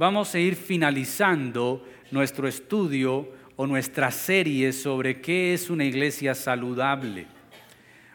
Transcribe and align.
vamos 0.00 0.34
a 0.34 0.38
ir 0.38 0.56
finalizando 0.56 1.84
nuestro 2.10 2.48
estudio 2.48 3.28
o 3.56 3.66
nuestra 3.66 4.10
serie 4.10 4.72
sobre 4.72 5.20
qué 5.20 5.52
es 5.52 5.68
una 5.68 5.84
iglesia 5.84 6.34
saludable. 6.34 7.26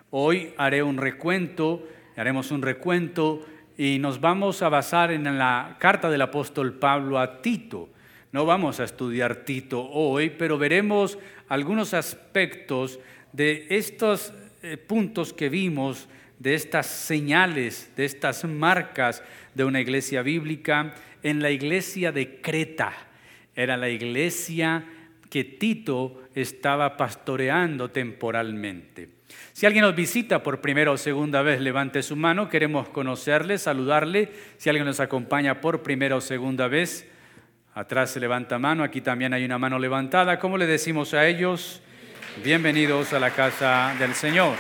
Hoy 0.09 0.51
haré 0.57 0.81
un 0.81 0.97
recuento, 0.97 1.87
haremos 2.17 2.49
un 2.49 2.63
recuento 2.63 3.45
y 3.77 3.99
nos 3.99 4.19
vamos 4.19 4.63
a 4.63 4.69
basar 4.69 5.11
en 5.11 5.25
la 5.37 5.75
carta 5.77 6.09
del 6.09 6.23
apóstol 6.23 6.73
Pablo 6.73 7.19
a 7.19 7.43
Tito. 7.43 7.89
No 8.31 8.47
vamos 8.47 8.79
a 8.79 8.85
estudiar 8.85 9.45
Tito 9.45 9.87
hoy, 9.87 10.31
pero 10.31 10.57
veremos 10.57 11.19
algunos 11.49 11.93
aspectos 11.93 12.99
de 13.31 13.67
estos 13.69 14.33
eh, 14.63 14.77
puntos 14.77 15.33
que 15.33 15.49
vimos, 15.49 16.09
de 16.39 16.55
estas 16.55 16.87
señales, 16.87 17.91
de 17.95 18.05
estas 18.05 18.43
marcas 18.43 19.21
de 19.55 19.63
una 19.63 19.81
iglesia 19.81 20.21
bíblica 20.21 20.93
en 21.23 21.41
la 21.41 21.49
iglesia 21.49 22.11
de 22.11 22.39
Creta. 22.41 22.93
Era 23.55 23.77
la 23.77 23.89
iglesia 23.89 24.85
que 25.29 25.43
Tito 25.43 26.21
estaba 26.35 26.97
pastoreando 26.97 27.89
temporalmente. 27.89 29.09
Si 29.53 29.65
alguien 29.65 29.83
nos 29.83 29.95
visita 29.95 30.43
por 30.43 30.61
primera 30.61 30.91
o 30.91 30.97
segunda 30.97 31.41
vez, 31.41 31.59
levante 31.61 32.03
su 32.03 32.15
mano. 32.15 32.49
Queremos 32.49 32.89
conocerle, 32.89 33.57
saludarle. 33.57 34.31
Si 34.57 34.69
alguien 34.69 34.85
nos 34.85 34.99
acompaña 34.99 35.61
por 35.61 35.81
primera 35.81 36.15
o 36.15 36.21
segunda 36.21 36.67
vez, 36.67 37.09
atrás 37.73 38.11
se 38.11 38.19
levanta 38.19 38.59
mano. 38.59 38.83
Aquí 38.83 39.01
también 39.01 39.33
hay 39.33 39.45
una 39.45 39.57
mano 39.57 39.79
levantada. 39.79 40.39
¿Cómo 40.39 40.57
le 40.57 40.67
decimos 40.67 41.13
a 41.13 41.27
ellos? 41.27 41.81
Bienvenidos 42.43 43.13
a 43.13 43.19
la 43.19 43.31
casa 43.31 43.95
del 43.97 44.13
Señor. 44.13 44.55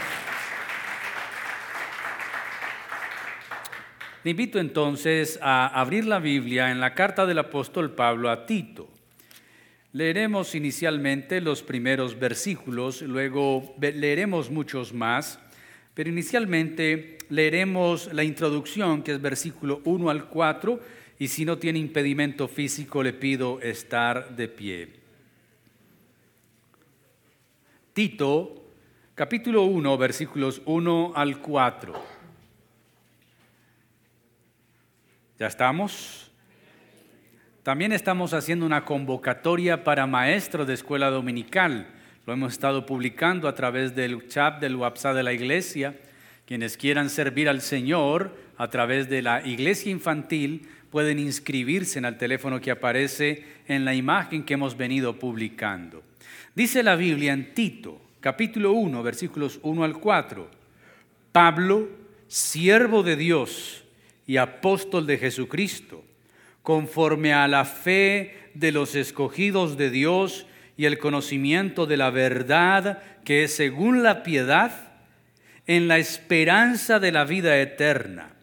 Le 4.25 4.31
invito 4.31 4.57
entonces 4.57 5.37
a 5.39 5.67
abrir 5.67 6.07
la 6.07 6.17
Biblia 6.17 6.71
en 6.71 6.79
la 6.79 6.95
carta 6.95 7.27
del 7.27 7.37
apóstol 7.37 7.91
Pablo 7.91 8.31
a 8.31 8.47
Tito. 8.47 8.89
Leeremos 9.93 10.55
inicialmente 10.55 11.41
los 11.41 11.61
primeros 11.61 12.17
versículos, 12.17 13.03
luego 13.03 13.75
leeremos 13.79 14.49
muchos 14.49 14.95
más, 14.95 15.39
pero 15.93 16.09
inicialmente 16.09 17.19
leeremos 17.29 18.11
la 18.13 18.23
introducción, 18.23 19.03
que 19.03 19.11
es 19.11 19.21
versículo 19.21 19.81
1 19.83 20.09
al 20.09 20.25
4, 20.25 20.79
y 21.19 21.27
si 21.27 21.45
no 21.45 21.59
tiene 21.59 21.77
impedimento 21.77 22.47
físico 22.47 23.03
le 23.03 23.13
pido 23.13 23.61
estar 23.61 24.35
de 24.35 24.47
pie. 24.47 24.89
Tito, 27.93 28.71
capítulo 29.13 29.65
1, 29.65 29.97
versículos 29.99 30.63
1 30.65 31.13
al 31.15 31.41
4. 31.41 32.14
¿Ya 35.37 35.47
estamos? 35.47 36.31
También 37.61 37.91
estamos 37.91 38.33
haciendo 38.33 38.65
una 38.65 38.85
convocatoria 38.85 39.83
para 39.83 40.07
maestros 40.07 40.65
de 40.65 40.75
escuela 40.75 41.09
dominical. 41.09 41.87
Lo 42.25 42.31
hemos 42.31 42.53
estado 42.53 42.85
publicando 42.85 43.49
a 43.49 43.53
través 43.53 43.93
del 43.95 44.29
chat 44.29 44.61
del 44.61 44.77
WhatsApp 44.77 45.13
de 45.13 45.23
la 45.23 45.33
iglesia. 45.33 45.99
Quienes 46.45 46.77
quieran 46.77 47.09
servir 47.09 47.49
al 47.49 47.59
Señor 47.59 48.33
a 48.57 48.69
través 48.69 49.09
de 49.09 49.21
la 49.21 49.45
iglesia 49.45 49.91
infantil 49.91 50.69
pueden 50.89 51.19
inscribirse 51.19 51.99
en 51.99 52.05
el 52.05 52.17
teléfono 52.17 52.61
que 52.61 52.71
aparece 52.71 53.43
en 53.67 53.83
la 53.83 53.93
imagen 53.93 54.43
que 54.43 54.53
hemos 54.53 54.77
venido 54.77 55.19
publicando. 55.19 56.01
Dice 56.55 56.81
la 56.81 56.95
Biblia 56.95 57.33
en 57.33 57.53
Tito, 57.53 57.99
capítulo 58.21 58.71
1, 58.71 59.03
versículos 59.03 59.59
1 59.63 59.83
al 59.83 59.99
4. 59.99 60.49
Pablo, 61.33 61.89
siervo 62.29 63.03
de 63.03 63.17
Dios, 63.17 63.84
y 64.27 64.37
apóstol 64.37 65.05
de 65.05 65.17
Jesucristo, 65.17 66.03
conforme 66.63 67.33
a 67.33 67.47
la 67.47 67.65
fe 67.65 68.49
de 68.53 68.71
los 68.71 68.95
escogidos 68.95 69.77
de 69.77 69.89
Dios 69.89 70.47
y 70.77 70.85
el 70.85 70.97
conocimiento 70.97 71.85
de 71.85 71.97
la 71.97 72.09
verdad 72.09 73.03
que 73.23 73.43
es 73.43 73.55
según 73.55 74.03
la 74.03 74.23
piedad, 74.23 74.93
en 75.67 75.87
la 75.87 75.97
esperanza 75.97 76.99
de 76.99 77.11
la 77.11 77.25
vida 77.25 77.59
eterna, 77.59 78.35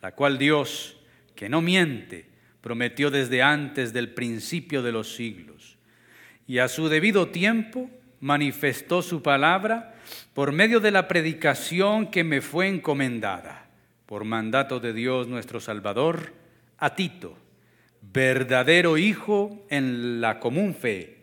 la 0.00 0.12
cual 0.12 0.38
Dios, 0.38 0.96
que 1.34 1.48
no 1.48 1.60
miente, 1.60 2.26
prometió 2.60 3.10
desde 3.10 3.42
antes 3.42 3.92
del 3.92 4.10
principio 4.10 4.82
de 4.82 4.92
los 4.92 5.14
siglos. 5.14 5.76
Y 6.46 6.58
a 6.58 6.68
su 6.68 6.88
debido 6.88 7.28
tiempo 7.28 7.90
manifestó 8.20 9.02
su 9.02 9.22
palabra 9.22 9.94
por 10.34 10.52
medio 10.52 10.80
de 10.80 10.90
la 10.90 11.06
predicación 11.06 12.10
que 12.10 12.24
me 12.24 12.40
fue 12.40 12.68
encomendada 12.68 13.69
por 14.10 14.24
mandato 14.24 14.80
de 14.80 14.92
Dios 14.92 15.28
nuestro 15.28 15.60
Salvador, 15.60 16.32
a 16.78 16.96
Tito, 16.96 17.38
verdadero 18.02 18.98
Hijo 18.98 19.64
en 19.70 20.20
la 20.20 20.40
común 20.40 20.74
fe, 20.74 21.18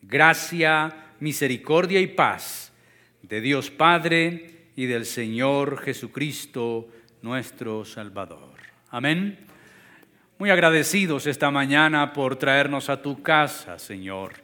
gracia, 0.00 0.94
misericordia 1.18 1.98
y 1.98 2.06
paz 2.06 2.72
de 3.22 3.40
Dios 3.40 3.72
Padre 3.72 4.68
y 4.76 4.86
del 4.86 5.06
Señor 5.06 5.80
Jesucristo 5.80 6.86
nuestro 7.20 7.84
Salvador. 7.84 8.54
Amén. 8.90 9.36
Muy 10.38 10.50
agradecidos 10.50 11.26
esta 11.26 11.50
mañana 11.50 12.12
por 12.12 12.36
traernos 12.36 12.90
a 12.90 13.02
tu 13.02 13.24
casa, 13.24 13.80
Señor. 13.80 14.34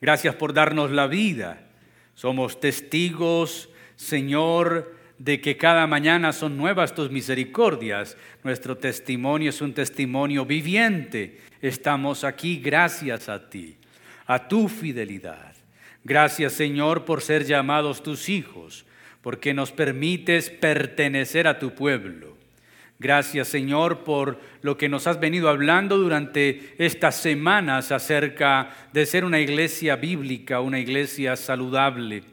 Gracias 0.00 0.34
por 0.36 0.54
darnos 0.54 0.90
la 0.90 1.06
vida. 1.06 1.66
Somos 2.14 2.60
testigos, 2.60 3.68
Señor, 3.96 5.01
de 5.24 5.40
que 5.40 5.56
cada 5.56 5.86
mañana 5.86 6.32
son 6.32 6.56
nuevas 6.56 6.96
tus 6.96 7.08
misericordias. 7.08 8.16
Nuestro 8.42 8.76
testimonio 8.76 9.50
es 9.50 9.60
un 9.60 9.72
testimonio 9.72 10.44
viviente. 10.44 11.38
Estamos 11.60 12.24
aquí 12.24 12.56
gracias 12.56 13.28
a 13.28 13.48
ti, 13.48 13.76
a 14.26 14.48
tu 14.48 14.68
fidelidad. 14.68 15.54
Gracias 16.02 16.54
Señor 16.54 17.04
por 17.04 17.20
ser 17.20 17.44
llamados 17.44 18.02
tus 18.02 18.28
hijos, 18.28 18.84
porque 19.20 19.54
nos 19.54 19.70
permites 19.70 20.50
pertenecer 20.50 21.46
a 21.46 21.60
tu 21.60 21.72
pueblo. 21.72 22.36
Gracias 22.98 23.46
Señor 23.46 24.02
por 24.02 24.40
lo 24.60 24.76
que 24.76 24.88
nos 24.88 25.06
has 25.06 25.20
venido 25.20 25.48
hablando 25.48 25.98
durante 25.98 26.74
estas 26.78 27.14
semanas 27.14 27.92
acerca 27.92 28.70
de 28.92 29.06
ser 29.06 29.24
una 29.24 29.38
iglesia 29.38 29.94
bíblica, 29.94 30.58
una 30.58 30.80
iglesia 30.80 31.36
saludable. 31.36 32.24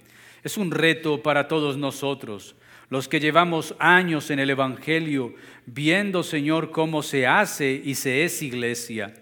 Es 0.44 0.57
un 0.57 0.72
reto 0.72 1.22
para 1.22 1.47
todos 1.47 1.78
nosotros 1.78 2.55
los 2.89 3.07
que 3.07 3.19
llevamos 3.19 3.75
años 3.79 4.31
en 4.31 4.39
el 4.39 4.50
Evangelio, 4.50 5.35
viendo, 5.66 6.23
Señor, 6.23 6.72
cómo 6.72 7.03
se 7.03 7.27
hace 7.27 7.81
y 7.83 7.95
se 7.95 8.23
es 8.23 8.41
iglesia, 8.41 9.13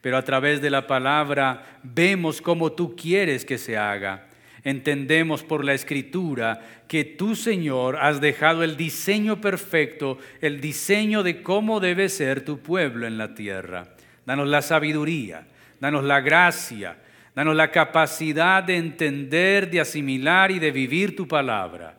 pero 0.00 0.16
a 0.16 0.22
través 0.22 0.62
de 0.62 0.70
la 0.70 0.86
palabra 0.86 1.80
vemos 1.82 2.40
cómo 2.40 2.72
tú 2.72 2.94
quieres 2.94 3.44
que 3.44 3.58
se 3.58 3.76
haga. 3.76 4.26
Entendemos 4.62 5.42
por 5.42 5.64
la 5.64 5.74
escritura 5.74 6.60
que 6.86 7.04
tú, 7.04 7.34
Señor, 7.34 7.96
has 7.96 8.20
dejado 8.20 8.62
el 8.62 8.76
diseño 8.76 9.40
perfecto, 9.40 10.18
el 10.40 10.60
diseño 10.60 11.22
de 11.22 11.42
cómo 11.42 11.80
debe 11.80 12.08
ser 12.08 12.44
tu 12.44 12.58
pueblo 12.58 13.06
en 13.06 13.18
la 13.18 13.34
tierra. 13.34 13.88
Danos 14.26 14.46
la 14.46 14.62
sabiduría, 14.62 15.46
danos 15.80 16.04
la 16.04 16.20
gracia, 16.20 16.98
danos 17.34 17.56
la 17.56 17.70
capacidad 17.70 18.62
de 18.62 18.76
entender, 18.76 19.70
de 19.70 19.80
asimilar 19.80 20.50
y 20.50 20.58
de 20.58 20.70
vivir 20.70 21.16
tu 21.16 21.26
palabra. 21.26 21.97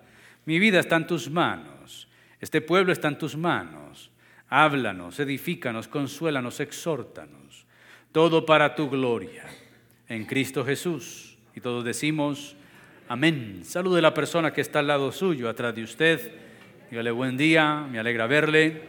Mi 0.50 0.58
vida 0.58 0.80
está 0.80 0.96
en 0.96 1.06
tus 1.06 1.30
manos. 1.30 2.08
Este 2.42 2.60
pueblo 2.60 2.92
está 2.92 3.08
en 3.08 3.20
tus 3.20 3.38
manos. 3.38 4.10
Háblanos, 4.48 5.20
edifícanos, 5.20 5.88
consuélanos, 5.88 6.60
exhórtanos. 6.60 7.68
Todo 8.12 8.48
para 8.48 8.74
tu 8.74 8.90
gloria. 8.90 9.44
En 10.08 10.26
Cristo 10.26 10.66
Jesús. 10.66 11.38
Y 11.56 11.62
todos 11.62 11.86
decimos, 11.86 12.56
amén. 13.08 13.62
Salude 13.64 14.00
a 14.00 14.02
la 14.02 14.16
persona 14.16 14.52
que 14.52 14.62
está 14.62 14.80
al 14.80 14.88
lado 14.88 15.12
suyo, 15.12 15.50
atrás 15.50 15.76
de 15.76 15.84
usted. 15.84 16.32
Dígale 16.90 17.12
buen 17.12 17.38
día, 17.38 17.86
me 17.88 18.00
alegra 18.00 18.26
verle. 18.26 18.82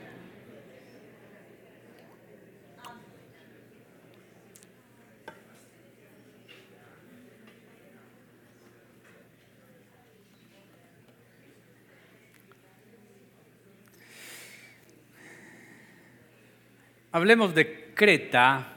Hablemos 17.12 17.56
de 17.56 17.92
Creta 17.92 18.68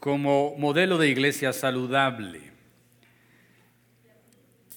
como 0.00 0.56
modelo 0.58 0.98
de 0.98 1.08
iglesia 1.08 1.52
saludable. 1.52 2.50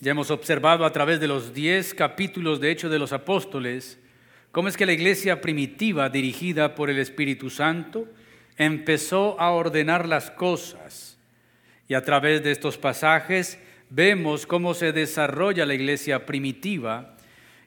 Ya 0.01 0.12
hemos 0.12 0.29
observado 0.29 0.85
a 0.85 0.91
través 0.91 1.19
de 1.19 1.27
los 1.27 1.56
diez 1.56 1.95
capítulos 1.95 2.62
de 2.62 2.69
Hechos 2.69 2.91
de 2.91 3.00
los 3.00 3.12
Apóstoles 3.12 3.97
cómo 4.51 4.68
es 4.68 4.77
que 4.77 4.85
la 4.85 4.94
iglesia 4.94 5.41
primitiva 5.41 6.09
dirigida 6.09 6.75
por 6.75 6.91
el 6.91 7.00
Espíritu 7.00 7.50
Santo 7.50 8.07
empezó 8.56 9.39
a 9.41 9.50
ordenar 9.50 10.07
las 10.07 10.29
cosas. 10.29 11.18
Y 11.88 11.95
a 11.95 12.03
través 12.03 12.44
de 12.44 12.51
estos 12.51 12.77
pasajes 12.77 13.57
vemos 13.89 14.45
cómo 14.45 14.75
se 14.75 14.91
desarrolla 14.91 15.65
la 15.65 15.73
iglesia 15.73 16.27
primitiva 16.27 17.18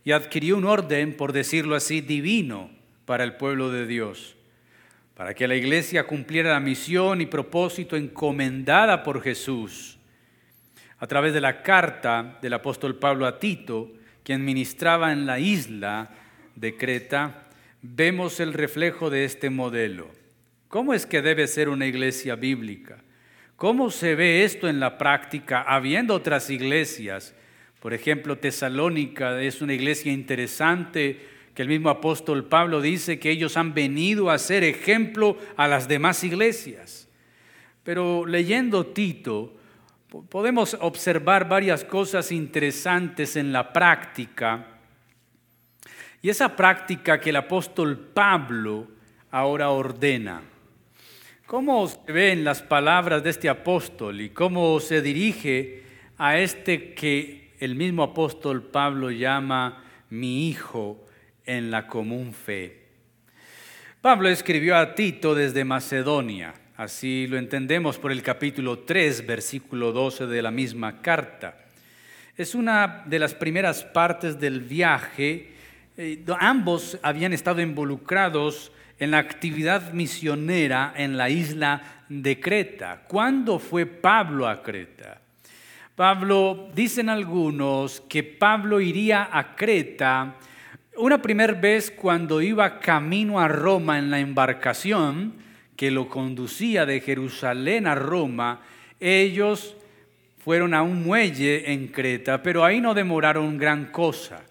y 0.04 0.12
adquirió 0.12 0.56
un 0.56 0.64
orden, 0.64 1.16
por 1.16 1.32
decirlo 1.32 1.74
así, 1.74 2.00
divino 2.00 2.70
para 3.04 3.24
el 3.24 3.34
pueblo 3.34 3.72
de 3.72 3.88
Dios. 3.88 4.36
Para 5.14 5.34
que 5.34 5.46
la 5.46 5.54
iglesia 5.54 6.06
cumpliera 6.06 6.52
la 6.52 6.60
misión 6.60 7.20
y 7.20 7.26
propósito 7.26 7.96
encomendada 7.96 9.02
por 9.02 9.22
Jesús. 9.22 9.98
A 10.98 11.06
través 11.06 11.32
de 11.32 11.40
la 11.40 11.62
carta 11.62 12.38
del 12.42 12.54
apóstol 12.54 12.98
Pablo 12.98 13.26
a 13.26 13.38
Tito, 13.38 13.92
quien 14.24 14.44
ministraba 14.44 15.12
en 15.12 15.26
la 15.26 15.38
isla 15.38 16.10
de 16.56 16.76
Creta, 16.76 17.46
vemos 17.82 18.40
el 18.40 18.52
reflejo 18.52 19.10
de 19.10 19.24
este 19.24 19.50
modelo. 19.50 20.10
¿Cómo 20.68 20.94
es 20.94 21.06
que 21.06 21.22
debe 21.22 21.46
ser 21.46 21.68
una 21.68 21.86
iglesia 21.86 22.34
bíblica? 22.34 22.98
¿Cómo 23.56 23.90
se 23.90 24.16
ve 24.16 24.42
esto 24.44 24.68
en 24.68 24.80
la 24.80 24.98
práctica 24.98 25.62
habiendo 25.62 26.14
otras 26.14 26.50
iglesias? 26.50 27.34
Por 27.78 27.94
ejemplo, 27.94 28.38
Tesalónica 28.38 29.40
es 29.40 29.62
una 29.62 29.74
iglesia 29.74 30.12
interesante 30.12 31.33
que 31.54 31.62
el 31.62 31.68
mismo 31.68 31.88
apóstol 31.88 32.44
Pablo 32.44 32.80
dice 32.80 33.18
que 33.20 33.30
ellos 33.30 33.56
han 33.56 33.74
venido 33.74 34.30
a 34.30 34.38
ser 34.38 34.64
ejemplo 34.64 35.38
a 35.56 35.68
las 35.68 35.86
demás 35.86 36.24
iglesias. 36.24 37.08
Pero 37.84 38.26
leyendo 38.26 38.86
Tito, 38.86 39.54
podemos 40.28 40.76
observar 40.80 41.48
varias 41.48 41.84
cosas 41.84 42.32
interesantes 42.32 43.36
en 43.36 43.52
la 43.52 43.72
práctica. 43.72 44.66
Y 46.22 46.28
esa 46.28 46.56
práctica 46.56 47.20
que 47.20 47.30
el 47.30 47.36
apóstol 47.36 47.98
Pablo 47.98 48.88
ahora 49.30 49.70
ordena. 49.70 50.42
¿Cómo 51.46 51.86
se 51.86 52.10
ven 52.10 52.42
las 52.42 52.62
palabras 52.62 53.22
de 53.22 53.30
este 53.30 53.48
apóstol 53.48 54.20
y 54.20 54.30
cómo 54.30 54.80
se 54.80 55.02
dirige 55.02 55.84
a 56.16 56.38
este 56.38 56.94
que 56.94 57.54
el 57.60 57.76
mismo 57.76 58.02
apóstol 58.02 58.62
Pablo 58.62 59.10
llama 59.10 59.84
mi 60.08 60.48
hijo 60.48 61.03
en 61.46 61.70
la 61.70 61.86
común 61.86 62.32
fe. 62.32 62.84
Pablo 64.00 64.28
escribió 64.28 64.76
a 64.76 64.94
Tito 64.94 65.34
desde 65.34 65.64
Macedonia, 65.64 66.54
así 66.76 67.26
lo 67.26 67.38
entendemos 67.38 67.98
por 67.98 68.12
el 68.12 68.22
capítulo 68.22 68.80
3, 68.80 69.26
versículo 69.26 69.92
12 69.92 70.26
de 70.26 70.42
la 70.42 70.50
misma 70.50 71.00
carta. 71.00 71.56
Es 72.36 72.54
una 72.54 73.02
de 73.06 73.18
las 73.18 73.34
primeras 73.34 73.84
partes 73.84 74.38
del 74.40 74.60
viaje. 74.60 75.52
Eh, 75.96 76.24
ambos 76.40 76.98
habían 77.02 77.32
estado 77.32 77.62
involucrados 77.62 78.72
en 78.98 79.12
la 79.12 79.18
actividad 79.18 79.92
misionera 79.92 80.92
en 80.96 81.16
la 81.16 81.30
isla 81.30 82.04
de 82.08 82.40
Creta. 82.40 83.04
¿Cuándo 83.06 83.58
fue 83.58 83.86
Pablo 83.86 84.48
a 84.48 84.62
Creta? 84.62 85.20
Pablo, 85.94 86.70
dicen 86.74 87.08
algunos 87.08 88.00
que 88.08 88.24
Pablo 88.24 88.80
iría 88.80 89.28
a 89.32 89.54
Creta 89.54 90.34
una 90.96 91.20
primera 91.20 91.52
vez 91.54 91.90
cuando 91.90 92.40
iba 92.40 92.78
camino 92.78 93.40
a 93.40 93.48
Roma 93.48 93.98
en 93.98 94.10
la 94.10 94.20
embarcación 94.20 95.34
que 95.76 95.90
lo 95.90 96.08
conducía 96.08 96.86
de 96.86 97.00
Jerusalén 97.00 97.86
a 97.86 97.94
Roma, 97.94 98.60
ellos 99.00 99.76
fueron 100.38 100.74
a 100.74 100.82
un 100.82 101.02
muelle 101.02 101.72
en 101.72 101.88
Creta, 101.88 102.42
pero 102.42 102.64
ahí 102.64 102.80
no 102.80 102.94
demoraron 102.94 103.58
gran 103.58 103.86
cosa. 103.86 104.42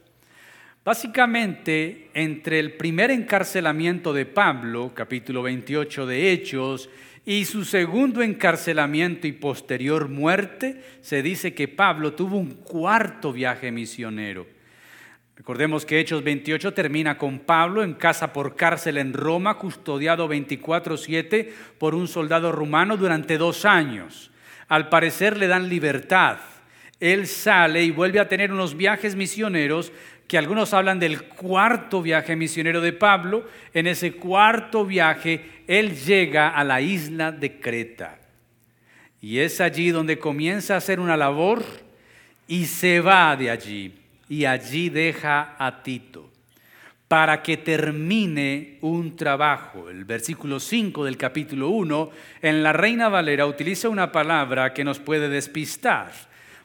Básicamente, 0.84 2.10
entre 2.14 2.60
el 2.60 2.74
primer 2.74 3.10
encarcelamiento 3.10 4.12
de 4.12 4.26
Pablo, 4.26 4.92
capítulo 4.94 5.44
28 5.44 6.06
de 6.06 6.32
Hechos, 6.32 6.90
y 7.26 7.46
su 7.46 7.64
segundo 7.64 8.22
encarcelamiento 8.22 9.28
y 9.28 9.32
posterior 9.32 10.10
muerte, 10.10 10.82
se 11.00 11.24
dice 11.24 11.54
que 11.54 11.70
Pablo 11.70 12.14
tuvo 12.14 12.38
un 12.38 12.52
cuarto 12.52 13.32
viaje 13.32 13.72
misionero. 13.72 14.46
Recordemos 15.44 15.86
que 15.86 16.00
Hechos 16.00 16.24
28 16.24 16.74
termina 16.74 17.18
con 17.18 17.40
Pablo 17.40 17.84
en 17.84 17.96
casa 17.96 18.32
por 18.32 18.56
cárcel 18.56 18.98
en 18.98 19.12
Roma, 19.12 19.58
custodiado 19.58 20.30
24/7 20.30 21.54
por 21.78 21.96
un 21.96 22.08
soldado 22.08 22.54
rumano 22.54 22.96
durante 22.96 23.38
dos 23.38 23.66
años. 23.66 24.32
Al 24.70 24.88
parecer 24.88 25.36
le 25.36 25.48
dan 25.48 25.68
libertad. 25.68 26.38
Él 26.98 27.28
sale 27.28 27.84
y 27.84 27.92
vuelve 27.92 28.22
a 28.22 28.30
tener 28.30 28.54
unos 28.54 28.78
viajes 28.78 29.18
misioneros 29.18 29.92
que 30.30 30.38
algunos 30.38 30.74
hablan 30.74 31.00
del 31.00 31.24
cuarto 31.24 32.02
viaje 32.02 32.38
misionero 32.38 32.80
de 32.80 32.94
Pablo. 32.94 33.46
En 33.74 33.86
ese 33.86 34.14
cuarto 34.14 34.86
viaje, 34.86 35.64
él 35.68 35.94
llega 35.94 36.52
a 36.52 36.64
la 36.64 36.80
isla 36.80 37.34
de 37.34 37.60
Creta. 37.60 38.18
Y 39.20 39.40
es 39.40 39.60
allí 39.60 39.90
donde 39.90 40.18
comienza 40.18 40.76
a 40.76 40.78
hacer 40.78 41.02
una 41.02 41.18
labor 41.18 41.66
y 42.48 42.64
se 42.64 43.02
va 43.02 43.36
de 43.36 43.52
allí 43.52 44.03
y 44.30 44.46
allí 44.46 44.90
deja 44.90 45.56
a 45.58 45.84
Tito 45.84 46.34
para 47.14 47.44
que 47.44 47.58
termine 47.58 48.80
un 48.82 49.16
trabajo. 49.16 49.88
El 49.88 50.04
versículo 50.04 50.60
5 50.60 51.06
del 51.06 51.16
capítulo 51.16 51.70
1 51.70 52.10
en 52.42 52.64
la 52.64 52.74
Reina 52.74 53.08
Valera 53.08 53.46
utiliza 53.46 53.88
una 53.88 54.12
palabra 54.12 54.74
que 54.74 54.84
nos 54.84 54.98
puede 54.98 55.30
despistar. 55.30 56.12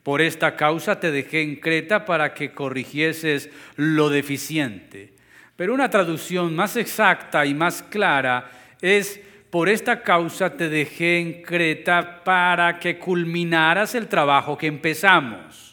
Por 0.02 0.22
esta 0.22 0.56
causa 0.56 1.00
te 1.00 1.10
dejé 1.10 1.42
en 1.42 1.56
Creta 1.56 2.06
para 2.06 2.32
que 2.32 2.52
corrigieses 2.52 3.50
lo 3.76 4.08
deficiente. 4.08 5.12
Pero 5.54 5.74
una 5.74 5.90
traducción 5.90 6.56
más 6.56 6.76
exacta 6.76 7.44
y 7.44 7.52
más 7.52 7.82
clara 7.82 8.50
es, 8.80 9.20
por 9.50 9.68
esta 9.68 10.02
causa 10.02 10.56
te 10.56 10.70
dejé 10.70 11.18
en 11.18 11.42
Creta 11.42 12.24
para 12.24 12.78
que 12.78 12.98
culminaras 12.98 13.94
el 13.94 14.08
trabajo 14.08 14.56
que 14.56 14.68
empezamos. 14.68 15.67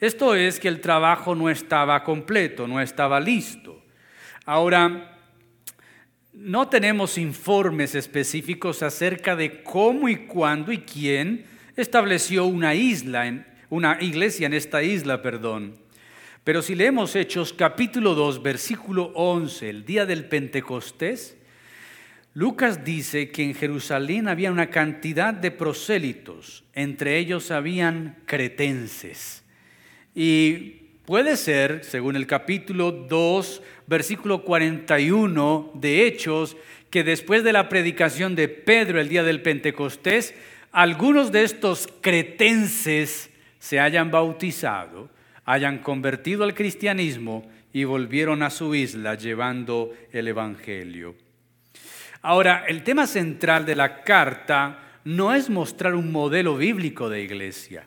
Esto 0.00 0.34
es 0.34 0.58
que 0.58 0.68
el 0.68 0.80
trabajo 0.80 1.34
no 1.34 1.50
estaba 1.50 2.02
completo, 2.02 2.66
no 2.66 2.80
estaba 2.80 3.20
listo. 3.20 3.82
Ahora, 4.46 5.18
no 6.32 6.68
tenemos 6.68 7.18
informes 7.18 7.94
específicos 7.94 8.82
acerca 8.82 9.36
de 9.36 9.62
cómo 9.62 10.08
y 10.08 10.26
cuándo 10.26 10.72
y 10.72 10.78
quién 10.78 11.44
estableció 11.76 12.46
una 12.46 12.74
isla, 12.74 13.46
una 13.68 13.98
iglesia 14.00 14.46
en 14.46 14.54
esta 14.54 14.82
isla, 14.82 15.20
perdón. 15.20 15.76
Pero 16.44 16.62
si 16.62 16.74
leemos 16.74 17.14
Hechos 17.14 17.52
capítulo 17.52 18.14
2, 18.14 18.42
versículo 18.42 19.12
11, 19.14 19.68
el 19.68 19.84
día 19.84 20.06
del 20.06 20.24
Pentecostés, 20.24 21.36
Lucas 22.32 22.84
dice 22.84 23.30
que 23.30 23.42
en 23.42 23.54
Jerusalén 23.54 24.28
había 24.28 24.50
una 24.50 24.70
cantidad 24.70 25.34
de 25.34 25.50
prosélitos, 25.50 26.64
entre 26.72 27.18
ellos 27.18 27.50
habían 27.50 28.22
cretenses. 28.24 29.44
Y 30.14 30.58
puede 31.04 31.36
ser, 31.36 31.84
según 31.84 32.16
el 32.16 32.26
capítulo 32.26 32.90
2, 32.90 33.62
versículo 33.86 34.42
41 34.42 35.72
de 35.74 36.06
Hechos, 36.06 36.56
que 36.90 37.04
después 37.04 37.44
de 37.44 37.52
la 37.52 37.68
predicación 37.68 38.34
de 38.34 38.48
Pedro 38.48 39.00
el 39.00 39.08
día 39.08 39.22
del 39.22 39.42
Pentecostés, 39.42 40.34
algunos 40.72 41.32
de 41.32 41.44
estos 41.44 41.88
cretenses 42.00 43.30
se 43.58 43.80
hayan 43.80 44.10
bautizado, 44.10 45.10
hayan 45.44 45.78
convertido 45.78 46.44
al 46.44 46.54
cristianismo 46.54 47.48
y 47.72 47.84
volvieron 47.84 48.42
a 48.42 48.50
su 48.50 48.74
isla 48.74 49.14
llevando 49.14 49.94
el 50.12 50.28
Evangelio. 50.28 51.14
Ahora, 52.22 52.64
el 52.66 52.82
tema 52.82 53.06
central 53.06 53.64
de 53.64 53.76
la 53.76 54.02
carta 54.02 54.78
no 55.04 55.34
es 55.34 55.48
mostrar 55.48 55.94
un 55.94 56.12
modelo 56.12 56.56
bíblico 56.56 57.08
de 57.08 57.22
iglesia. 57.22 57.84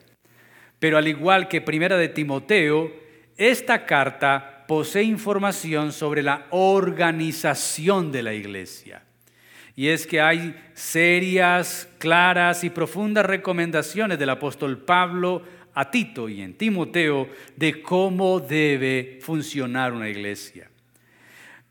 Pero 0.84 0.98
al 0.98 1.08
igual 1.08 1.48
que 1.48 1.62
Primera 1.62 1.96
de 1.96 2.10
Timoteo, 2.10 2.92
esta 3.38 3.86
carta 3.86 4.66
posee 4.68 5.04
información 5.04 5.92
sobre 5.92 6.22
la 6.22 6.44
organización 6.50 8.12
de 8.12 8.22
la 8.22 8.34
iglesia. 8.34 9.02
Y 9.74 9.88
es 9.88 10.06
que 10.06 10.20
hay 10.20 10.54
serias, 10.74 11.88
claras 11.96 12.64
y 12.64 12.68
profundas 12.68 13.24
recomendaciones 13.24 14.18
del 14.18 14.28
apóstol 14.28 14.76
Pablo 14.76 15.40
a 15.72 15.90
Tito 15.90 16.28
y 16.28 16.42
en 16.42 16.52
Timoteo 16.52 17.30
de 17.56 17.80
cómo 17.80 18.38
debe 18.38 19.20
funcionar 19.22 19.94
una 19.94 20.10
iglesia. 20.10 20.68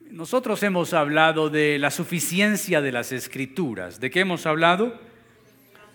Nosotros 0.09 0.63
hemos 0.63 0.91
hablado 0.91 1.51
de 1.51 1.77
la 1.77 1.91
suficiencia 1.91 2.81
de 2.81 2.91
las 2.91 3.11
escrituras. 3.11 3.99
¿De 3.99 4.09
qué 4.09 4.21
hemos 4.21 4.47
hablado? 4.47 4.99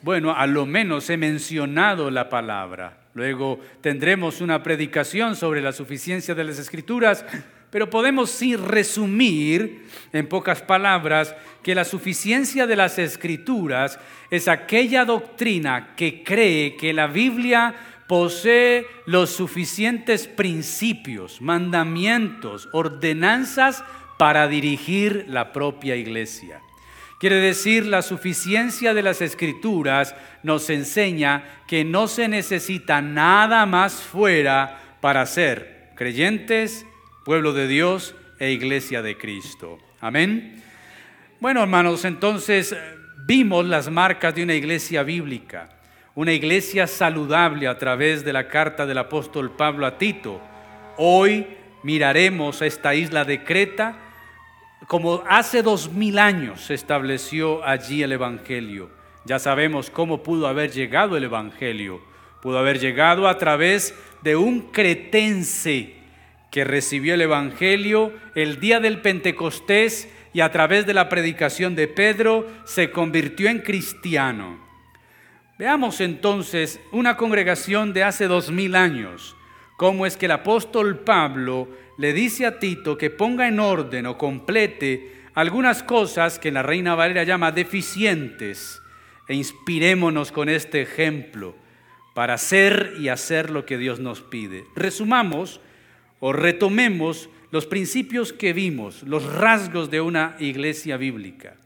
Bueno, 0.02 0.36
a 0.36 0.46
lo 0.46 0.66
menos 0.66 1.10
he 1.10 1.16
mencionado 1.16 2.12
la 2.12 2.28
palabra. 2.28 3.07
Luego 3.18 3.58
tendremos 3.80 4.40
una 4.40 4.62
predicación 4.62 5.34
sobre 5.34 5.60
la 5.60 5.72
suficiencia 5.72 6.36
de 6.36 6.44
las 6.44 6.60
escrituras, 6.60 7.24
pero 7.68 7.90
podemos 7.90 8.30
sí 8.30 8.54
resumir 8.54 9.88
en 10.12 10.28
pocas 10.28 10.62
palabras 10.62 11.34
que 11.64 11.74
la 11.74 11.84
suficiencia 11.84 12.68
de 12.68 12.76
las 12.76 12.96
escrituras 13.00 13.98
es 14.30 14.46
aquella 14.46 15.04
doctrina 15.04 15.96
que 15.96 16.22
cree 16.22 16.76
que 16.76 16.92
la 16.92 17.08
Biblia 17.08 17.74
posee 18.06 18.86
los 19.04 19.30
suficientes 19.30 20.28
principios, 20.28 21.42
mandamientos, 21.42 22.68
ordenanzas 22.70 23.82
para 24.16 24.46
dirigir 24.46 25.24
la 25.26 25.52
propia 25.52 25.96
iglesia. 25.96 26.60
Quiere 27.18 27.36
decir, 27.36 27.84
la 27.84 28.02
suficiencia 28.02 28.94
de 28.94 29.02
las 29.02 29.20
escrituras 29.20 30.14
nos 30.44 30.70
enseña 30.70 31.62
que 31.66 31.84
no 31.84 32.06
se 32.06 32.28
necesita 32.28 33.02
nada 33.02 33.66
más 33.66 33.94
fuera 33.94 34.78
para 35.00 35.26
ser 35.26 35.90
creyentes, 35.96 36.86
pueblo 37.24 37.52
de 37.52 37.66
Dios 37.66 38.14
e 38.38 38.52
iglesia 38.52 39.02
de 39.02 39.18
Cristo. 39.18 39.78
Amén. 40.00 40.62
Bueno, 41.40 41.60
hermanos, 41.60 42.04
entonces 42.04 42.70
eh, 42.70 42.78
vimos 43.26 43.66
las 43.66 43.90
marcas 43.90 44.36
de 44.36 44.44
una 44.44 44.54
iglesia 44.54 45.02
bíblica, 45.02 45.70
una 46.14 46.32
iglesia 46.32 46.86
saludable 46.86 47.66
a 47.66 47.78
través 47.78 48.24
de 48.24 48.32
la 48.32 48.46
carta 48.46 48.86
del 48.86 48.98
apóstol 48.98 49.56
Pablo 49.56 49.86
a 49.86 49.98
Tito. 49.98 50.40
Hoy 50.96 51.48
miraremos 51.82 52.62
a 52.62 52.66
esta 52.66 52.94
isla 52.94 53.24
de 53.24 53.42
Creta 53.42 54.07
como 54.88 55.22
hace 55.28 55.62
dos 55.62 55.92
mil 55.92 56.18
años 56.18 56.62
se 56.62 56.74
estableció 56.74 57.64
allí 57.64 58.02
el 58.02 58.12
Evangelio. 58.12 58.90
Ya 59.26 59.38
sabemos 59.38 59.90
cómo 59.90 60.22
pudo 60.22 60.48
haber 60.48 60.72
llegado 60.72 61.16
el 61.16 61.24
Evangelio. 61.24 62.00
Pudo 62.40 62.58
haber 62.58 62.80
llegado 62.80 63.28
a 63.28 63.36
través 63.36 63.94
de 64.22 64.34
un 64.36 64.72
cretense 64.72 65.94
que 66.50 66.64
recibió 66.64 67.14
el 67.14 67.20
Evangelio 67.20 68.14
el 68.34 68.60
día 68.60 68.80
del 68.80 69.02
Pentecostés 69.02 70.08
y 70.32 70.40
a 70.40 70.50
través 70.50 70.86
de 70.86 70.94
la 70.94 71.10
predicación 71.10 71.74
de 71.74 71.86
Pedro 71.86 72.46
se 72.64 72.90
convirtió 72.90 73.50
en 73.50 73.58
cristiano. 73.58 74.58
Veamos 75.58 76.00
entonces 76.00 76.80
una 76.92 77.18
congregación 77.18 77.92
de 77.92 78.04
hace 78.04 78.26
dos 78.26 78.50
mil 78.50 78.74
años, 78.74 79.36
cómo 79.76 80.06
es 80.06 80.16
que 80.16 80.26
el 80.26 80.32
apóstol 80.32 81.00
Pablo 81.00 81.68
le 81.98 82.12
dice 82.12 82.46
a 82.46 82.58
Tito 82.58 82.96
que 82.96 83.10
ponga 83.10 83.48
en 83.48 83.60
orden 83.60 84.06
o 84.06 84.16
complete 84.16 85.18
algunas 85.34 85.82
cosas 85.82 86.38
que 86.38 86.50
la 86.50 86.62
Reina 86.62 86.94
Valera 86.94 87.24
llama 87.24 87.52
deficientes 87.52 88.80
e 89.28 89.34
inspirémonos 89.34 90.32
con 90.32 90.48
este 90.48 90.80
ejemplo 90.80 91.54
para 92.14 92.34
hacer 92.34 92.94
y 92.98 93.08
hacer 93.08 93.50
lo 93.50 93.66
que 93.66 93.78
Dios 93.78 94.00
nos 94.00 94.22
pide. 94.22 94.64
Resumamos 94.74 95.60
o 96.20 96.32
retomemos 96.32 97.28
los 97.50 97.66
principios 97.66 98.32
que 98.32 98.52
vimos, 98.52 99.02
los 99.02 99.24
rasgos 99.34 99.90
de 99.90 100.00
una 100.00 100.36
iglesia 100.38 100.96
bíblica. 100.96 101.56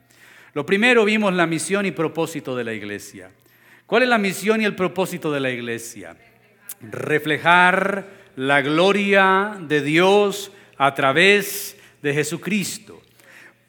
Lo 0.54 0.64
primero 0.64 1.04
vimos 1.04 1.32
la 1.34 1.46
misión 1.46 1.86
y 1.86 1.90
propósito 1.90 2.56
de 2.56 2.64
la 2.64 2.72
iglesia. 2.72 3.30
¿Cuál 3.86 4.04
es 4.04 4.08
la 4.08 4.18
misión 4.18 4.60
y 4.62 4.64
el 4.64 4.74
propósito 4.74 5.30
de 5.30 5.40
la 5.40 5.50
iglesia? 5.50 6.16
Reflejar 6.80 8.21
la 8.36 8.62
gloria 8.62 9.56
de 9.60 9.82
Dios 9.82 10.52
a 10.76 10.94
través 10.94 11.76
de 12.02 12.14
Jesucristo. 12.14 13.00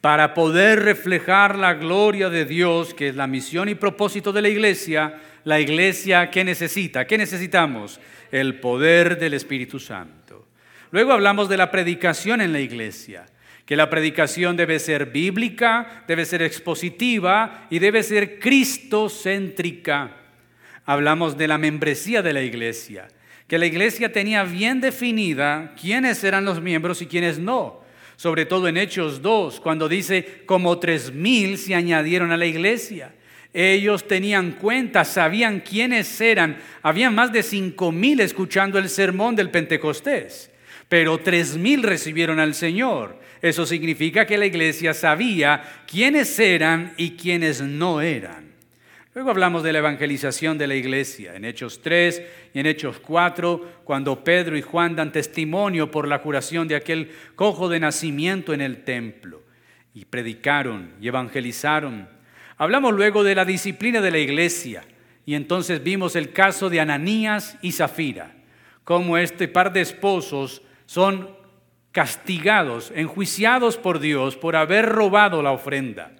Para 0.00 0.34
poder 0.34 0.82
reflejar 0.82 1.56
la 1.56 1.74
gloria 1.74 2.28
de 2.28 2.44
Dios, 2.44 2.92
que 2.92 3.08
es 3.08 3.16
la 3.16 3.26
misión 3.26 3.68
y 3.68 3.74
propósito 3.74 4.32
de 4.32 4.42
la 4.42 4.48
iglesia, 4.48 5.20
la 5.44 5.60
iglesia, 5.60 6.30
¿qué 6.30 6.44
necesita? 6.44 7.06
¿Qué 7.06 7.16
necesitamos? 7.16 8.00
El 8.30 8.60
poder 8.60 9.18
del 9.18 9.34
Espíritu 9.34 9.78
Santo. 9.78 10.46
Luego 10.90 11.12
hablamos 11.12 11.48
de 11.48 11.56
la 11.56 11.70
predicación 11.70 12.40
en 12.40 12.52
la 12.52 12.60
iglesia, 12.60 13.26
que 13.66 13.76
la 13.76 13.88
predicación 13.90 14.56
debe 14.56 14.78
ser 14.78 15.06
bíblica, 15.06 16.04
debe 16.06 16.24
ser 16.24 16.42
expositiva 16.42 17.66
y 17.70 17.78
debe 17.78 18.02
ser 18.02 18.38
cristocéntrica. 18.38 20.16
Hablamos 20.84 21.38
de 21.38 21.48
la 21.48 21.56
membresía 21.56 22.20
de 22.20 22.32
la 22.32 22.42
iglesia, 22.42 23.08
que 23.46 23.58
la 23.58 23.66
iglesia 23.66 24.12
tenía 24.12 24.44
bien 24.44 24.80
definida 24.80 25.74
quiénes 25.80 26.24
eran 26.24 26.44
los 26.44 26.60
miembros 26.60 27.02
y 27.02 27.06
quiénes 27.06 27.38
no. 27.38 27.82
Sobre 28.16 28.46
todo 28.46 28.68
en 28.68 28.76
Hechos 28.76 29.22
2, 29.22 29.60
cuando 29.60 29.88
dice 29.88 30.42
como 30.46 30.78
tres 30.78 31.12
mil 31.12 31.58
se 31.58 31.74
añadieron 31.74 32.32
a 32.32 32.36
la 32.36 32.46
iglesia. 32.46 33.12
Ellos 33.52 34.08
tenían 34.08 34.52
cuenta, 34.52 35.04
sabían 35.04 35.60
quiénes 35.60 36.20
eran. 36.20 36.58
Habían 36.82 37.14
más 37.14 37.32
de 37.32 37.42
cinco 37.42 37.92
mil 37.92 38.20
escuchando 38.20 38.78
el 38.78 38.88
sermón 38.88 39.36
del 39.36 39.50
Pentecostés, 39.50 40.50
pero 40.88 41.18
tres 41.18 41.56
mil 41.56 41.82
recibieron 41.82 42.40
al 42.40 42.54
Señor. 42.54 43.20
Eso 43.42 43.66
significa 43.66 44.26
que 44.26 44.38
la 44.38 44.46
iglesia 44.46 44.94
sabía 44.94 45.62
quiénes 45.86 46.38
eran 46.38 46.94
y 46.96 47.10
quiénes 47.10 47.60
no 47.60 48.00
eran. 48.00 48.53
Luego 49.14 49.30
hablamos 49.30 49.62
de 49.62 49.72
la 49.72 49.78
evangelización 49.78 50.58
de 50.58 50.66
la 50.66 50.74
iglesia 50.74 51.36
en 51.36 51.44
Hechos 51.44 51.80
3 51.82 52.22
y 52.52 52.58
en 52.58 52.66
Hechos 52.66 52.98
4, 52.98 53.82
cuando 53.84 54.24
Pedro 54.24 54.56
y 54.56 54.62
Juan 54.62 54.96
dan 54.96 55.12
testimonio 55.12 55.90
por 55.90 56.08
la 56.08 56.20
curación 56.20 56.66
de 56.66 56.74
aquel 56.74 57.12
cojo 57.36 57.68
de 57.68 57.80
nacimiento 57.80 58.52
en 58.52 58.60
el 58.60 58.82
templo. 58.82 59.42
Y 59.94 60.04
predicaron 60.06 60.94
y 61.00 61.06
evangelizaron 61.06 62.08
Hablamos 62.56 62.94
luego 62.94 63.24
de 63.24 63.34
la 63.34 63.44
disciplina 63.44 64.00
de 64.00 64.12
la 64.12 64.18
iglesia 64.18 64.84
y 65.26 65.34
entonces 65.34 65.82
vimos 65.82 66.14
el 66.14 66.32
caso 66.32 66.70
de 66.70 66.80
Ananías 66.80 67.58
y 67.62 67.72
Zafira, 67.72 68.32
cómo 68.84 69.18
este 69.18 69.48
par 69.48 69.72
de 69.72 69.80
esposos 69.80 70.62
son 70.86 71.30
castigados, 71.90 72.92
enjuiciados 72.94 73.76
por 73.76 73.98
Dios 73.98 74.36
por 74.36 74.54
haber 74.54 74.86
robado 74.86 75.42
la 75.42 75.50
ofrenda. 75.50 76.12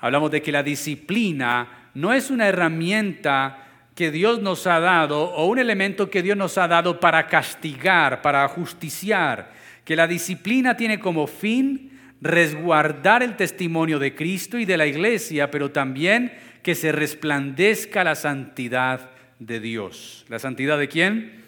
Hablamos 0.00 0.30
de 0.30 0.42
que 0.42 0.52
la 0.52 0.62
disciplina 0.62 1.90
no 1.94 2.12
es 2.12 2.30
una 2.30 2.48
herramienta 2.48 3.66
que 3.94 4.10
Dios 4.10 4.40
nos 4.40 4.66
ha 4.66 4.80
dado 4.80 5.22
o 5.22 5.46
un 5.46 5.58
elemento 5.58 6.08
que 6.08 6.22
Dios 6.22 6.36
nos 6.36 6.56
ha 6.56 6.66
dado 6.66 7.00
para 7.00 7.26
castigar, 7.26 8.22
para 8.22 8.48
justiciar, 8.48 9.52
que 9.84 9.96
la 9.96 10.06
disciplina 10.06 10.76
tiene 10.76 10.98
como 10.98 11.26
fin 11.26 11.90
resguardar 12.22 13.22
el 13.22 13.36
testimonio 13.36 13.98
de 13.98 14.14
Cristo 14.14 14.58
y 14.58 14.64
de 14.64 14.76
la 14.76 14.86
iglesia, 14.86 15.50
pero 15.50 15.70
también 15.70 16.32
que 16.62 16.74
se 16.74 16.92
resplandezca 16.92 18.04
la 18.04 18.14
santidad 18.14 19.10
de 19.38 19.60
Dios. 19.60 20.24
¿La 20.28 20.38
santidad 20.38 20.78
de 20.78 20.88
quién? 20.88 21.42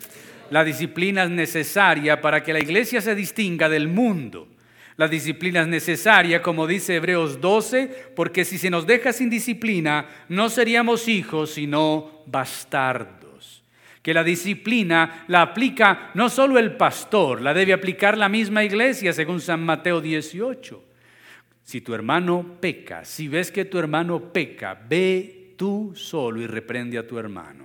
La 0.51 0.65
disciplina 0.65 1.25
es 1.25 1.31
necesaria 1.31 2.21
para 2.21 2.43
que 2.43 2.53
la 2.53 2.61
iglesia 2.61 3.01
se 3.01 3.15
distinga 3.15 3.69
del 3.69 3.89
mundo. 3.89 4.49
La 5.03 5.09
disciplina 5.09 5.63
es 5.63 5.67
necesaria, 5.67 6.41
como 6.41 6.65
dice 6.65 6.95
Hebreos 6.95 7.41
12, 7.41 8.13
porque 8.15 8.45
si 8.45 8.57
se 8.57 8.71
nos 8.71 8.87
deja 8.87 9.13
sin 9.13 9.29
disciplina, 9.29 10.07
no 10.29 10.49
seríamos 10.49 11.09
hijos, 11.09 11.55
sino 11.55 12.23
bastardos 12.27 13.65
que 14.01 14.15
la 14.15 14.23
disciplina 14.23 15.25
la 15.27 15.43
aplica 15.43 16.13
no 16.15 16.29
solo 16.29 16.57
el 16.57 16.77
pastor, 16.77 17.41
la 17.41 17.53
debe 17.53 17.73
aplicar 17.73 18.17
la 18.17 18.29
misma 18.29 18.63
iglesia, 18.63 19.13
según 19.13 19.41
San 19.41 19.65
Mateo 19.65 20.01
18. 20.01 20.85
Si 21.65 21.81
tu 21.81 21.95
hermano 21.95 22.59
peca, 22.61 23.05
si 23.05 23.27
ves 23.27 23.51
que 23.51 23.65
tu 23.65 23.81
hermano 23.81 24.33
peca, 24.33 24.81
ve 24.89 25.55
tú 25.57 25.95
solo 25.97 26.41
y 26.41 26.47
reprende 26.47 26.97
a 26.97 27.05
tu 27.09 27.19
hermano. 27.19 27.62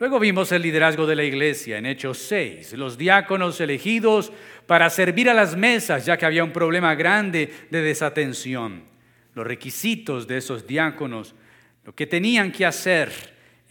Luego 0.00 0.18
vimos 0.18 0.50
el 0.50 0.62
liderazgo 0.62 1.06
de 1.06 1.14
la 1.14 1.24
iglesia 1.24 1.76
en 1.76 1.84
Hechos 1.84 2.16
6, 2.20 2.72
los 2.72 2.96
diáconos 2.96 3.60
elegidos 3.60 4.32
para 4.66 4.88
servir 4.88 5.28
a 5.28 5.34
las 5.34 5.54
mesas, 5.58 6.06
ya 6.06 6.16
que 6.16 6.24
había 6.24 6.42
un 6.42 6.54
problema 6.54 6.94
grande 6.94 7.52
de 7.68 7.82
desatención. 7.82 8.84
Los 9.34 9.46
requisitos 9.46 10.26
de 10.26 10.38
esos 10.38 10.66
diáconos, 10.66 11.34
lo 11.84 11.94
que 11.94 12.06
tenían 12.06 12.50
que 12.50 12.64
hacer, 12.64 13.10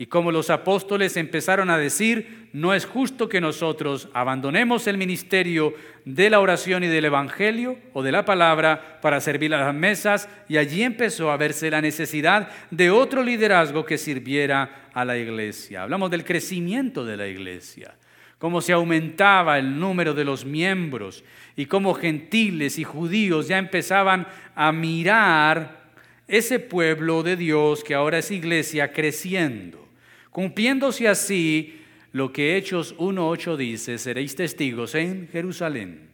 y 0.02 0.06
como 0.06 0.32
los 0.32 0.50
apóstoles 0.50 1.18
empezaron 1.18 1.70
a 1.70 1.78
decir, 1.78 2.48
no 2.54 2.74
es 2.74 2.86
justo 2.86 3.28
que 3.28 3.42
nosotros 3.42 4.08
abandonemos 4.14 4.88
el 4.88 4.98
ministerio 4.98 5.74
de 6.06 6.30
la 6.30 6.40
oración 6.40 6.86
y 6.86 6.88
del 6.88 7.04
Evangelio 7.04 7.78
o 7.92 8.02
de 8.02 8.14
la 8.14 8.24
palabra 8.24 9.02
para 9.02 9.20
servir 9.20 9.54
a 9.54 9.60
las 9.60 9.76
mesas, 9.76 10.30
y 10.48 10.56
allí 10.56 10.84
empezó 10.84 11.32
a 11.32 11.38
verse 11.38 11.70
la 11.70 11.82
necesidad 11.82 12.48
de 12.72 12.90
otro 12.90 13.24
liderazgo 13.24 13.86
que 13.86 13.98
sirviera 13.98 14.90
a 14.94 15.04
la 15.04 15.18
iglesia. 15.18 15.84
Hablamos 15.84 16.10
del 16.10 16.24
crecimiento 16.24 17.04
de 17.04 17.18
la 17.18 17.28
iglesia, 17.28 17.94
cómo 18.38 18.62
se 18.62 18.72
aumentaba 18.72 19.60
el 19.60 19.78
número 19.78 20.14
de 20.14 20.24
los 20.24 20.46
miembros 20.46 21.26
y 21.58 21.66
cómo 21.66 21.94
gentiles 21.94 22.80
y 22.80 22.86
judíos 22.86 23.50
ya 23.50 23.58
empezaban 23.58 24.28
a 24.56 24.72
mirar 24.72 25.92
ese 26.26 26.60
pueblo 26.60 27.22
de 27.22 27.36
Dios 27.36 27.84
que 27.84 27.96
ahora 27.96 28.20
es 28.20 28.32
iglesia 28.32 28.94
creciendo. 28.94 29.89
Cumpliéndose 30.32 31.08
así 31.08 31.82
lo 32.12 32.32
que 32.32 32.58
Hechos 32.58 32.96
1.8 32.98 33.56
dice, 33.56 33.98
seréis 33.98 34.36
testigos 34.36 34.96
en 34.96 35.28
Jerusalén, 35.28 36.10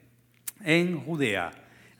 en 0.63 0.99
Judea, 0.99 1.51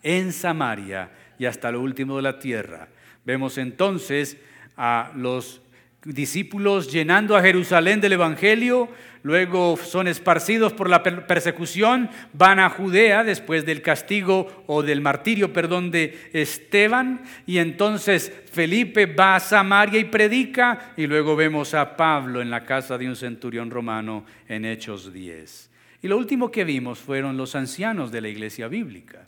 en 0.03 0.31
Samaria 0.31 1.11
y 1.39 1.45
hasta 1.45 1.71
lo 1.71 1.81
último 1.81 2.17
de 2.17 2.21
la 2.21 2.39
tierra. 2.39 2.89
Vemos 3.25 3.57
entonces 3.57 4.37
a 4.77 5.11
los 5.15 5.61
discípulos 6.05 6.91
llenando 6.91 7.35
a 7.35 7.41
Jerusalén 7.41 7.99
del 7.99 8.13
Evangelio, 8.13 8.89
luego 9.23 9.75
son 9.75 10.07
esparcidos 10.07 10.71
por 10.73 10.87
la 10.87 11.01
persecución, 11.01 12.09
van 12.33 12.59
a 12.59 12.69
Judea 12.69 13.23
después 13.23 13.65
del 13.65 13.81
castigo 13.81 14.63
o 14.67 14.83
del 14.83 15.01
martirio, 15.01 15.51
perdón, 15.51 15.89
de 15.89 16.29
Esteban, 16.31 17.23
y 17.47 17.57
entonces 17.57 18.31
Felipe 18.51 19.07
va 19.07 19.35
a 19.35 19.39
Samaria 19.39 19.99
y 19.99 20.05
predica, 20.05 20.93
y 20.95 21.07
luego 21.07 21.35
vemos 21.35 21.73
a 21.73 21.97
Pablo 21.97 22.41
en 22.41 22.51
la 22.51 22.65
casa 22.65 22.97
de 22.97 23.07
un 23.07 23.15
centurión 23.15 23.71
romano 23.71 24.25
en 24.47 24.65
Hechos 24.65 25.11
10. 25.11 25.71
Y 26.03 26.07
lo 26.07 26.17
último 26.17 26.51
que 26.51 26.63
vimos 26.63 26.99
fueron 26.99 27.35
los 27.35 27.55
ancianos 27.55 28.11
de 28.11 28.21
la 28.21 28.29
iglesia 28.29 28.67
bíblica. 28.67 29.25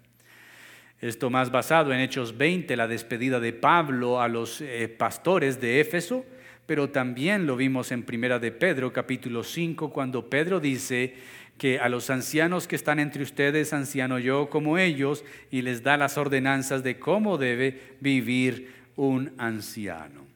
Esto 1.01 1.29
más 1.31 1.51
basado 1.51 1.91
en 1.91 1.99
Hechos 1.99 2.37
20, 2.37 2.75
la 2.75 2.87
despedida 2.87 3.39
de 3.39 3.53
Pablo 3.53 4.21
a 4.21 4.27
los 4.27 4.61
eh, 4.61 4.87
pastores 4.87 5.59
de 5.59 5.79
Éfeso, 5.79 6.23
pero 6.67 6.89
también 6.89 7.47
lo 7.47 7.55
vimos 7.55 7.91
en 7.93 8.03
Primera 8.03 8.39
de 8.39 8.51
Pedro, 8.51 8.91
capítulo 8.91 9.43
5, 9.43 9.89
cuando 9.89 10.29
Pedro 10.29 10.59
dice 10.59 11.15
que 11.57 11.79
a 11.79 11.87
los 11.87 12.09
ancianos 12.09 12.67
que 12.67 12.75
están 12.75 12.99
entre 12.99 13.23
ustedes, 13.23 13.71
anciano 13.73 14.19
yo 14.19 14.49
como 14.49 14.77
ellos, 14.77 15.23
y 15.49 15.61
les 15.61 15.81
da 15.81 15.95
las 15.95 16.17
ordenanzas 16.17 16.83
de 16.83 16.99
cómo 16.99 17.37
debe 17.37 17.95
vivir 18.01 18.73
un 18.97 19.31
anciano. 19.37 20.27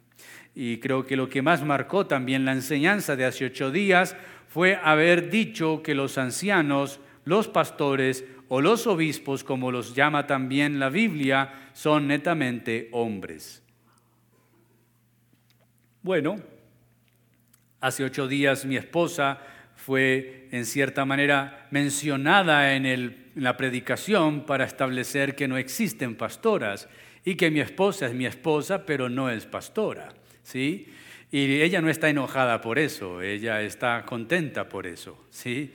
Y 0.55 0.77
creo 0.77 1.05
que 1.05 1.17
lo 1.17 1.29
que 1.29 1.41
más 1.41 1.63
marcó 1.63 2.07
también 2.07 2.45
la 2.45 2.53
enseñanza 2.53 3.17
de 3.17 3.25
hace 3.25 3.45
ocho 3.45 3.69
días 3.69 4.15
fue 4.47 4.79
haber 4.81 5.29
dicho 5.29 5.83
que 5.83 5.95
los 5.95 6.17
ancianos, 6.17 7.01
los 7.25 7.49
pastores 7.49 8.23
o 8.47 8.61
los 8.61 8.87
obispos, 8.87 9.43
como 9.43 9.69
los 9.69 9.95
llama 9.95 10.27
también 10.27 10.79
la 10.79 10.89
Biblia, 10.89 11.69
son 11.73 12.07
netamente 12.07 12.87
hombres. 12.93 13.60
Bueno, 16.03 16.37
hace 17.79 18.03
ocho 18.03 18.27
días 18.27 18.65
mi 18.65 18.75
esposa 18.75 19.39
fue 19.75 20.47
en 20.51 20.65
cierta 20.65 21.05
manera 21.05 21.67
mencionada 21.69 22.75
en, 22.75 22.87
en, 22.87 23.31
la 23.35 23.55
predicación 23.55 24.47
para 24.47 24.65
establecer 24.65 25.35
que 25.35 25.47
no 25.47 25.57
existen 25.57 26.15
pastoras 26.15 26.89
y 27.23 27.35
que 27.35 27.51
mi 27.51 27.59
esposa 27.59 28.07
es 28.07 28.15
mi 28.15 28.25
esposa, 28.25 28.83
pero 28.83 29.09
no 29.09 29.29
es 29.29 29.45
pastora. 29.45 30.11
¿sí? 30.41 30.87
Y 31.31 31.61
ella 31.61 31.81
no 31.81 31.89
está 31.89 32.09
enojada 32.09 32.61
por 32.61 32.79
eso, 32.79 33.21
ella 33.21 33.61
está 33.61 34.03
contenta 34.03 34.67
por 34.67 34.87
eso, 34.87 35.23
¿sí? 35.29 35.71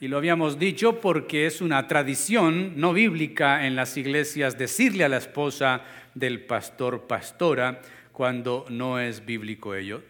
Y 0.00 0.06
lo 0.06 0.18
habíamos 0.18 0.60
dicho 0.60 1.00
porque 1.00 1.46
es 1.46 1.60
una 1.60 1.88
tradición 1.88 2.74
no 2.80 2.92
bíblica 2.92 3.66
en 3.66 3.74
las 3.74 3.96
iglesias 3.96 4.56
decirle 4.56 5.02
a 5.02 5.08
la 5.08 5.16
esposa 5.16 5.82
del 6.14 6.40
pastor 6.42 7.08
pastora 7.08 7.80
cuando 8.18 8.66
no 8.68 8.98
es 8.98 9.24
bíblico 9.24 9.76
ello. 9.76 10.02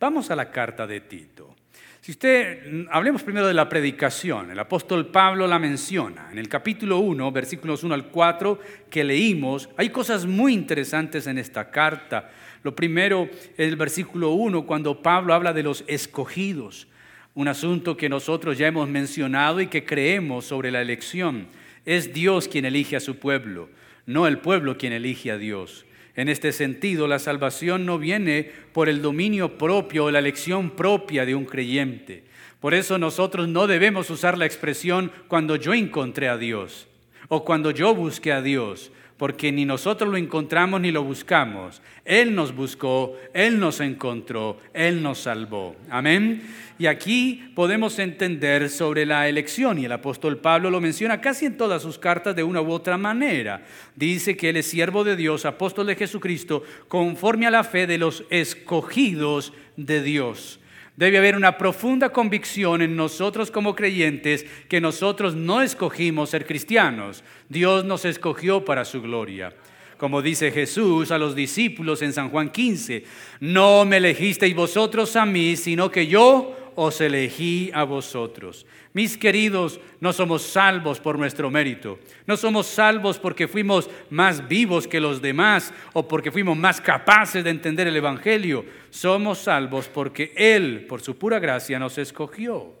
Vamos 0.00 0.30
a 0.30 0.34
la 0.34 0.50
carta 0.50 0.86
de 0.86 1.02
Tito. 1.02 1.54
Si 2.00 2.12
usted, 2.12 2.86
hablemos 2.90 3.22
primero 3.22 3.46
de 3.46 3.52
la 3.52 3.68
predicación. 3.68 4.50
El 4.50 4.58
apóstol 4.58 5.08
Pablo 5.08 5.46
la 5.46 5.58
menciona. 5.58 6.30
En 6.32 6.38
el 6.38 6.48
capítulo 6.48 7.00
1, 7.00 7.30
versículos 7.32 7.84
1 7.84 7.92
al 7.92 8.06
4 8.06 8.58
que 8.88 9.04
leímos, 9.04 9.68
hay 9.76 9.90
cosas 9.90 10.24
muy 10.24 10.54
interesantes 10.54 11.26
en 11.26 11.36
esta 11.36 11.70
carta. 11.70 12.30
Lo 12.62 12.74
primero 12.74 13.28
es 13.58 13.68
el 13.68 13.76
versículo 13.76 14.30
1, 14.30 14.64
cuando 14.64 15.02
Pablo 15.02 15.34
habla 15.34 15.52
de 15.52 15.62
los 15.62 15.84
escogidos, 15.86 16.86
un 17.34 17.46
asunto 17.46 17.94
que 17.94 18.08
nosotros 18.08 18.56
ya 18.56 18.68
hemos 18.68 18.88
mencionado 18.88 19.60
y 19.60 19.66
que 19.66 19.84
creemos 19.84 20.46
sobre 20.46 20.70
la 20.70 20.80
elección. 20.80 21.48
Es 21.84 22.14
Dios 22.14 22.48
quien 22.48 22.64
elige 22.64 22.96
a 22.96 23.00
su 23.00 23.18
pueblo, 23.18 23.68
no 24.06 24.26
el 24.26 24.38
pueblo 24.38 24.78
quien 24.78 24.94
elige 24.94 25.30
a 25.30 25.36
Dios. 25.36 25.84
En 26.16 26.28
este 26.28 26.52
sentido, 26.52 27.06
la 27.06 27.18
salvación 27.18 27.86
no 27.86 27.98
viene 27.98 28.50
por 28.72 28.88
el 28.88 29.02
dominio 29.02 29.56
propio 29.58 30.06
o 30.06 30.10
la 30.10 30.18
elección 30.18 30.70
propia 30.70 31.24
de 31.24 31.34
un 31.34 31.44
creyente. 31.44 32.24
Por 32.60 32.74
eso 32.74 32.98
nosotros 32.98 33.48
no 33.48 33.66
debemos 33.66 34.10
usar 34.10 34.36
la 34.36 34.46
expresión 34.46 35.12
cuando 35.28 35.56
yo 35.56 35.72
encontré 35.72 36.28
a 36.28 36.36
Dios 36.36 36.88
o 37.28 37.44
cuando 37.44 37.70
yo 37.70 37.94
busqué 37.94 38.32
a 38.32 38.42
Dios, 38.42 38.90
porque 39.20 39.52
ni 39.52 39.66
nosotros 39.66 40.08
lo 40.08 40.16
encontramos 40.16 40.80
ni 40.80 40.90
lo 40.90 41.04
buscamos. 41.04 41.82
Él 42.06 42.34
nos 42.34 42.56
buscó, 42.56 43.18
Él 43.34 43.60
nos 43.60 43.80
encontró, 43.80 44.56
Él 44.72 45.02
nos 45.02 45.18
salvó. 45.18 45.76
Amén. 45.90 46.40
Y 46.78 46.86
aquí 46.86 47.52
podemos 47.54 47.98
entender 47.98 48.70
sobre 48.70 49.04
la 49.04 49.28
elección, 49.28 49.78
y 49.78 49.84
el 49.84 49.92
apóstol 49.92 50.38
Pablo 50.38 50.70
lo 50.70 50.80
menciona 50.80 51.20
casi 51.20 51.44
en 51.44 51.58
todas 51.58 51.82
sus 51.82 51.98
cartas 51.98 52.34
de 52.34 52.44
una 52.44 52.62
u 52.62 52.72
otra 52.72 52.96
manera. 52.96 53.62
Dice 53.94 54.38
que 54.38 54.48
Él 54.48 54.56
es 54.56 54.68
siervo 54.68 55.04
de 55.04 55.16
Dios, 55.16 55.44
apóstol 55.44 55.88
de 55.88 55.96
Jesucristo, 55.96 56.64
conforme 56.88 57.46
a 57.46 57.50
la 57.50 57.62
fe 57.62 57.86
de 57.86 57.98
los 57.98 58.24
escogidos 58.30 59.52
de 59.76 60.02
Dios. 60.02 60.59
Debe 60.96 61.18
haber 61.18 61.36
una 61.36 61.56
profunda 61.56 62.10
convicción 62.10 62.82
en 62.82 62.96
nosotros 62.96 63.50
como 63.50 63.74
creyentes 63.74 64.44
que 64.68 64.80
nosotros 64.80 65.34
no 65.34 65.62
escogimos 65.62 66.30
ser 66.30 66.46
cristianos. 66.46 67.24
Dios 67.48 67.84
nos 67.84 68.04
escogió 68.04 68.64
para 68.64 68.84
su 68.84 69.00
gloria. 69.00 69.54
Como 69.96 70.22
dice 70.22 70.50
Jesús 70.50 71.10
a 71.10 71.18
los 71.18 71.34
discípulos 71.34 72.00
en 72.02 72.12
San 72.12 72.30
Juan 72.30 72.50
15, 72.50 73.04
no 73.40 73.84
me 73.84 73.98
elegisteis 73.98 74.54
vosotros 74.54 75.14
a 75.16 75.26
mí, 75.26 75.56
sino 75.56 75.90
que 75.90 76.06
yo 76.06 76.56
os 76.82 76.98
elegí 77.02 77.70
a 77.74 77.84
vosotros. 77.84 78.64
Mis 78.94 79.18
queridos, 79.18 79.78
no 80.00 80.14
somos 80.14 80.40
salvos 80.40 80.98
por 80.98 81.18
nuestro 81.18 81.50
mérito. 81.50 81.98
No 82.26 82.38
somos 82.38 82.68
salvos 82.68 83.18
porque 83.18 83.48
fuimos 83.48 83.90
más 84.08 84.48
vivos 84.48 84.88
que 84.88 84.98
los 84.98 85.20
demás 85.20 85.74
o 85.92 86.08
porque 86.08 86.32
fuimos 86.32 86.56
más 86.56 86.80
capaces 86.80 87.44
de 87.44 87.50
entender 87.50 87.86
el 87.86 87.96
Evangelio. 87.96 88.64
Somos 88.88 89.40
salvos 89.40 89.88
porque 89.88 90.32
Él, 90.34 90.86
por 90.88 91.02
su 91.02 91.18
pura 91.18 91.38
gracia, 91.38 91.78
nos 91.78 91.98
escogió. 91.98 92.76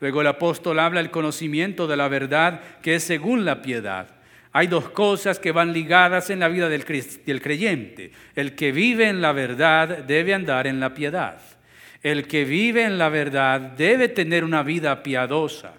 Luego 0.00 0.22
el 0.22 0.26
apóstol 0.26 0.80
habla 0.80 1.00
del 1.00 1.12
conocimiento 1.12 1.86
de 1.86 1.96
la 1.96 2.08
verdad 2.08 2.60
que 2.82 2.96
es 2.96 3.04
según 3.04 3.44
la 3.44 3.62
piedad. 3.62 4.16
Hay 4.50 4.66
dos 4.66 4.88
cosas 4.90 5.38
que 5.38 5.52
van 5.52 5.72
ligadas 5.72 6.28
en 6.28 6.40
la 6.40 6.48
vida 6.48 6.68
del 6.68 6.84
creyente. 6.84 8.10
El 8.34 8.56
que 8.56 8.72
vive 8.72 9.08
en 9.08 9.22
la 9.22 9.30
verdad 9.30 9.98
debe 9.98 10.34
andar 10.34 10.66
en 10.66 10.80
la 10.80 10.92
piedad. 10.92 11.38
El 12.04 12.28
que 12.28 12.44
vive 12.44 12.84
en 12.84 12.98
la 12.98 13.08
verdad 13.08 13.58
debe 13.60 14.08
tener 14.08 14.44
una 14.44 14.62
vida 14.62 15.02
piadosa. 15.02 15.72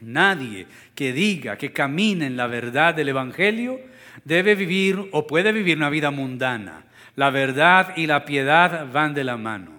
Nadie 0.00 0.66
que 0.94 1.12
diga 1.12 1.58
que 1.58 1.70
camine 1.70 2.26
en 2.26 2.38
la 2.38 2.46
verdad 2.46 2.94
del 2.94 3.10
Evangelio 3.10 3.78
debe 4.24 4.54
vivir 4.54 5.10
o 5.12 5.26
puede 5.26 5.52
vivir 5.52 5.76
una 5.76 5.90
vida 5.90 6.10
mundana. 6.10 6.84
La 7.14 7.28
verdad 7.28 7.94
y 7.94 8.06
la 8.06 8.24
piedad 8.24 8.90
van 8.90 9.12
de 9.12 9.22
la 9.22 9.36
mano. 9.36 9.72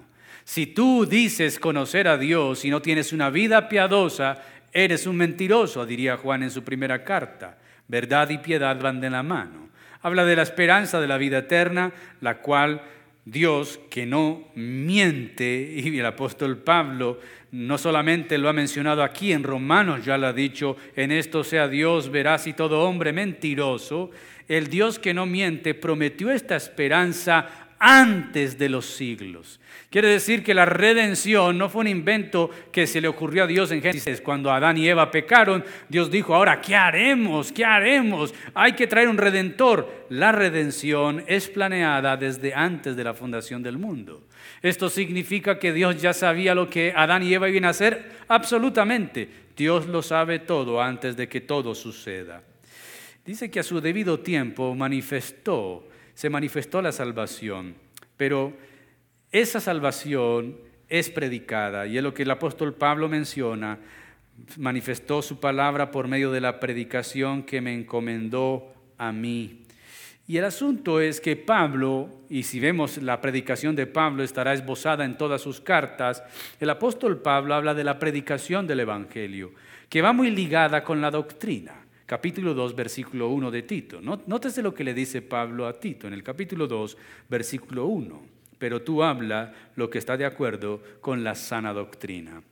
Si 0.44 0.68
tú 0.68 1.08
dices 1.08 1.58
conocer 1.58 2.08
a 2.08 2.20
Dios 2.20 2.64
y 2.64 2.70
no 2.70 2.84
tienes 2.84 3.12
una 3.12 3.32
vida 3.32 3.68
piadosa, 3.68 4.38
eres 4.72 5.08
un 5.08 5.18
mentiroso, 5.18 5.88
diría 5.88 6.16
Juan 6.16 6.44
en 6.44 6.52
su 6.52 6.64
primera 6.64 7.04
carta. 7.04 7.58
Verdad 7.88 8.30
y 8.30 8.38
piedad 8.38 8.80
van 8.80 9.02
de 9.02 9.10
la 9.10 9.24
mano. 9.24 9.70
Habla 10.04 10.26
de 10.26 10.36
la 10.36 10.44
esperanza 10.44 11.02
de 11.02 11.08
la 11.08 11.18
vida 11.18 11.40
eterna, 11.40 11.92
la 12.20 12.38
cual 12.38 12.84
Dios 13.26 13.80
que 13.90 14.06
no 14.06 14.48
miente, 14.56 15.74
y 15.76 16.00
el 16.00 16.06
apóstol 16.06 16.58
Pablo 16.58 17.20
no 17.52 17.78
solamente 17.78 18.38
lo 18.38 18.50
ha 18.50 18.54
mencionado 18.54 19.04
aquí 19.04 19.32
en 19.32 19.44
Romanos, 19.44 20.06
ya 20.06 20.18
lo 20.18 20.28
ha 20.28 20.34
dicho, 20.34 20.78
en 20.96 21.12
esto 21.12 21.44
sea 21.44 21.68
Dios 21.68 22.10
verás 22.10 22.48
y 22.48 22.54
todo 22.54 22.82
hombre 22.82 23.14
mentiroso, 23.14 24.10
el 24.48 24.68
Dios 24.68 25.00
que 25.00 25.14
no 25.14 25.26
miente 25.26 25.74
prometió 25.74 26.32
esta 26.32 26.56
esperanza 26.56 27.71
antes 27.84 28.60
de 28.60 28.70
los 28.70 28.86
siglos. 28.86 29.60
Quiere 29.90 30.08
decir 30.08 30.44
que 30.44 30.54
la 30.54 30.66
redención 30.66 31.58
no 31.58 31.68
fue 31.68 31.82
un 31.82 31.88
invento 31.88 32.52
que 32.72 32.86
se 32.86 33.02
le 33.02 33.08
ocurrió 33.08 33.46
a 33.46 33.48
Dios 33.48 33.72
en 33.72 33.82
Génesis. 33.82 34.22
Cuando 34.22 34.52
Adán 34.52 34.78
y 34.78 34.88
Eva 34.88 35.10
pecaron, 35.10 35.66
Dios 35.90 36.12
dijo, 36.12 36.36
ahora, 36.36 36.62
¿qué 36.62 36.76
haremos? 36.76 37.52
¿Qué 37.52 37.66
haremos? 37.66 38.36
Hay 38.54 38.74
que 38.74 38.86
traer 38.86 39.10
un 39.10 39.18
redentor. 39.18 40.06
La 40.10 40.32
redención 40.32 41.24
es 41.26 41.50
planeada 41.50 42.16
desde 42.18 42.54
antes 42.54 42.96
de 42.96 43.04
la 43.04 43.16
fundación 43.16 43.64
del 43.64 43.80
mundo. 43.80 44.28
Esto 44.62 44.88
significa 44.88 45.58
que 45.58 45.74
Dios 45.74 46.00
ya 46.00 46.14
sabía 46.14 46.54
lo 46.54 46.70
que 46.70 46.94
Adán 46.96 47.24
y 47.24 47.34
Eva 47.34 47.50
iban 47.50 47.66
a 47.66 47.70
hacer. 47.70 48.12
Absolutamente. 48.28 49.28
Dios 49.58 49.88
lo 49.88 50.04
sabe 50.04 50.40
todo 50.40 50.80
antes 50.80 51.18
de 51.18 51.28
que 51.28 51.42
todo 51.42 51.74
suceda. 51.74 52.44
Dice 53.26 53.50
que 53.50 53.60
a 53.60 53.64
su 53.64 53.82
debido 53.82 54.20
tiempo 54.20 54.74
manifestó, 54.76 55.88
se 56.14 56.30
manifestó 56.30 56.82
la 56.82 56.92
salvación, 56.92 57.76
pero 58.18 58.54
esa 59.32 59.60
salvación 59.60 60.58
es 60.90 61.10
predicada 61.10 61.88
y 61.88 61.98
es 61.98 62.04
lo 62.04 62.14
que 62.14 62.24
el 62.24 62.32
apóstol 62.32 62.74
Pablo 62.74 63.08
menciona, 63.08 63.80
manifestó 64.58 65.22
su 65.22 65.40
palabra 65.40 65.92
por 65.92 66.08
medio 66.08 66.32
de 66.32 66.42
la 66.42 66.60
predicación 66.60 67.44
que 67.44 67.62
me 67.62 67.74
encomendó 67.74 68.74
a 68.98 69.12
mí. 69.12 69.62
Y 70.28 70.38
el 70.38 70.46
asunto 70.46 71.02
es 71.02 71.20
que 71.20 71.36
Pablo, 71.36 72.10
y 72.30 72.44
si 72.44 72.60
vemos 72.60 72.98
la 72.98 73.20
predicación 73.20 73.76
de 73.76 73.88
Pablo 73.88 74.24
estará 74.24 74.54
esbozada 74.54 75.04
en 75.04 75.18
todas 75.18 75.42
sus 75.42 75.60
cartas, 75.60 76.24
el 76.60 76.70
apóstol 76.70 77.22
Pablo 77.22 77.56
habla 77.56 77.74
de 77.74 77.84
la 77.84 78.00
predicación 78.00 78.68
del 78.68 78.82
Evangelio, 78.82 79.52
que 79.90 80.02
va 80.02 80.14
muy 80.14 80.30
ligada 80.32 80.84
con 80.84 81.02
la 81.02 81.12
doctrina. 81.12 81.81
Capítulo 82.12 82.54
2, 82.54 82.76
versículo 82.76 83.30
1 83.30 83.52
de 83.52 83.62
Tito. 83.62 84.02
Nótese 84.02 84.62
lo 84.62 84.74
que 84.74 84.84
le 84.84 84.94
dice 84.94 85.22
Pablo 85.22 85.66
a 85.66 85.80
Tito 85.80 86.08
en 86.08 86.14
el 86.14 86.24
capítulo 86.24 86.68
2, 86.68 86.98
versículo 87.30 87.86
1 87.86 88.42
pero 88.58 88.82
tú 88.84 89.02
habla 89.02 89.54
lo 89.76 89.90
que 89.90 89.98
está 89.98 90.18
de 90.18 90.26
acuerdo 90.26 90.84
con 91.00 91.24
la 91.24 91.34
sana 91.34 91.74
doctrina. 91.74 92.44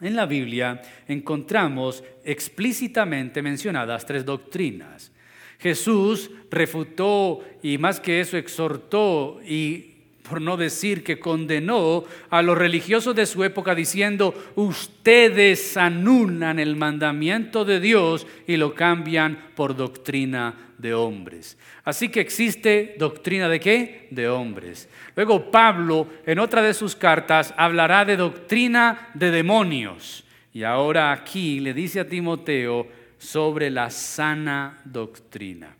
En 0.00 0.16
la 0.16 0.24
Biblia 0.24 0.80
encontramos 1.06 2.02
explícitamente 2.24 3.42
mencionadas 3.42 4.06
tres 4.06 4.24
doctrinas. 4.24 5.12
Jesús 5.58 6.30
refutó 6.48 7.40
y 7.60 7.76
más 7.76 8.00
que 8.00 8.20
eso 8.20 8.38
exhortó 8.38 9.40
y 9.44 9.91
por 10.22 10.40
no 10.40 10.56
decir 10.56 11.02
que 11.02 11.18
condenó 11.18 12.04
a 12.30 12.42
los 12.42 12.56
religiosos 12.56 13.14
de 13.14 13.26
su 13.26 13.42
época 13.44 13.74
diciendo, 13.74 14.34
ustedes 14.54 15.76
anulan 15.76 16.58
el 16.58 16.76
mandamiento 16.76 17.64
de 17.64 17.80
Dios 17.80 18.26
y 18.46 18.56
lo 18.56 18.74
cambian 18.74 19.50
por 19.54 19.76
doctrina 19.76 20.54
de 20.78 20.94
hombres. 20.94 21.58
Así 21.84 22.08
que 22.08 22.20
existe 22.20 22.94
doctrina 22.98 23.48
de 23.48 23.60
qué? 23.60 24.08
De 24.10 24.28
hombres. 24.28 24.88
Luego 25.16 25.50
Pablo 25.50 26.06
en 26.24 26.38
otra 26.38 26.62
de 26.62 26.74
sus 26.74 26.94
cartas 26.94 27.52
hablará 27.56 28.04
de 28.04 28.16
doctrina 28.16 29.10
de 29.14 29.30
demonios. 29.30 30.24
Y 30.52 30.64
ahora 30.64 31.12
aquí 31.12 31.60
le 31.60 31.74
dice 31.74 32.00
a 32.00 32.08
Timoteo 32.08 32.86
sobre 33.18 33.70
la 33.70 33.90
sana 33.90 34.80
doctrina. 34.84 35.76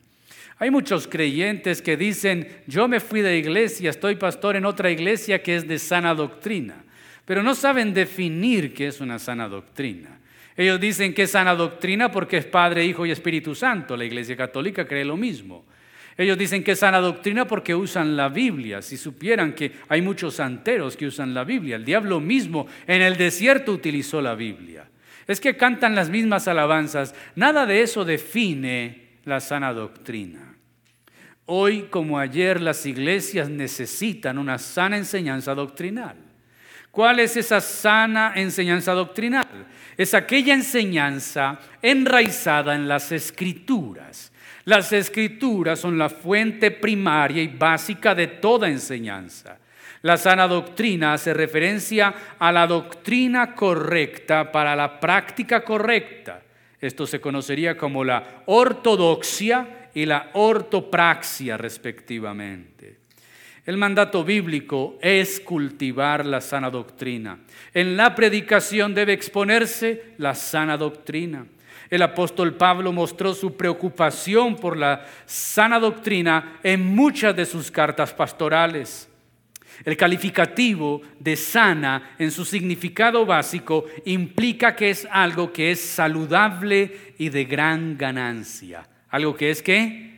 Hay 0.59 0.71
muchos 0.71 1.09
creyentes 1.09 1.83
que 1.83 1.97
dicen, 1.97 2.49
yo 2.67 2.89
me 2.89 3.01
fui 3.01 3.21
de 3.21 3.39
iglesia, 3.39 3.91
estoy 3.91 4.17
pastor 4.17 4.57
en 4.57 4.65
otra 4.65 4.91
iglesia 4.91 5.43
que 5.43 5.57
es 5.57 5.67
de 5.67 5.79
sana 5.79 6.15
doctrina, 6.15 6.85
pero 7.25 7.43
no 7.43 7.55
saben 7.55 7.95
definir 7.95 8.75
qué 8.75 8.89
es 8.89 9.01
una 9.01 9.19
sana 9.19 9.49
doctrina. 9.49 10.21
Ellos 10.57 10.79
dicen 10.79 11.15
que 11.15 11.23
es 11.23 11.31
sana 11.31 11.55
doctrina 11.55 12.11
porque 12.11 12.37
es 12.37 12.45
Padre, 12.45 12.85
Hijo 12.85 13.07
y 13.07 13.11
Espíritu 13.11 13.55
Santo. 13.55 13.97
La 13.97 14.05
Iglesia 14.05 14.37
Católica 14.37 14.87
cree 14.87 15.05
lo 15.05 15.17
mismo. 15.17 15.65
Ellos 16.17 16.37
dicen 16.37 16.63
que 16.63 16.73
es 16.73 16.81
sana 16.81 16.99
doctrina 16.99 17.47
porque 17.47 17.75
usan 17.75 18.17
la 18.17 18.29
Biblia. 18.29 18.83
Si 18.83 18.99
supieran 18.99 19.55
que 19.55 19.73
hay 19.89 20.03
muchos 20.03 20.35
santeros 20.35 20.97
que 20.97 21.07
usan 21.07 21.33
la 21.33 21.45
Biblia, 21.45 21.77
el 21.77 21.85
diablo 21.85 22.21
mismo 22.21 22.67
en 22.87 23.01
el 23.01 23.17
desierto 23.17 23.73
utilizó 23.73 24.21
la 24.21 24.35
Biblia. 24.35 24.87
Es 25.27 25.41
que 25.41 25.57
cantan 25.57 25.95
las 25.95 26.11
mismas 26.11 26.49
alabanzas. 26.49 27.15
Nada 27.35 27.65
de 27.65 27.81
eso 27.81 28.05
define 28.05 29.12
la 29.25 29.41
sana 29.41 29.73
doctrina. 29.73 30.57
Hoy 31.47 31.89
como 31.91 32.19
ayer 32.19 32.61
las 32.61 32.87
iglesias 32.87 33.49
necesitan 33.49 34.39
una 34.39 34.59
sana 34.59 34.97
enseñanza 34.97 35.55
doctrinal. 35.55 36.17
¿Cuál 36.91 37.21
es 37.21 37.37
esa 37.37 37.61
sana 37.61 38.33
enseñanza 38.37 38.93
doctrinal? 38.93 39.67
Es 39.97 40.15
aquella 40.15 40.55
enseñanza 40.55 41.59
enraizada 41.81 42.75
en 42.75 42.87
las 42.87 43.13
escrituras. 43.13 44.33
Las 44.65 44.93
escrituras 44.93 45.81
son 45.81 45.99
la 45.99 46.09
fuente 46.09 46.71
primaria 46.71 47.43
y 47.43 47.49
básica 47.49 48.15
de 48.15 48.27
toda 48.29 48.69
enseñanza. 48.69 49.59
La 50.03 50.17
sana 50.17 50.47
doctrina 50.47 51.15
hace 51.15 51.33
referencia 51.33 52.15
a 52.39 52.53
la 52.53 52.67
doctrina 52.67 53.55
correcta 53.55 54.53
para 54.53 54.77
la 54.77 55.01
práctica 55.01 55.65
correcta. 55.65 56.43
Esto 56.83 57.07
se 57.07 57.21
conocería 57.21 57.77
como 57.77 58.03
la 58.03 58.43
ortodoxia 58.47 59.89
y 59.95 60.05
la 60.05 60.31
ortopraxia 60.33 61.57
respectivamente. 61.57 62.99
El 63.65 63.77
mandato 63.77 64.25
bíblico 64.25 64.99
es 65.01 65.39
cultivar 65.39 66.27
la 66.27 66.41
sana 66.41 66.69
doctrina. 66.71 67.39
En 67.73 67.97
la 67.97 68.17
predicación 68.17 68.95
debe 68.95 69.13
exponerse 69.13 70.03
la 70.19 70.35
sana 70.35 70.77
doctrina. 70.77 71.47
El 71.89 72.03
apóstol 72.03 72.55
Pablo 72.55 72.91
mostró 72.91 73.33
su 73.33 73.57
preocupación 73.57 74.57
por 74.57 74.77
la 74.77 75.07
sana 75.25 75.79
doctrina 75.79 76.59
en 76.65 76.85
muchas 76.85 77.37
de 77.37 77.47
sus 77.47 77.71
cartas 77.71 78.13
pastorales. 78.13 79.09
El 79.85 79.97
calificativo 79.97 81.03
de 81.19 81.37
sana 81.37 82.15
en 82.19 82.31
su 82.31 82.45
significado 82.45 83.27
básico 83.27 83.87
implica 84.05 84.77
que 84.77 84.91
es 84.91 85.07
algo 85.11 85.53
que 85.53 85.73
es 85.73 85.81
saludable 85.81 87.15
y 87.19 87.29
de 87.29 87.45
gran 87.45 87.97
ganancia. 87.99 88.89
¿Algo 89.11 89.35
que 89.35 89.51
es 89.51 89.63
qué? 89.63 90.13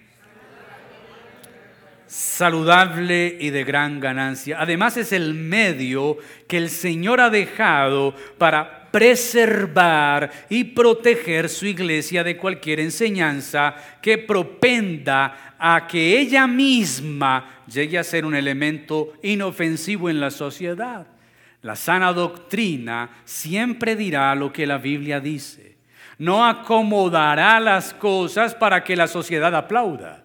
saludable 2.14 3.38
y 3.40 3.51
de 3.51 3.64
gran 3.64 3.99
ganancia. 3.99 4.59
Además 4.61 4.97
es 4.97 5.12
el 5.12 5.35
medio 5.35 6.17
que 6.47 6.59
el 6.59 6.71
Señor 6.71 7.21
ha 7.21 7.29
dejado 7.29 8.14
para 8.38 8.84
preservar 8.94 10.30
y 10.48 10.62
proteger 10.62 11.48
su 11.48 11.66
iglesia 11.66 12.22
de 12.22 12.37
cualquier 12.37 12.78
enseñanza 12.78 13.74
que 14.00 14.18
propenda 14.18 15.57
a 15.59 15.85
que 15.88 16.20
ella 16.20 16.46
misma 16.46 17.62
llegue 17.66 17.98
a 17.98 18.04
ser 18.04 18.24
un 18.24 18.37
elemento 18.37 19.14
inofensivo 19.24 20.09
en 20.09 20.20
la 20.20 20.30
sociedad. 20.30 21.09
La 21.62 21.74
sana 21.74 22.12
doctrina 22.12 23.11
siempre 23.24 23.96
dirá 23.96 24.33
lo 24.37 24.52
que 24.52 24.64
la 24.64 24.78
Biblia 24.78 25.18
dice. 25.18 25.74
No 26.18 26.46
acomodará 26.46 27.59
las 27.59 27.92
cosas 27.94 28.54
para 28.54 28.85
que 28.85 28.94
la 28.94 29.09
sociedad 29.09 29.52
aplauda. 29.57 30.22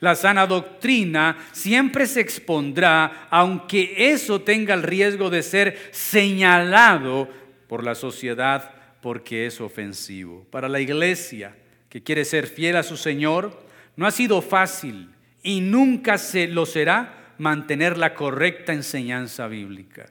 La 0.00 0.16
sana 0.16 0.44
doctrina 0.44 1.36
siempre 1.52 2.04
se 2.08 2.20
expondrá, 2.20 3.28
aunque 3.30 3.94
eso 4.12 4.40
tenga 4.40 4.74
el 4.74 4.82
riesgo 4.82 5.30
de 5.30 5.44
ser 5.44 5.78
señalado 5.92 7.46
por 7.68 7.84
la 7.84 7.94
sociedad 7.94 8.74
porque 9.00 9.46
es 9.46 9.60
ofensivo. 9.60 10.44
Para 10.50 10.68
la 10.68 10.80
iglesia 10.80 11.54
que 11.88 12.02
quiere 12.02 12.24
ser 12.24 12.46
fiel 12.46 12.76
a 12.76 12.82
su 12.82 12.96
Señor, 12.96 13.62
no 13.96 14.06
ha 14.06 14.10
sido 14.10 14.42
fácil 14.42 15.10
y 15.42 15.60
nunca 15.60 16.18
se 16.18 16.48
lo 16.48 16.66
será 16.66 17.34
mantener 17.38 17.96
la 17.96 18.14
correcta 18.14 18.72
enseñanza 18.72 19.46
bíblica. 19.46 20.10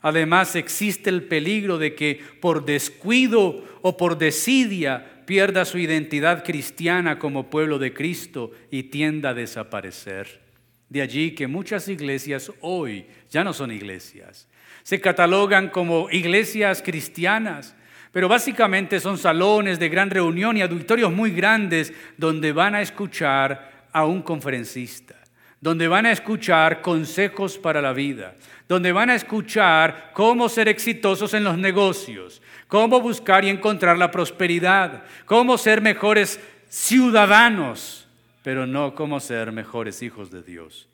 Además 0.00 0.54
existe 0.56 1.10
el 1.10 1.24
peligro 1.24 1.78
de 1.78 1.94
que 1.94 2.20
por 2.40 2.64
descuido 2.64 3.64
o 3.82 3.96
por 3.96 4.18
desidia 4.18 5.22
pierda 5.24 5.64
su 5.64 5.78
identidad 5.78 6.44
cristiana 6.44 7.18
como 7.18 7.48
pueblo 7.48 7.78
de 7.78 7.94
Cristo 7.94 8.50
y 8.70 8.84
tienda 8.84 9.30
a 9.30 9.34
desaparecer. 9.34 10.42
De 10.88 11.00
allí 11.00 11.34
que 11.34 11.46
muchas 11.46 11.88
iglesias 11.88 12.52
hoy 12.60 13.06
ya 13.30 13.42
no 13.44 13.52
son 13.52 13.72
iglesias. 13.72 14.46
Se 14.84 15.00
catalogan 15.00 15.70
como 15.70 16.08
iglesias 16.10 16.82
cristianas, 16.82 17.74
pero 18.12 18.28
básicamente 18.28 19.00
son 19.00 19.18
salones 19.18 19.80
de 19.80 19.88
gran 19.88 20.08
reunión 20.08 20.56
y 20.56 20.62
auditorios 20.62 21.10
muy 21.10 21.32
grandes 21.32 21.92
donde 22.16 22.52
van 22.52 22.76
a 22.76 22.82
escuchar 22.82 23.88
a 23.92 24.04
un 24.04 24.22
conferencista, 24.22 25.16
donde 25.60 25.88
van 25.88 26.06
a 26.06 26.12
escuchar 26.12 26.80
consejos 26.80 27.58
para 27.58 27.82
la 27.82 27.92
vida, 27.92 28.34
donde 28.68 28.92
van 28.92 29.10
a 29.10 29.14
escuchar 29.14 30.12
cómo 30.12 30.48
ser 30.48 30.68
exitosos 30.68 31.34
en 31.34 31.44
los 31.44 31.58
negocios, 31.58 32.40
cómo 32.68 33.00
buscar 33.00 33.44
y 33.44 33.48
encontrar 33.48 33.98
la 33.98 34.10
prosperidad, 34.10 35.02
cómo 35.24 35.58
ser 35.58 35.80
mejores 35.80 36.38
ciudadanos, 36.68 38.06
pero 38.42 38.66
no 38.66 38.94
cómo 38.94 39.18
ser 39.18 39.50
mejores 39.50 40.02
hijos 40.02 40.30
de 40.30 40.42
Dios. 40.42 40.88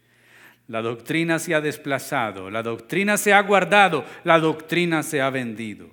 La 0.70 0.82
doctrina 0.82 1.40
se 1.40 1.52
ha 1.52 1.60
desplazado, 1.60 2.48
la 2.48 2.62
doctrina 2.62 3.16
se 3.16 3.32
ha 3.32 3.42
guardado, 3.42 4.04
la 4.22 4.38
doctrina 4.38 5.02
se 5.02 5.20
ha 5.20 5.28
vendido. 5.28 5.90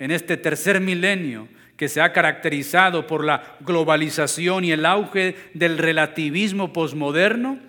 En 0.00 0.10
este 0.10 0.36
tercer 0.36 0.80
milenio 0.80 1.46
que 1.76 1.88
se 1.88 2.00
ha 2.00 2.12
caracterizado 2.12 3.06
por 3.06 3.24
la 3.24 3.40
globalización 3.60 4.64
y 4.64 4.72
el 4.72 4.84
auge 4.84 5.36
del 5.54 5.78
relativismo 5.78 6.72
posmoderno, 6.72 7.60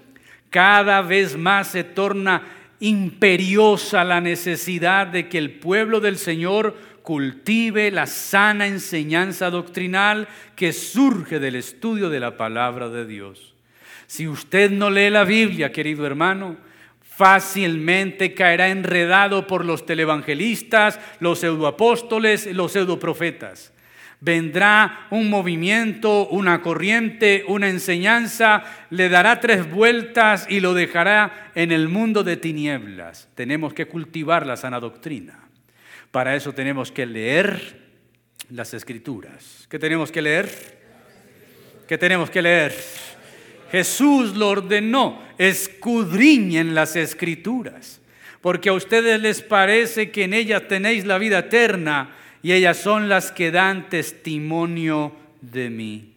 cada 0.49 1.03
vez 1.03 1.37
más 1.37 1.67
se 1.67 1.83
torna 1.83 2.41
imperiosa 2.79 4.03
la 4.03 4.19
necesidad 4.19 5.05
de 5.05 5.29
que 5.29 5.37
el 5.37 5.51
pueblo 5.51 5.99
del 5.99 6.17
Señor 6.17 6.75
cultive 7.03 7.91
la 7.91 8.07
sana 8.07 8.65
enseñanza 8.65 9.51
doctrinal 9.51 10.27
que 10.55 10.73
surge 10.73 11.39
del 11.39 11.55
estudio 11.55 12.09
de 12.09 12.19
la 12.19 12.35
palabra 12.35 12.89
de 12.89 13.05
Dios. 13.05 13.50
Si 14.11 14.27
usted 14.27 14.71
no 14.71 14.89
lee 14.89 15.09
la 15.09 15.23
Biblia, 15.23 15.71
querido 15.71 16.05
hermano, 16.05 16.57
fácilmente 16.99 18.33
caerá 18.33 18.67
enredado 18.67 19.47
por 19.47 19.63
los 19.63 19.85
televangelistas, 19.85 20.99
los 21.21 21.39
pseudoapóstoles, 21.39 22.47
los 22.47 22.73
pseudoprofetas. 22.73 23.71
Vendrá 24.19 25.07
un 25.11 25.29
movimiento, 25.29 26.27
una 26.27 26.61
corriente, 26.61 27.45
una 27.47 27.69
enseñanza, 27.69 28.65
le 28.89 29.07
dará 29.07 29.39
tres 29.39 29.71
vueltas 29.71 30.45
y 30.49 30.59
lo 30.59 30.73
dejará 30.73 31.49
en 31.55 31.71
el 31.71 31.87
mundo 31.87 32.25
de 32.25 32.35
tinieblas. 32.35 33.29
Tenemos 33.33 33.73
que 33.73 33.87
cultivar 33.87 34.45
la 34.45 34.57
sana 34.57 34.81
doctrina. 34.81 35.39
Para 36.11 36.35
eso 36.35 36.51
tenemos 36.51 36.91
que 36.91 37.05
leer 37.05 37.79
las 38.49 38.73
escrituras. 38.73 39.67
¿Qué 39.69 39.79
tenemos 39.79 40.11
que 40.11 40.21
leer? 40.21 40.49
¿Qué 41.87 41.97
tenemos 41.97 42.29
que 42.29 42.41
leer? 42.41 42.73
Jesús 43.71 44.35
lo 44.35 44.49
ordenó, 44.49 45.21
escudriñen 45.37 46.75
las 46.75 46.95
escrituras, 46.95 48.01
porque 48.41 48.69
a 48.69 48.73
ustedes 48.73 49.21
les 49.21 49.41
parece 49.41 50.11
que 50.11 50.25
en 50.25 50.33
ellas 50.33 50.67
tenéis 50.67 51.05
la 51.05 51.17
vida 51.17 51.39
eterna 51.39 52.15
y 52.43 52.51
ellas 52.51 52.77
son 52.77 53.07
las 53.07 53.31
que 53.31 53.51
dan 53.51 53.89
testimonio 53.89 55.15
de 55.41 55.69
mí. 55.69 56.13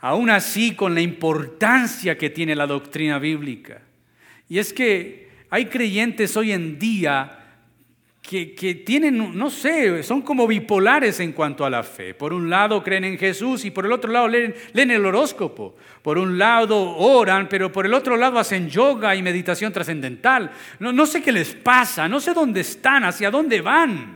Aún 0.00 0.30
así, 0.30 0.74
con 0.74 0.94
la 0.94 1.00
importancia 1.00 2.16
que 2.16 2.30
tiene 2.30 2.54
la 2.54 2.66
doctrina 2.66 3.18
bíblica. 3.18 3.82
Y 4.48 4.58
es 4.58 4.72
que 4.72 5.30
hay 5.50 5.66
creyentes 5.66 6.36
hoy 6.36 6.52
en 6.52 6.78
día 6.78 7.45
que, 8.26 8.82
tienen, 8.84 9.38
no 9.38 9.50
sé, 9.50 10.02
son 10.02 10.22
como 10.22 10.48
bipolares 10.48 11.20
en 11.20 11.32
cuanto 11.32 11.64
a 11.64 11.70
la 11.70 11.84
fe. 11.84 12.12
Por 12.12 12.32
un 12.32 12.50
lado 12.50 12.82
creen 12.82 13.04
en 13.04 13.18
Jesús 13.18 13.64
y 13.64 13.70
por 13.70 13.86
el 13.86 13.92
otro 13.92 14.10
lado 14.10 14.26
leen, 14.26 14.54
leen, 14.72 14.90
el 14.90 15.06
horóscopo. 15.06 15.76
Por 16.02 16.18
un 16.18 16.36
lado 16.36 16.96
oran, 16.96 17.48
pero 17.48 17.70
por 17.70 17.86
el 17.86 17.94
otro 17.94 18.16
lado 18.16 18.38
hacen 18.38 18.68
yoga 18.68 19.14
y 19.14 19.22
meditación 19.22 19.72
trascendental. 19.72 20.50
No, 20.80 20.92
no 20.92 21.06
sé 21.06 21.22
qué 21.22 21.30
les 21.30 21.54
pasa, 21.54 22.08
no 22.08 22.18
sé 22.18 22.34
dónde 22.34 22.60
están, 22.60 23.04
hacia 23.04 23.30
dónde 23.30 23.60
van. 23.60 24.15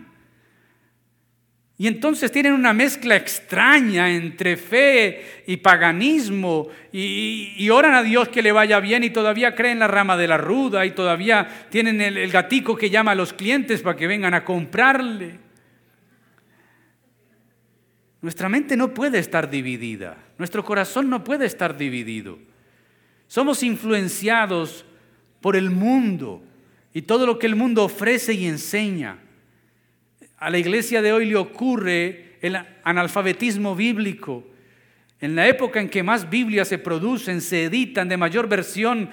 Y 1.81 1.87
entonces 1.87 2.31
tienen 2.31 2.53
una 2.53 2.75
mezcla 2.75 3.17
extraña 3.17 4.11
entre 4.11 4.59
fe 4.59 5.45
y 5.47 5.57
paganismo 5.57 6.69
y, 6.93 7.71
oran 7.71 7.95
a 7.95 8.03
Dios 8.03 8.29
que 8.29 8.43
le 8.43 8.53
vaya 8.53 8.81
bien 8.81 9.03
y 9.03 9.09
todavía 9.09 9.55
creen 9.55 9.79
la 9.79 9.89
rama 9.89 10.19
de 10.19 10.29
la 10.29 10.37
ruda 10.37 10.85
y 10.85 10.91
todavía 10.91 11.69
tienen 11.71 12.03
el, 12.03 12.19
el 12.19 12.31
gatico 12.31 12.77
que 12.77 12.91
llama 12.91 13.13
a 13.13 13.15
los 13.15 13.33
clientes 13.33 13.81
para 13.81 13.97
que 13.97 14.07
vengan 14.07 14.35
a 14.35 14.45
comprarle. 14.45 15.39
Nuestra 18.21 18.51
mente 18.51 18.77
no 18.77 18.93
puede 18.93 19.19
estar 19.19 19.49
dividida, 19.49 20.19
nuestro 20.37 20.63
corazón 20.63 21.09
no 21.09 21.25
puede 21.25 21.47
estar 21.47 21.79
dividido. 21.79 22.39
Somos 23.27 23.63
influenciados 23.63 24.85
por 25.41 25.57
el 25.57 25.71
mundo 25.71 26.43
y 26.93 27.01
todo 27.01 27.25
lo 27.25 27.39
que 27.39 27.47
el 27.47 27.57
mundo 27.57 27.85
ofrece 27.85 28.35
y 28.35 28.45
enseña. 28.45 29.30
A 30.41 30.49
la 30.49 30.59
iglesia 30.59 31.03
de 31.03 31.13
hoy 31.13 31.27
le 31.27 31.37
ocurre 31.37 32.39
el 32.41 32.59
analfabetismo 32.83 33.77
bíblico. 33.77 34.47
En 35.21 35.37
la 35.37 35.47
época 35.47 35.81
en 35.81 35.91
que 35.91 36.03
más 36.03 36.31
Biblias 36.31 36.67
se 36.67 36.79
producen, 36.79 37.43
se 37.43 37.65
editan 37.65 38.09
de 38.09 38.17
mayor 38.17 38.49
versión, 38.49 39.11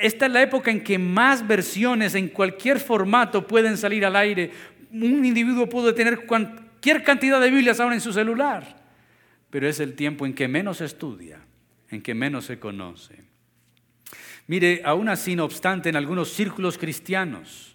esta 0.00 0.26
es 0.26 0.32
la 0.32 0.42
época 0.42 0.70
en 0.70 0.84
que 0.84 0.96
más 0.96 1.44
versiones 1.46 2.14
en 2.14 2.28
cualquier 2.28 2.78
formato 2.78 3.48
pueden 3.48 3.76
salir 3.76 4.06
al 4.06 4.14
aire. 4.14 4.52
Un 4.92 5.24
individuo 5.24 5.68
puede 5.68 5.92
tener 5.92 6.24
cualquier 6.24 7.02
cantidad 7.02 7.40
de 7.40 7.50
Biblias 7.50 7.80
ahora 7.80 7.96
en 7.96 8.00
su 8.00 8.12
celular, 8.12 8.76
pero 9.50 9.68
es 9.68 9.80
el 9.80 9.94
tiempo 9.94 10.24
en 10.24 10.34
que 10.34 10.46
menos 10.46 10.76
se 10.76 10.84
estudia, 10.84 11.40
en 11.90 12.00
que 12.00 12.14
menos 12.14 12.44
se 12.44 12.60
conoce. 12.60 13.24
Mire, 14.46 14.82
aún 14.84 15.08
así, 15.08 15.34
no 15.34 15.44
obstante, 15.44 15.88
en 15.88 15.96
algunos 15.96 16.32
círculos 16.32 16.78
cristianos, 16.78 17.73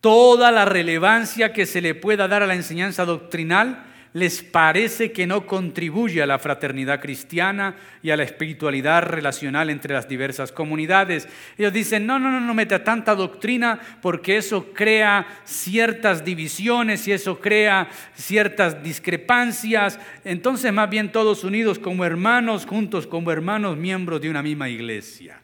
toda 0.00 0.50
la 0.50 0.64
relevancia 0.64 1.52
que 1.52 1.66
se 1.66 1.80
le 1.80 1.94
pueda 1.94 2.28
dar 2.28 2.42
a 2.42 2.46
la 2.46 2.54
enseñanza 2.54 3.04
doctrinal 3.04 3.84
les 4.16 4.42
parece 4.42 5.12
que 5.12 5.26
no 5.26 5.46
contribuye 5.46 6.22
a 6.22 6.26
la 6.26 6.38
fraternidad 6.38 7.02
cristiana 7.02 7.76
y 8.02 8.08
a 8.08 8.16
la 8.16 8.22
espiritualidad 8.22 9.02
relacional 9.02 9.68
entre 9.68 9.92
las 9.92 10.08
diversas 10.08 10.52
comunidades. 10.52 11.28
Ellos 11.58 11.70
dicen, 11.74 12.06
no, 12.06 12.18
no, 12.18 12.30
no, 12.30 12.40
no 12.40 12.54
meta 12.54 12.82
tanta 12.82 13.14
doctrina 13.14 13.78
porque 14.00 14.38
eso 14.38 14.72
crea 14.72 15.26
ciertas 15.44 16.24
divisiones 16.24 17.06
y 17.06 17.12
eso 17.12 17.38
crea 17.38 17.90
ciertas 18.14 18.82
discrepancias. 18.82 20.00
Entonces, 20.24 20.72
más 20.72 20.88
bien 20.88 21.12
todos 21.12 21.44
unidos 21.44 21.78
como 21.78 22.02
hermanos, 22.02 22.64
juntos 22.64 23.06
como 23.06 23.30
hermanos, 23.30 23.76
miembros 23.76 24.22
de 24.22 24.30
una 24.30 24.42
misma 24.42 24.70
iglesia. 24.70 25.42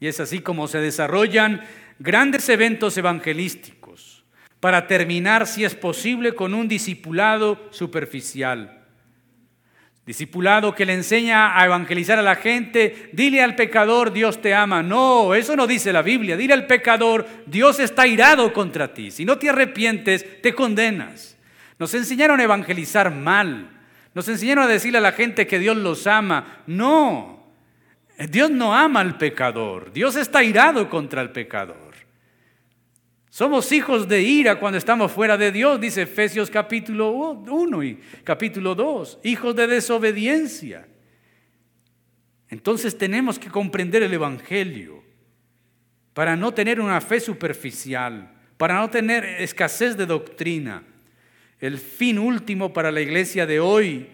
Y 0.00 0.06
es 0.06 0.18
así 0.18 0.40
como 0.40 0.66
se 0.66 0.78
desarrollan 0.78 1.60
grandes 2.02 2.48
eventos 2.48 2.96
evangelísticos 2.96 4.24
para 4.60 4.86
terminar, 4.86 5.46
si 5.46 5.64
es 5.64 5.74
posible, 5.74 6.34
con 6.34 6.54
un 6.54 6.68
discipulado 6.68 7.68
superficial. 7.70 8.80
Discipulado 10.04 10.74
que 10.74 10.84
le 10.84 10.94
enseña 10.94 11.58
a 11.58 11.64
evangelizar 11.64 12.18
a 12.18 12.22
la 12.22 12.34
gente, 12.34 13.10
dile 13.12 13.40
al 13.40 13.54
pecador, 13.54 14.12
Dios 14.12 14.42
te 14.42 14.52
ama. 14.52 14.82
No, 14.82 15.34
eso 15.34 15.54
no 15.54 15.66
dice 15.66 15.92
la 15.92 16.02
Biblia. 16.02 16.36
Dile 16.36 16.54
al 16.54 16.66
pecador, 16.66 17.26
Dios 17.46 17.78
está 17.78 18.06
irado 18.06 18.52
contra 18.52 18.92
ti. 18.92 19.12
Si 19.12 19.24
no 19.24 19.38
te 19.38 19.48
arrepientes, 19.48 20.42
te 20.42 20.54
condenas. 20.54 21.36
Nos 21.78 21.94
enseñaron 21.94 22.40
a 22.40 22.44
evangelizar 22.44 23.12
mal. 23.12 23.70
Nos 24.14 24.28
enseñaron 24.28 24.64
a 24.64 24.68
decirle 24.68 24.98
a 24.98 25.02
la 25.02 25.12
gente 25.12 25.46
que 25.46 25.60
Dios 25.60 25.76
los 25.76 26.06
ama. 26.08 26.62
No, 26.66 27.42
Dios 28.28 28.50
no 28.50 28.74
ama 28.74 29.00
al 29.00 29.16
pecador, 29.18 29.92
Dios 29.92 30.16
está 30.16 30.42
irado 30.42 30.88
contra 30.88 31.22
el 31.22 31.30
pecador. 31.30 31.91
Somos 33.32 33.72
hijos 33.72 34.06
de 34.08 34.20
ira 34.20 34.60
cuando 34.60 34.76
estamos 34.76 35.10
fuera 35.10 35.38
de 35.38 35.50
Dios, 35.50 35.80
dice 35.80 36.02
Efesios 36.02 36.50
capítulo 36.50 37.08
1 37.10 37.82
y 37.82 37.98
capítulo 38.24 38.74
2, 38.74 39.20
hijos 39.24 39.56
de 39.56 39.66
desobediencia. 39.68 40.86
Entonces 42.50 42.98
tenemos 42.98 43.38
que 43.38 43.48
comprender 43.48 44.02
el 44.02 44.12
Evangelio 44.12 45.02
para 46.12 46.36
no 46.36 46.52
tener 46.52 46.78
una 46.78 47.00
fe 47.00 47.20
superficial, 47.20 48.30
para 48.58 48.74
no 48.74 48.90
tener 48.90 49.24
escasez 49.24 49.96
de 49.96 50.04
doctrina. 50.04 50.82
El 51.58 51.78
fin 51.78 52.18
último 52.18 52.74
para 52.74 52.92
la 52.92 53.00
iglesia 53.00 53.46
de 53.46 53.60
hoy 53.60 54.08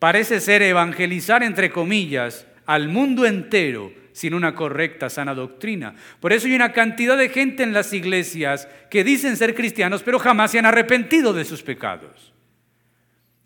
parece 0.00 0.40
ser 0.40 0.62
evangelizar, 0.62 1.44
entre 1.44 1.70
comillas, 1.70 2.44
al 2.66 2.88
mundo 2.88 3.24
entero 3.24 3.92
sin 4.18 4.34
una 4.34 4.52
correcta, 4.52 5.08
sana 5.08 5.32
doctrina. 5.32 5.94
Por 6.18 6.32
eso 6.32 6.48
hay 6.48 6.54
una 6.56 6.72
cantidad 6.72 7.16
de 7.16 7.28
gente 7.28 7.62
en 7.62 7.72
las 7.72 7.92
iglesias 7.92 8.66
que 8.90 9.04
dicen 9.04 9.36
ser 9.36 9.54
cristianos, 9.54 10.02
pero 10.02 10.18
jamás 10.18 10.50
se 10.50 10.58
han 10.58 10.66
arrepentido 10.66 11.32
de 11.32 11.44
sus 11.44 11.62
pecados. 11.62 12.34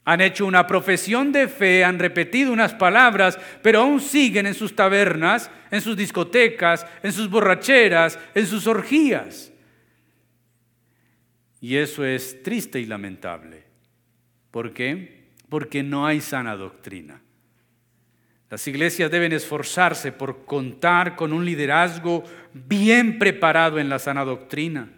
Han 0.06 0.22
hecho 0.22 0.46
una 0.46 0.66
profesión 0.66 1.30
de 1.30 1.46
fe, 1.46 1.85
han 1.85 1.98
repetido 1.98 2.54
unas 2.54 2.72
palabras, 2.72 3.38
pero 3.62 3.80
aún 3.80 4.00
siguen 4.00 4.46
en 4.46 4.54
sus 4.54 4.74
tabernas, 4.74 5.50
en 5.70 5.82
sus 5.82 5.94
discotecas, 5.94 6.87
en 7.02 7.12
sus 7.12 7.28
borracheras, 7.28 8.18
en 8.35 8.46
sus 8.46 8.66
orgías. 8.66 9.52
Y 11.61 11.76
eso 11.76 12.02
es 12.02 12.42
triste 12.42 12.80
y 12.80 12.87
lamentable. 12.87 13.62
¿Por 14.50 14.72
qué? 14.72 15.28
Porque 15.50 15.82
no 15.82 16.06
hay 16.06 16.22
sana 16.22 16.56
doctrina. 16.56 17.20
Las 18.52 18.68
iglesias 18.68 19.10
deben 19.10 19.32
esforzarse 19.32 20.12
por 20.12 20.44
contar 20.44 21.16
con 21.16 21.32
un 21.32 21.42
liderazgo 21.42 22.22
bien 22.52 23.18
preparado 23.18 23.78
en 23.78 23.88
la 23.88 23.98
sana 23.98 24.26
doctrina 24.26 24.90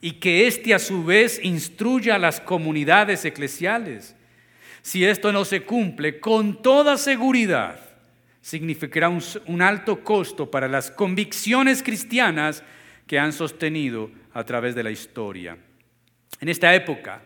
y 0.00 0.12
que 0.12 0.46
éste 0.46 0.72
a 0.72 0.78
su 0.78 1.04
vez 1.04 1.38
instruya 1.44 2.14
a 2.14 2.18
las 2.18 2.40
comunidades 2.40 3.26
eclesiales. 3.26 4.16
Si 4.80 5.04
esto 5.04 5.32
no 5.32 5.44
se 5.44 5.64
cumple, 5.64 6.18
con 6.18 6.62
toda 6.62 6.96
seguridad 6.96 7.78
significará 8.40 9.10
un, 9.10 9.22
un 9.48 9.60
alto 9.60 10.02
costo 10.02 10.50
para 10.50 10.66
las 10.66 10.90
convicciones 10.90 11.82
cristianas 11.82 12.62
que 13.06 13.18
han 13.18 13.34
sostenido 13.34 14.10
a 14.32 14.44
través 14.44 14.74
de 14.74 14.82
la 14.82 14.90
historia. 14.90 15.58
En 16.40 16.48
esta 16.48 16.74
época, 16.74 17.20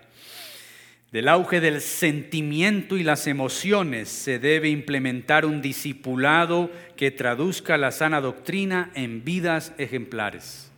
del 1.12 1.28
auge 1.28 1.60
del 1.60 1.80
sentimiento 1.80 2.96
y 2.96 3.02
las 3.02 3.26
emociones 3.26 4.08
se 4.08 4.38
debe 4.38 4.68
implementar 4.68 5.46
un 5.46 5.62
discipulado 5.62 6.70
que 6.96 7.10
traduzca 7.10 7.78
la 7.78 7.92
sana 7.92 8.20
doctrina 8.20 8.90
en 8.94 9.24
vidas 9.24 9.72
ejemplares. 9.78 10.70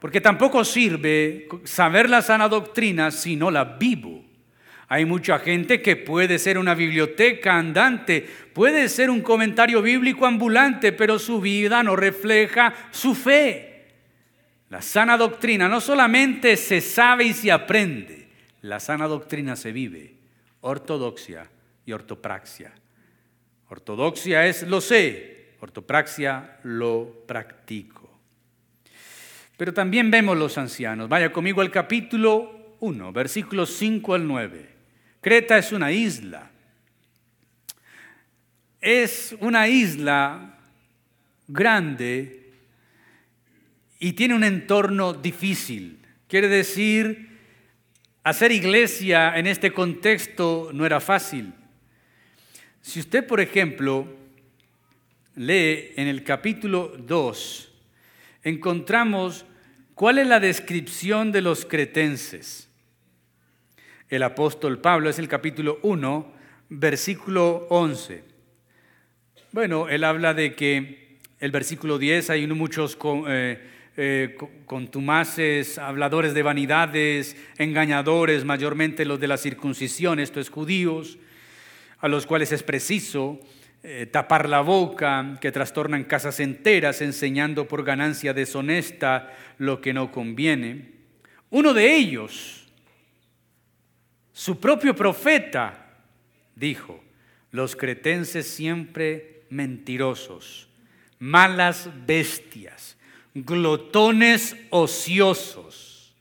Porque 0.00 0.20
tampoco 0.20 0.64
sirve 0.64 1.48
saber 1.62 2.10
la 2.10 2.22
sana 2.22 2.48
doctrina 2.48 3.12
si 3.12 3.36
no 3.36 3.52
la 3.52 3.64
vivo. 3.64 4.24
Hay 4.88 5.04
mucha 5.04 5.38
gente 5.38 5.80
que 5.80 5.94
puede 5.94 6.40
ser 6.40 6.58
una 6.58 6.74
biblioteca 6.74 7.56
andante, 7.56 8.28
puede 8.52 8.88
ser 8.88 9.10
un 9.10 9.20
comentario 9.20 9.80
bíblico 9.80 10.26
ambulante, 10.26 10.92
pero 10.92 11.20
su 11.20 11.40
vida 11.40 11.84
no 11.84 11.94
refleja 11.94 12.74
su 12.90 13.14
fe. 13.14 13.86
La 14.70 14.82
sana 14.82 15.16
doctrina 15.16 15.68
no 15.68 15.80
solamente 15.80 16.56
se 16.56 16.80
sabe 16.80 17.24
y 17.24 17.32
se 17.32 17.52
aprende, 17.52 18.21
la 18.62 18.80
sana 18.80 19.06
doctrina 19.06 19.56
se 19.56 19.72
vive, 19.72 20.14
ortodoxia 20.60 21.48
y 21.84 21.92
ortopraxia. 21.92 22.72
Ortodoxia 23.68 24.46
es 24.46 24.62
lo 24.62 24.80
sé, 24.80 25.54
ortopraxia 25.60 26.58
lo 26.62 27.24
practico. 27.26 28.20
Pero 29.56 29.74
también 29.74 30.10
vemos 30.10 30.36
los 30.36 30.58
ancianos. 30.58 31.08
Vaya 31.08 31.32
conmigo 31.32 31.60
al 31.60 31.70
capítulo 31.70 32.76
1, 32.80 33.12
versículos 33.12 33.70
5 33.76 34.14
al 34.14 34.26
9. 34.26 34.68
Creta 35.20 35.58
es 35.58 35.72
una 35.72 35.90
isla. 35.90 36.50
Es 38.80 39.36
una 39.40 39.68
isla 39.68 40.58
grande 41.48 42.52
y 43.98 44.12
tiene 44.12 44.34
un 44.34 44.44
entorno 44.44 45.12
difícil. 45.12 46.04
Quiere 46.28 46.48
decir 46.48 47.31
Hacer 48.24 48.52
iglesia 48.52 49.36
en 49.36 49.48
este 49.48 49.72
contexto 49.72 50.70
no 50.72 50.86
era 50.86 51.00
fácil. 51.00 51.52
Si 52.80 53.00
usted, 53.00 53.26
por 53.26 53.40
ejemplo, 53.40 54.06
lee 55.34 55.92
en 55.96 56.06
el 56.06 56.22
capítulo 56.22 56.92
2, 56.98 57.72
encontramos 58.44 59.44
cuál 59.96 60.18
es 60.18 60.28
la 60.28 60.38
descripción 60.38 61.32
de 61.32 61.40
los 61.40 61.64
cretenses. 61.64 62.68
El 64.08 64.22
apóstol 64.22 64.80
Pablo 64.80 65.10
es 65.10 65.18
el 65.18 65.26
capítulo 65.26 65.80
1, 65.82 66.32
versículo 66.68 67.66
11. 67.70 68.22
Bueno, 69.50 69.88
él 69.88 70.04
habla 70.04 70.32
de 70.32 70.54
que 70.54 71.18
el 71.40 71.50
versículo 71.50 71.98
10 71.98 72.30
hay 72.30 72.46
muchos 72.46 72.96
eh, 73.26 73.71
eh, 73.96 74.38
contumaces, 74.64 75.76
habladores 75.76 76.32
de 76.32 76.42
vanidades, 76.42 77.36
engañadores, 77.58 78.42
mayormente 78.44 79.04
los 79.04 79.20
de 79.20 79.28
la 79.28 79.36
circuncisión, 79.36 80.18
esto 80.18 80.40
es 80.40 80.48
judíos, 80.48 81.18
a 81.98 82.08
los 82.08 82.26
cuales 82.26 82.52
es 82.52 82.62
preciso 82.62 83.38
eh, 83.82 84.06
tapar 84.06 84.48
la 84.48 84.62
boca, 84.62 85.36
que 85.42 85.52
trastornan 85.52 86.04
casas 86.04 86.40
enteras 86.40 87.02
enseñando 87.02 87.68
por 87.68 87.84
ganancia 87.84 88.32
deshonesta 88.32 89.30
lo 89.58 89.82
que 89.82 89.92
no 89.92 90.10
conviene. 90.10 90.92
Uno 91.50 91.74
de 91.74 91.94
ellos, 91.94 92.72
su 94.32 94.58
propio 94.58 94.96
profeta, 94.96 95.98
dijo, 96.56 97.04
los 97.50 97.76
cretenses 97.76 98.46
siempre 98.46 99.42
mentirosos, 99.50 100.70
malas 101.18 101.90
bestias 102.06 102.96
glotones 103.34 104.56
ociosos. 104.70 106.14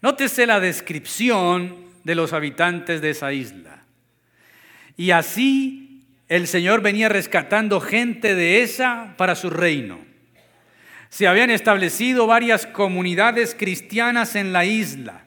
Nótese 0.00 0.46
la 0.46 0.60
descripción 0.60 1.76
de 2.04 2.14
los 2.14 2.32
habitantes 2.32 3.00
de 3.00 3.10
esa 3.10 3.32
isla. 3.32 3.82
Y 4.96 5.10
así 5.10 6.04
el 6.28 6.46
Señor 6.46 6.82
venía 6.82 7.08
rescatando 7.08 7.80
gente 7.80 8.34
de 8.34 8.62
esa 8.62 9.14
para 9.16 9.34
su 9.34 9.50
reino. 9.50 9.98
Se 11.08 11.26
habían 11.26 11.50
establecido 11.50 12.26
varias 12.26 12.66
comunidades 12.66 13.54
cristianas 13.58 14.34
en 14.36 14.52
la 14.52 14.64
isla. 14.64 15.24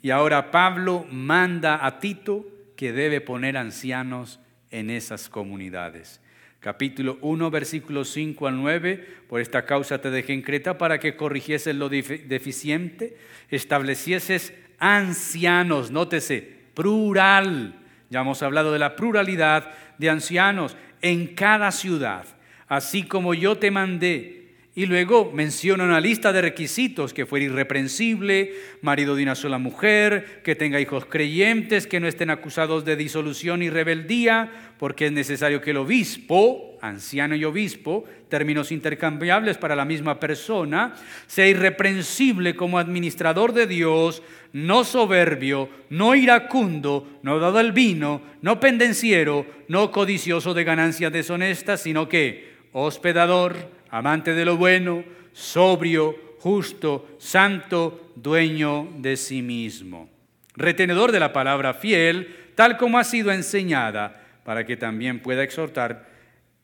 Y 0.00 0.10
ahora 0.10 0.50
Pablo 0.50 1.06
manda 1.10 1.84
a 1.84 1.98
Tito 2.00 2.46
que 2.76 2.92
debe 2.92 3.20
poner 3.20 3.56
ancianos 3.56 4.40
en 4.70 4.90
esas 4.90 5.28
comunidades. 5.28 6.21
Capítulo 6.62 7.18
1, 7.22 7.50
versículos 7.50 8.10
5 8.10 8.46
al 8.46 8.56
9. 8.62 9.04
Por 9.28 9.40
esta 9.40 9.64
causa 9.64 10.00
te 10.00 10.12
dejé 10.12 10.32
en 10.32 10.42
Creta 10.42 10.78
para 10.78 11.00
que 11.00 11.16
corrigieses 11.16 11.74
lo 11.74 11.88
deficiente, 11.88 13.16
establecieses 13.50 14.54
ancianos, 14.78 15.90
nótese, 15.90 16.60
plural. 16.74 17.74
Ya 18.10 18.20
hemos 18.20 18.44
hablado 18.44 18.72
de 18.72 18.78
la 18.78 18.94
pluralidad 18.94 19.74
de 19.98 20.08
ancianos 20.08 20.76
en 21.00 21.34
cada 21.34 21.72
ciudad, 21.72 22.26
así 22.68 23.02
como 23.02 23.34
yo 23.34 23.58
te 23.58 23.72
mandé 23.72 24.41
y 24.74 24.86
luego 24.86 25.30
menciona 25.34 25.84
una 25.84 26.00
lista 26.00 26.32
de 26.32 26.40
requisitos, 26.40 27.12
que 27.12 27.26
fuera 27.26 27.44
irreprensible, 27.44 28.54
marido 28.80 29.14
de 29.14 29.22
una 29.22 29.34
sola 29.34 29.58
mujer, 29.58 30.40
que 30.42 30.54
tenga 30.54 30.80
hijos 30.80 31.04
creyentes, 31.04 31.86
que 31.86 32.00
no 32.00 32.08
estén 32.08 32.30
acusados 32.30 32.86
de 32.86 32.96
disolución 32.96 33.62
y 33.62 33.68
rebeldía, 33.68 34.74
porque 34.78 35.06
es 35.06 35.12
necesario 35.12 35.60
que 35.60 35.72
el 35.72 35.76
obispo, 35.76 36.78
anciano 36.80 37.34
y 37.36 37.44
obispo, 37.44 38.04
términos 38.30 38.72
intercambiables 38.72 39.58
para 39.58 39.76
la 39.76 39.84
misma 39.84 40.18
persona, 40.18 40.94
sea 41.26 41.46
irreprensible 41.46 42.56
como 42.56 42.78
administrador 42.78 43.52
de 43.52 43.66
Dios, 43.66 44.22
no 44.54 44.84
soberbio, 44.84 45.68
no 45.90 46.14
iracundo, 46.14 47.20
no 47.22 47.38
dado 47.38 47.58
al 47.58 47.72
vino, 47.72 48.22
no 48.40 48.58
pendenciero, 48.58 49.44
no 49.68 49.90
codicioso 49.90 50.54
de 50.54 50.64
ganancias 50.64 51.12
deshonestas, 51.12 51.82
sino 51.82 52.08
que 52.08 52.52
hospedador, 52.72 53.81
amante 53.92 54.32
de 54.32 54.46
lo 54.46 54.56
bueno, 54.56 55.04
sobrio, 55.32 56.16
justo, 56.38 57.14
santo, 57.18 58.12
dueño 58.16 58.88
de 58.96 59.18
sí 59.18 59.42
mismo. 59.42 60.08
Retenedor 60.56 61.12
de 61.12 61.20
la 61.20 61.32
palabra 61.32 61.74
fiel, 61.74 62.34
tal 62.54 62.78
como 62.78 62.98
ha 62.98 63.04
sido 63.04 63.30
enseñada, 63.30 64.18
para 64.44 64.64
que 64.64 64.78
también 64.78 65.20
pueda 65.20 65.42
exhortar 65.42 66.08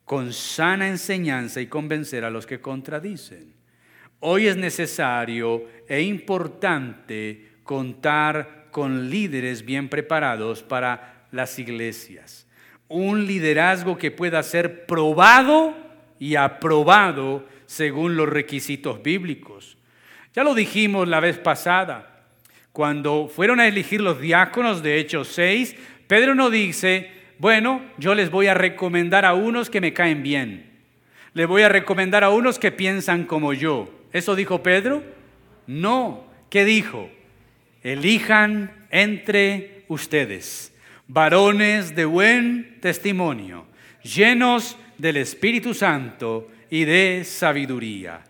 con 0.07 0.33
sana 0.33 0.89
enseñanza 0.89 1.61
y 1.61 1.67
convencer 1.67 2.25
a 2.25 2.31
los 2.31 2.47
que 2.47 2.63
contradicen. 2.63 3.53
Hoy 4.21 4.47
es 4.47 4.57
necesario 4.57 5.67
e 5.87 6.01
importante 6.01 7.57
contar 7.63 8.69
con 8.71 9.11
líderes 9.11 9.67
bien 9.67 9.91
preparados 9.91 10.63
para 10.63 11.27
las 11.31 11.59
iglesias. 11.59 12.47
Un 12.89 13.27
liderazgo 13.27 13.99
que 13.99 14.11
pueda 14.11 14.43
ser 14.43 14.87
probado 14.87 15.88
y 16.19 16.37
aprobado 16.37 17.47
según 17.67 18.17
los 18.17 18.29
requisitos 18.29 19.03
bíblicos. 19.03 19.77
Ya 20.35 20.45
lo 20.45 20.55
dijimos 20.55 21.09
la 21.09 21.21
vez 21.21 21.39
pasada, 21.39 22.25
cuando 22.73 23.29
fueron 23.29 23.61
a 23.61 23.67
elegir 23.67 24.01
los 24.01 24.21
diáconos 24.21 24.83
de 24.83 24.99
Hechos 24.99 25.29
6, 25.29 25.77
Pedro 26.07 26.35
no 26.35 26.51
dice, 26.51 27.11
bueno, 27.39 27.83
yo 27.99 28.15
les 28.15 28.31
voy 28.31 28.47
a 28.47 28.55
recomendar 28.55 29.25
a 29.25 29.35
unos 29.35 29.71
que 29.71 29.81
me 29.81 29.93
caen 29.93 30.23
bien, 30.23 30.71
les 31.35 31.47
voy 31.47 31.63
a 31.63 31.69
recomendar 31.69 32.25
a 32.25 32.31
unos 32.31 32.59
que 32.59 32.73
piensan 32.73 33.25
como 33.25 33.53
yo. 33.53 33.91
¿Eso 34.13 34.35
dijo 34.35 34.63
Pedro? 34.63 35.03
No. 35.67 36.27
¿Qué 36.51 36.65
dijo? 36.65 37.11
Elijan 37.83 38.87
entre 38.91 39.85
ustedes 39.89 40.73
varones 41.09 41.97
de 41.97 42.05
buen 42.05 42.79
testimonio, 42.81 43.67
llenos 44.03 44.77
del 44.99 45.17
Espíritu 45.17 45.73
Santo 45.73 46.49
y 46.69 46.85
de 46.85 47.23
sabiduría. 47.25 48.25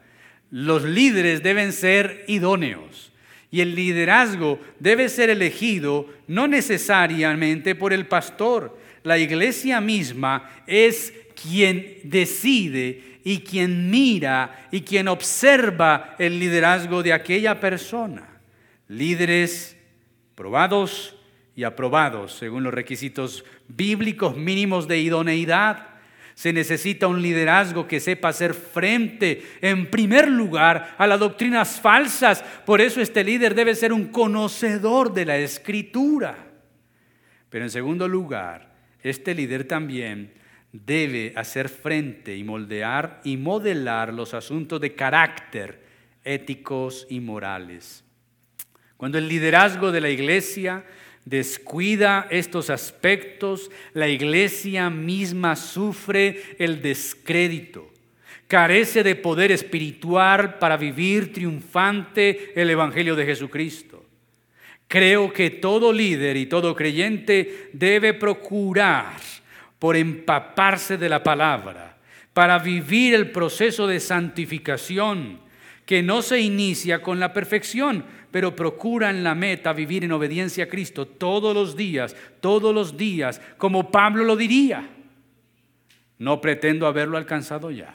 Los 0.50 0.84
líderes 0.84 1.42
deben 1.42 1.72
ser 1.72 2.24
idóneos 2.28 3.12
y 3.50 3.60
el 3.60 3.74
liderazgo 3.74 4.60
debe 4.78 5.08
ser 5.08 5.30
elegido 5.30 6.06
no 6.26 6.46
necesariamente 6.46 7.74
por 7.74 7.92
el 7.92 8.06
pastor. 8.06 8.78
La 9.02 9.18
iglesia 9.18 9.80
misma 9.80 10.50
es 10.66 11.12
quien 11.34 11.98
decide 12.04 13.20
y 13.24 13.38
quien 13.38 13.90
mira 13.90 14.68
y 14.70 14.82
quien 14.82 15.08
observa 15.08 16.16
el 16.18 16.38
liderazgo 16.38 17.02
de 17.02 17.12
aquella 17.12 17.60
persona. 17.60 18.28
Líderes 18.88 19.76
probados 20.34 21.16
y 21.56 21.64
aprobados 21.64 22.34
según 22.34 22.64
los 22.64 22.72
requisitos 22.72 23.44
bíblicos 23.66 24.36
mínimos 24.36 24.86
de 24.88 24.98
idoneidad 25.00 25.97
se 26.38 26.52
necesita 26.52 27.08
un 27.08 27.20
liderazgo 27.20 27.88
que 27.88 27.98
sepa 27.98 28.28
hacer 28.28 28.54
frente, 28.54 29.42
en 29.60 29.90
primer 29.90 30.28
lugar, 30.30 30.94
a 30.96 31.04
las 31.04 31.18
doctrinas 31.18 31.80
falsas. 31.80 32.44
Por 32.64 32.80
eso 32.80 33.00
este 33.00 33.24
líder 33.24 33.56
debe 33.56 33.74
ser 33.74 33.92
un 33.92 34.06
conocedor 34.06 35.12
de 35.12 35.24
la 35.24 35.36
escritura. 35.36 36.36
Pero 37.50 37.64
en 37.64 37.70
segundo 37.70 38.06
lugar, 38.06 38.72
este 39.02 39.34
líder 39.34 39.64
también 39.64 40.32
debe 40.70 41.32
hacer 41.34 41.68
frente 41.68 42.36
y 42.36 42.44
moldear 42.44 43.20
y 43.24 43.36
modelar 43.36 44.14
los 44.14 44.32
asuntos 44.32 44.80
de 44.80 44.94
carácter 44.94 45.82
éticos 46.22 47.04
y 47.10 47.18
morales. 47.18 48.04
Cuando 48.96 49.18
el 49.18 49.26
liderazgo 49.26 49.90
de 49.90 50.00
la 50.00 50.10
iglesia 50.10 50.84
descuida 51.28 52.26
estos 52.30 52.70
aspectos, 52.70 53.70
la 53.92 54.08
iglesia 54.08 54.88
misma 54.88 55.56
sufre 55.56 56.56
el 56.58 56.80
descrédito. 56.80 57.92
Carece 58.46 59.02
de 59.02 59.14
poder 59.14 59.52
espiritual 59.52 60.58
para 60.58 60.78
vivir 60.78 61.34
triunfante 61.34 62.52
el 62.60 62.70
Evangelio 62.70 63.14
de 63.14 63.26
Jesucristo. 63.26 64.04
Creo 64.86 65.30
que 65.34 65.50
todo 65.50 65.92
líder 65.92 66.38
y 66.38 66.46
todo 66.46 66.74
creyente 66.74 67.68
debe 67.74 68.14
procurar 68.14 69.16
por 69.78 69.96
empaparse 69.96 70.96
de 70.96 71.10
la 71.10 71.22
palabra, 71.22 71.98
para 72.32 72.58
vivir 72.58 73.14
el 73.14 73.30
proceso 73.30 73.86
de 73.86 74.00
santificación 74.00 75.40
que 75.88 76.02
no 76.02 76.20
se 76.20 76.38
inicia 76.38 77.00
con 77.00 77.18
la 77.18 77.32
perfección, 77.32 78.04
pero 78.30 78.54
procuran 78.54 79.24
la 79.24 79.34
meta 79.34 79.72
vivir 79.72 80.04
en 80.04 80.12
obediencia 80.12 80.64
a 80.64 80.68
Cristo 80.68 81.08
todos 81.08 81.54
los 81.54 81.76
días, 81.76 82.14
todos 82.42 82.74
los 82.74 82.98
días, 82.98 83.40
como 83.56 83.90
Pablo 83.90 84.24
lo 84.24 84.36
diría. 84.36 84.86
No 86.18 86.42
pretendo 86.42 86.86
haberlo 86.86 87.16
alcanzado 87.16 87.70
ya, 87.70 87.94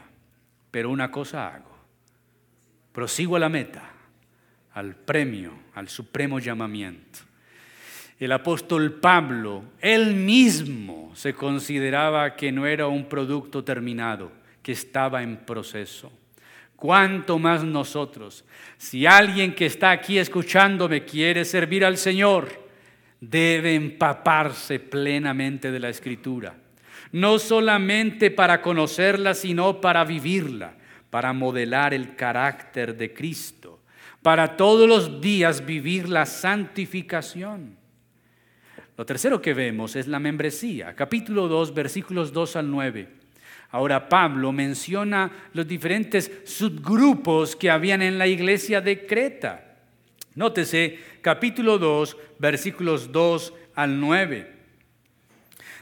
pero 0.72 0.90
una 0.90 1.12
cosa 1.12 1.54
hago. 1.54 1.70
Prosigo 2.94 3.36
a 3.36 3.40
la 3.40 3.50
meta, 3.50 3.92
al 4.74 4.96
premio, 4.96 5.54
al 5.76 5.88
supremo 5.88 6.40
llamamiento. 6.40 7.20
El 8.20 8.32
apóstol 8.32 8.94
Pablo, 8.94 9.66
él 9.80 10.16
mismo 10.16 11.12
se 11.14 11.36
consideraba 11.36 12.36
que 12.36 12.52
no 12.52 12.66
era 12.66 12.88
un 12.88 13.08
producto 13.08 13.64
terminado, 13.64 14.32
que 14.64 14.72
estaba 14.72 15.22
en 15.22 15.38
proceso 15.46 16.12
cuánto 16.84 17.40
más 17.40 17.64
nosotros. 17.64 18.44
Si 18.78 19.06
alguien 19.06 19.56
que 19.56 19.68
está 19.68 19.92
aquí 19.92 20.18
escuchándome 20.18 21.06
quiere 21.06 21.46
servir 21.46 21.86
al 21.86 21.96
Señor, 21.96 22.50
debe 23.22 23.74
empaparse 23.74 24.82
plenamente 24.82 25.72
de 25.72 25.80
la 25.80 25.88
Escritura. 25.88 26.58
No 27.14 27.40
solamente 27.40 28.32
para 28.32 28.62
conocerla, 28.62 29.34
sino 29.34 29.80
para 29.80 30.04
vivirla, 30.04 30.76
para 31.10 31.32
modelar 31.32 31.94
el 31.94 32.18
carácter 32.18 32.98
de 32.98 33.14
Cristo, 33.14 33.80
para 34.22 34.58
todos 34.58 34.86
los 34.86 35.22
días 35.22 35.66
vivir 35.66 36.10
la 36.10 36.26
santificación. 36.26 37.78
Lo 38.98 39.06
tercero 39.06 39.42
que 39.42 39.54
vemos 39.54 39.96
es 39.96 40.10
la 40.10 40.20
membresía, 40.20 40.94
capítulo 40.98 41.48
2, 41.48 41.74
versículos 41.74 42.34
2 42.34 42.58
al 42.58 42.70
9. 42.70 43.23
Ahora 43.74 44.08
Pablo 44.08 44.52
menciona 44.52 45.32
los 45.54 45.68
diferentes 45.68 46.32
subgrupos 46.46 47.56
que 47.56 47.72
habían 47.72 48.04
en 48.04 48.20
la 48.20 48.28
iglesia 48.28 48.82
de 48.82 49.08
Creta. 49.08 49.78
Nótese 50.36 51.00
capítulo 51.22 51.80
2, 51.80 52.16
versículos 52.38 53.12
2 53.12 53.52
al 53.74 54.00
9. 54.00 54.52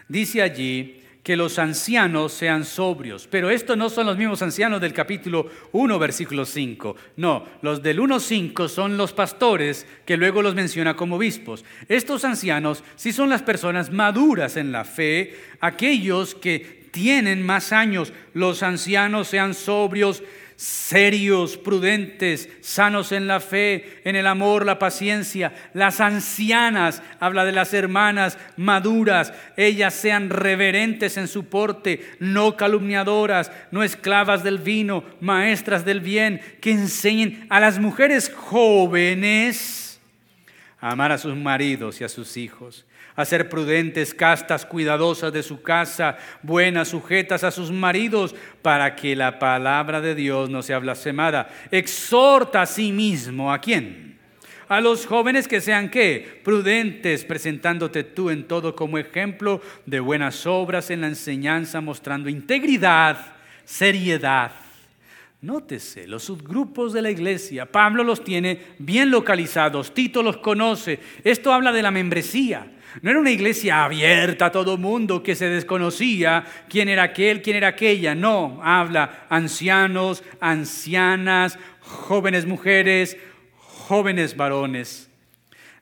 Dice 0.08 0.42
allí 0.42 1.04
que 1.22 1.36
los 1.36 1.60
ancianos 1.60 2.32
sean 2.32 2.64
sobrios, 2.64 3.28
pero 3.30 3.50
estos 3.50 3.76
no 3.76 3.90
son 3.90 4.06
los 4.08 4.18
mismos 4.18 4.42
ancianos 4.42 4.80
del 4.80 4.94
capítulo 4.94 5.50
1, 5.74 6.00
versículo 6.00 6.46
5. 6.46 6.96
No, 7.18 7.46
los 7.62 7.84
del 7.84 8.00
1.5 8.00 8.70
son 8.70 8.96
los 8.96 9.12
pastores 9.12 9.86
que 10.06 10.16
luego 10.16 10.42
los 10.42 10.56
menciona 10.56 10.96
como 10.96 11.18
obispos. 11.18 11.66
Estos 11.90 12.24
ancianos 12.24 12.86
sí 12.96 13.12
son 13.12 13.28
las 13.28 13.42
personas 13.42 13.92
maduras 13.92 14.56
en 14.56 14.72
la 14.72 14.86
fe, 14.86 15.36
aquellos 15.60 16.36
que 16.36 16.81
tienen 16.92 17.46
más 17.46 17.72
años, 17.72 18.14
los 18.34 18.64
ancianos 18.64 19.28
sean 19.28 19.54
sobrios, 19.54 20.24
serios, 20.62 21.58
prudentes, 21.58 22.48
sanos 22.62 23.12
en 23.12 23.26
la 23.26 23.40
fe, 23.40 24.00
en 24.04 24.16
el 24.16 24.28
amor, 24.28 24.64
la 24.64 24.78
paciencia. 24.78 25.56
Las 25.74 26.00
ancianas, 26.00 27.02
habla 27.20 27.46
de 27.46 27.52
las 27.52 27.74
hermanas 27.74 28.38
maduras, 28.58 29.34
ellas 29.58 29.96
sean 29.96 30.30
reverentes 30.30 31.18
en 31.18 31.28
su 31.28 31.46
porte, 31.46 32.08
no 32.20 32.58
calumniadoras, 32.58 33.52
no 33.72 33.82
esclavas 33.82 34.44
del 34.44 34.60
vino, 34.60 35.04
maestras 35.20 35.84
del 35.84 36.00
bien, 36.00 36.42
que 36.62 36.72
enseñen 36.74 37.48
a 37.50 37.60
las 37.60 37.80
mujeres 37.80 38.32
jóvenes 38.32 40.00
a 40.80 40.92
amar 40.92 41.12
a 41.12 41.18
sus 41.18 41.36
maridos 41.36 42.02
y 42.02 42.04
a 42.04 42.10
sus 42.10 42.38
hijos 42.38 42.86
a 43.22 43.26
ser 43.26 43.50
prudentes, 43.50 44.14
castas, 44.14 44.66
cuidadosas 44.66 45.32
de 45.32 45.44
su 45.44 45.62
casa, 45.62 46.18
buenas, 46.42 46.90
sujetas 46.90 47.44
a 47.44 47.52
sus 47.52 47.72
maridos, 47.72 48.36
para 48.62 48.96
que 48.96 49.16
la 49.16 49.40
palabra 49.40 50.02
de 50.02 50.16
Dios 50.16 50.50
no 50.50 50.62
sea 50.62 50.80
blasfemada. 50.80 51.50
Exhorta 51.72 52.62
a 52.62 52.66
sí 52.66 52.92
mismo, 52.92 53.52
¿a 53.52 53.60
quién? 53.60 54.12
A 54.72 54.80
los 54.80 55.06
jóvenes 55.06 55.50
que 55.50 55.60
sean 55.60 55.90
qué? 55.90 56.40
Prudentes, 56.46 57.26
presentándote 57.26 58.06
tú 58.06 58.30
en 58.30 58.48
todo 58.48 58.74
como 58.74 58.98
ejemplo 58.98 59.62
de 59.86 60.00
buenas 60.00 60.46
obras 60.48 60.90
en 60.92 61.02
la 61.02 61.08
enseñanza, 61.08 61.82
mostrando 61.82 62.30
integridad, 62.30 63.34
seriedad. 63.66 64.52
Nótese, 65.42 66.08
los 66.08 66.24
subgrupos 66.24 66.94
de 66.94 67.02
la 67.02 67.10
iglesia, 67.10 67.66
Pablo 67.66 68.04
los 68.04 68.24
tiene 68.24 68.62
bien 68.78 69.10
localizados, 69.10 69.94
Tito 69.94 70.24
los 70.24 70.38
conoce. 70.38 71.00
Esto 71.24 71.52
habla 71.52 71.72
de 71.72 71.82
la 71.82 71.92
membresía. 71.92 72.66
No 73.02 73.10
era 73.10 73.20
una 73.20 73.32
iglesia 73.32 73.86
abierta 73.86 74.48
a 74.48 74.52
todo 74.52 74.78
mundo 74.78 75.24
que 75.24 75.36
se 75.36 75.48
desconocía 75.48 76.44
quién 76.68 76.90
era 76.90 77.04
aquel, 77.04 77.42
quién 77.42 77.56
era 77.56 77.70
aquella. 77.70 78.14
No, 78.16 78.60
habla 78.64 79.26
ancianos, 79.30 80.24
ancianas, 80.42 81.58
jóvenes 81.80 82.46
mujeres, 82.46 83.18
jóvenes 83.58 84.36
varones. 84.36 85.10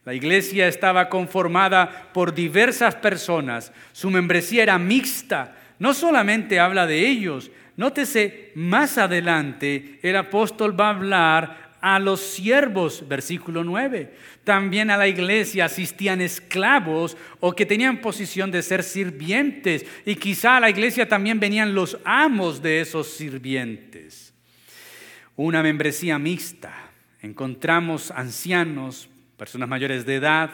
La 0.05 0.13
iglesia 0.13 0.67
estaba 0.67 1.09
conformada 1.09 2.09
por 2.13 2.33
diversas 2.33 2.95
personas. 2.95 3.71
Su 3.91 4.09
membresía 4.09 4.63
era 4.63 4.77
mixta. 4.77 5.55
No 5.79 5.93
solamente 5.93 6.59
habla 6.59 6.85
de 6.87 7.07
ellos. 7.07 7.51
Nótese, 7.75 8.51
más 8.55 8.97
adelante 8.97 9.99
el 10.01 10.15
apóstol 10.15 10.79
va 10.79 10.87
a 10.87 10.95
hablar 10.95 11.68
a 11.81 11.99
los 11.99 12.19
siervos, 12.19 13.07
versículo 13.07 13.63
9. 13.63 14.13
También 14.43 14.89
a 14.89 14.97
la 14.97 15.07
iglesia 15.07 15.65
asistían 15.65 16.21
esclavos 16.21 17.15
o 17.39 17.53
que 17.53 17.65
tenían 17.65 18.01
posición 18.01 18.51
de 18.51 18.61
ser 18.61 18.83
sirvientes. 18.83 19.85
Y 20.05 20.15
quizá 20.15 20.57
a 20.57 20.59
la 20.59 20.69
iglesia 20.69 21.07
también 21.07 21.39
venían 21.39 21.73
los 21.73 21.97
amos 22.03 22.61
de 22.61 22.81
esos 22.81 23.07
sirvientes. 23.07 24.33
Una 25.35 25.63
membresía 25.63 26.19
mixta. 26.19 26.91
Encontramos 27.21 28.11
ancianos, 28.11 29.09
personas 29.37 29.69
mayores 29.69 30.05
de 30.05 30.15
edad, 30.15 30.51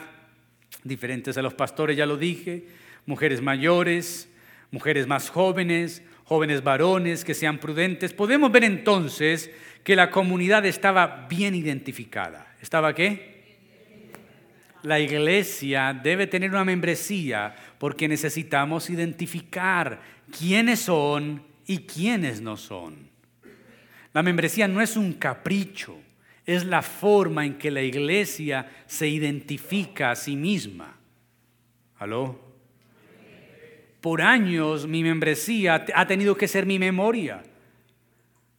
diferentes 0.84 1.36
a 1.36 1.42
los 1.42 1.54
pastores, 1.54 1.96
ya 1.96 2.06
lo 2.06 2.16
dije, 2.16 2.66
mujeres 3.04 3.40
mayores, 3.40 4.28
mujeres 4.70 5.06
más 5.06 5.30
jóvenes, 5.30 6.02
jóvenes 6.26 6.62
varones 6.62 7.24
que 7.24 7.34
sean 7.34 7.58
prudentes. 7.58 8.12
Podemos 8.12 8.50
ver 8.52 8.64
entonces 8.64 9.50
que 9.82 9.96
la 9.96 10.10
comunidad 10.10 10.66
estaba 10.66 11.26
bien 11.28 11.54
identificada. 11.54 12.54
¿Estaba 12.60 12.94
qué? 12.94 13.36
La 14.82 15.00
iglesia 15.00 15.98
debe 16.00 16.26
tener 16.26 16.50
una 16.50 16.64
membresía 16.64 17.54
porque 17.78 18.08
necesitamos 18.08 18.90
identificar 18.90 20.00
quiénes 20.36 20.80
son 20.80 21.42
y 21.64 21.78
quiénes 21.78 22.40
no 22.40 22.56
son. 22.56 23.08
La 24.12 24.22
membresía 24.22 24.66
no 24.66 24.80
es 24.80 24.96
un 24.96 25.12
capricho, 25.14 25.96
es 26.44 26.64
la 26.64 26.82
forma 26.82 27.44
en 27.46 27.58
que 27.58 27.70
la 27.70 27.82
iglesia 27.82 28.68
se 28.86 29.08
identifica 29.08 30.10
a 30.10 30.16
sí 30.16 30.36
misma. 30.36 30.96
¿Aló? 31.98 32.45
Por 34.06 34.22
años 34.22 34.86
mi 34.86 35.02
membresía 35.02 35.84
ha 35.92 36.06
tenido 36.06 36.36
que 36.36 36.46
ser 36.46 36.64
mi 36.64 36.78
memoria 36.78 37.42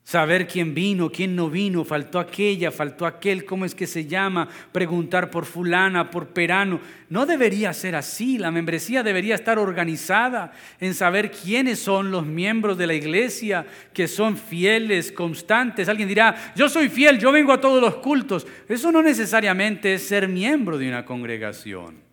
saber 0.03 0.45
quién 0.45 0.73
vino, 0.73 1.09
quién 1.09 1.37
no 1.37 1.49
vino, 1.49 1.85
faltó 1.85 2.19
aquella, 2.19 2.69
faltó 2.69 3.05
aquel, 3.05 3.45
cómo 3.45 3.63
es 3.63 3.73
que 3.73 3.87
se 3.87 4.05
llama, 4.05 4.49
preguntar 4.73 5.31
por 5.31 5.45
fulana, 5.45 6.11
por 6.11 6.27
perano. 6.33 6.81
No 7.09 7.25
debería 7.25 7.71
ser 7.71 7.95
así, 7.95 8.37
la 8.37 8.51
membresía 8.51 9.03
debería 9.03 9.35
estar 9.35 9.57
organizada 9.57 10.51
en 10.81 10.93
saber 10.93 11.31
quiénes 11.31 11.79
son 11.79 12.11
los 12.11 12.25
miembros 12.25 12.77
de 12.77 12.87
la 12.87 12.93
iglesia 12.93 13.65
que 13.93 14.09
son 14.09 14.35
fieles, 14.35 15.13
constantes. 15.13 15.87
Alguien 15.87 16.09
dirá, 16.09 16.53
yo 16.57 16.67
soy 16.67 16.89
fiel, 16.89 17.19
yo 17.19 17.31
vengo 17.31 17.53
a 17.53 17.61
todos 17.61 17.81
los 17.81 17.95
cultos. 17.95 18.45
Eso 18.67 18.91
no 18.91 19.01
necesariamente 19.01 19.93
es 19.93 20.05
ser 20.05 20.27
miembro 20.27 20.77
de 20.77 20.89
una 20.89 21.05
congregación. 21.05 22.06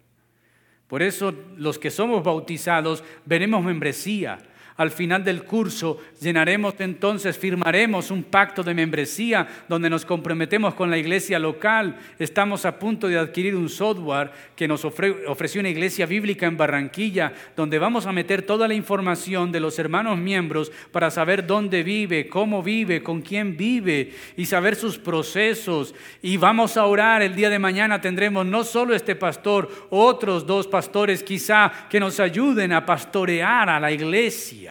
Por 0.87 1.03
eso 1.03 1.35
los 1.57 1.79
que 1.79 1.91
somos 1.91 2.23
bautizados 2.23 3.03
veremos 3.25 3.65
membresía 3.65 4.39
al 4.77 4.91
final 4.91 5.23
del 5.23 5.45
curso 5.45 5.99
llenaremos 6.21 6.75
entonces, 6.79 7.39
firmaremos 7.39 8.11
un 8.11 8.25
pacto 8.25 8.63
de 8.63 8.75
membresía 8.75 9.47
donde 9.69 9.89
nos 9.89 10.05
comprometemos 10.05 10.75
con 10.75 10.91
la 10.91 10.99
iglesia 10.99 11.39
local. 11.39 11.97
Estamos 12.19 12.65
a 12.65 12.79
punto 12.79 13.07
de 13.07 13.19
adquirir 13.19 13.55
un 13.55 13.69
software 13.69 14.33
que 14.57 14.67
nos 14.67 14.85
ofreció 14.85 15.61
una 15.61 15.69
iglesia 15.69 16.07
bíblica 16.07 16.47
en 16.47 16.57
Barranquilla, 16.57 17.33
donde 17.57 17.79
vamos 17.79 18.07
a 18.07 18.13
meter 18.13 18.43
toda 18.43 18.67
la 18.67 18.75
información 18.75 19.53
de 19.53 19.61
los 19.61 19.79
hermanos 19.79 20.19
miembros 20.19 20.73
para 20.91 21.11
saber 21.11 21.47
dónde 21.47 21.83
vive, 21.83 22.29
cómo 22.29 22.63
vive, 22.63 23.03
con 23.03 23.23
quién 23.23 23.57
vive 23.57 24.13
y 24.37 24.47
saber 24.47 24.75
sus 24.75 24.99
procesos. 24.99 25.95
Y 26.23 26.37
vamos 26.37 26.77
a 26.77 26.87
orar 26.87 27.23
el 27.23 27.37
día 27.37 27.51
de 27.51 27.59
mañana. 27.59 28.01
Tendremos 28.01 28.45
no 28.45 28.65
solo 28.65 28.95
este 28.95 29.15
pastor, 29.15 29.71
otros 29.91 30.47
dos 30.47 30.67
pastores 30.67 31.23
quizá 31.23 31.71
que 31.89 32.01
nos 32.01 32.19
ayuden 32.19 32.73
a 32.73 32.85
pastorear 32.85 33.69
a 33.69 33.79
la 33.79 33.93
iglesia. 33.93 34.64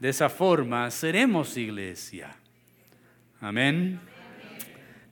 De 0.00 0.08
esa 0.08 0.30
forma 0.30 0.90
seremos 0.90 1.58
iglesia. 1.58 2.34
Amén. 3.38 4.00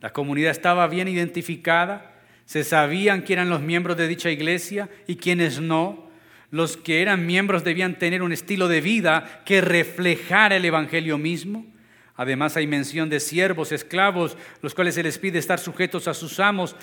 La 0.01 0.11
comunidad 0.11 0.49
estaba 0.49 0.87
bien 0.87 1.07
identificada, 1.07 2.11
se 2.45 2.63
sabían 2.63 3.21
quién 3.21 3.37
eran 3.37 3.51
los 3.51 3.61
miembros 3.61 3.97
de 3.97 4.07
dicha 4.07 4.31
iglesia 4.31 4.89
y 5.07 5.17
quiénes 5.17 5.61
no. 5.61 6.09
Los 6.49 6.75
que 6.75 7.03
eran 7.03 7.27
miembros 7.27 7.63
debían 7.63 7.99
tener 7.99 8.23
un 8.23 8.33
estilo 8.33 8.67
de 8.67 8.81
vida 8.81 9.43
que 9.45 9.61
reflejara 9.61 10.55
el 10.55 10.65
Evangelio 10.65 11.19
mismo. 11.19 11.67
Además 12.15 12.57
hay 12.57 12.65
mención 12.65 13.09
de 13.09 13.19
siervos, 13.19 13.71
esclavos, 13.71 14.37
los 14.63 14.73
cuales 14.73 14.95
se 14.95 15.03
les 15.03 15.19
pide 15.19 15.37
estar 15.37 15.59
sujetos 15.59 16.07
a 16.07 16.15
sus 16.15 16.39
amos 16.39 16.75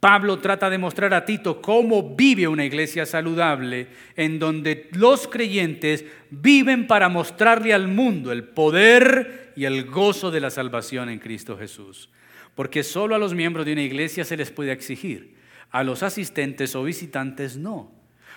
Pablo 0.00 0.38
trata 0.38 0.70
de 0.70 0.78
mostrar 0.78 1.12
a 1.12 1.24
Tito 1.24 1.60
cómo 1.60 2.14
vive 2.14 2.46
una 2.46 2.64
iglesia 2.64 3.04
saludable 3.04 3.88
en 4.14 4.38
donde 4.38 4.88
los 4.92 5.26
creyentes 5.26 6.04
viven 6.30 6.86
para 6.86 7.08
mostrarle 7.08 7.74
al 7.74 7.88
mundo 7.88 8.30
el 8.30 8.44
poder 8.44 9.52
y 9.56 9.64
el 9.64 9.86
gozo 9.86 10.30
de 10.30 10.40
la 10.40 10.50
salvación 10.50 11.08
en 11.08 11.18
Cristo 11.18 11.58
Jesús. 11.58 12.10
Porque 12.54 12.84
solo 12.84 13.16
a 13.16 13.18
los 13.18 13.34
miembros 13.34 13.66
de 13.66 13.72
una 13.72 13.82
iglesia 13.82 14.24
se 14.24 14.36
les 14.36 14.52
puede 14.52 14.70
exigir, 14.70 15.34
a 15.70 15.82
los 15.82 16.04
asistentes 16.04 16.76
o 16.76 16.84
visitantes 16.84 17.56
no. 17.56 17.90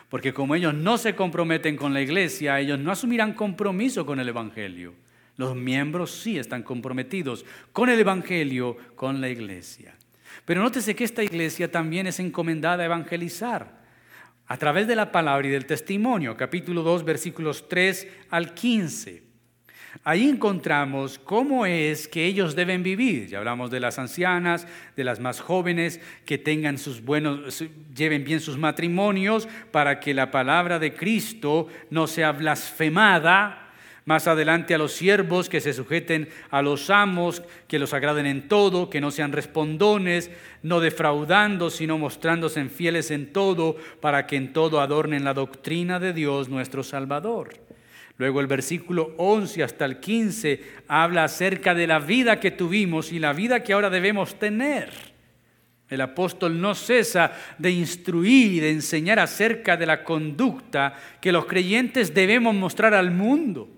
Porque 0.10 0.34
como 0.34 0.56
ellos 0.56 0.74
no 0.74 0.98
se 0.98 1.16
comprometen 1.16 1.78
con 1.78 1.94
la 1.94 2.02
iglesia, 2.02 2.60
ellos 2.60 2.80
no 2.80 2.92
asumirán 2.92 3.34
compromiso 3.34 4.04
con 4.04 4.20
el 4.20 4.30
Evangelio. 4.30 4.96
Los 5.38 5.56
miembros 5.56 6.12
sí 6.12 6.40
están 6.40 6.64
comprometidos 6.64 7.46
con 7.72 7.90
el 7.90 8.00
Evangelio, 8.00 8.78
con 8.96 9.22
la 9.22 9.30
iglesia. 9.30 9.96
Pero 10.46 10.62
nótese 10.62 10.96
que 10.96 11.04
esta 11.04 11.24
iglesia 11.24 11.72
también 11.72 12.08
es 12.08 12.20
encomendada 12.20 12.84
a 12.84 12.86
evangelizar 12.86 13.82
a 14.48 14.58
través 14.58 14.88
de 14.88 14.96
la 14.96 15.12
palabra 15.12 15.48
y 15.48 15.52
del 15.52 15.66
testimonio, 15.66 16.36
capítulo 16.36 16.84
2, 16.84 17.06
versículos 17.06 17.70
3 17.70 18.08
al 18.32 18.54
15. 18.54 19.24
Ahí 20.04 20.28
encontramos 20.28 21.20
cómo 21.20 21.66
es 21.66 22.08
que 22.08 22.26
ellos 22.26 22.56
deben 22.56 22.82
vivir. 22.82 23.28
Ya 23.28 23.38
hablamos 23.38 23.72
de 23.72 23.80
las 23.80 24.00
ancianas, 24.00 24.68
de 24.96 25.04
las 25.04 25.20
más 25.20 25.40
jóvenes, 25.42 26.00
que 26.26 26.38
tengan 26.38 26.78
sus 26.78 27.02
buenos, 27.02 27.64
lleven 27.96 28.24
bien 28.24 28.40
sus 28.40 28.58
matrimonios 28.58 29.48
para 29.72 30.00
que 30.00 30.14
la 30.14 30.32
palabra 30.32 30.80
de 30.80 30.94
Cristo 30.94 31.68
no 31.90 32.08
sea 32.08 32.32
blasfemada 32.32 33.71
más 34.06 34.28
adelante 34.28 34.74
a 34.74 34.78
los 34.78 34.94
siervos 34.94 35.48
que 35.48 35.62
se 35.62 35.74
sujeten 35.74 36.30
a 36.50 36.62
los 36.62 36.90
amos, 36.90 37.44
que 37.68 37.80
los 37.80 37.94
agraden 37.94 38.26
en 38.26 38.48
todo, 38.48 38.90
que 38.90 39.02
no 39.02 39.12
sean 39.12 39.32
respondones, 39.32 40.32
no 40.64 40.80
defraudando, 40.80 41.70
sino 41.70 41.98
mostrándose 41.98 42.66
fieles 42.70 43.12
en 43.12 43.32
todo, 43.32 43.76
para 44.00 44.26
que 44.26 44.38
en 44.38 44.54
todo 44.54 44.82
adornen 44.82 45.24
la 45.24 45.34
doctrina 45.34 46.00
de 46.00 46.14
Dios 46.14 46.50
nuestro 46.50 46.84
Salvador. 46.84 47.50
Luego 48.18 48.40
el 48.40 48.48
versículo 48.48 49.14
11 49.18 49.64
hasta 49.64 49.86
el 49.86 50.00
15 50.00 50.62
habla 50.88 51.24
acerca 51.24 51.74
de 51.74 51.88
la 51.88 52.00
vida 52.00 52.40
que 52.40 52.52
tuvimos 52.52 53.12
y 53.12 53.20
la 53.20 53.34
vida 53.34 53.64
que 53.64 53.74
ahora 53.74 53.90
debemos 53.90 54.38
tener. 54.38 54.90
El 55.90 56.02
apóstol 56.02 56.60
no 56.60 56.74
cesa 56.74 57.34
de 57.58 57.72
instruir 57.72 58.54
y 58.54 58.60
de 58.60 58.72
enseñar 58.72 59.20
acerca 59.20 59.76
de 59.76 59.86
la 59.86 60.04
conducta 60.04 60.96
que 61.20 61.32
los 61.32 61.46
creyentes 61.46 62.14
debemos 62.14 62.56
mostrar 62.56 62.94
al 62.94 63.12
mundo 63.12 63.70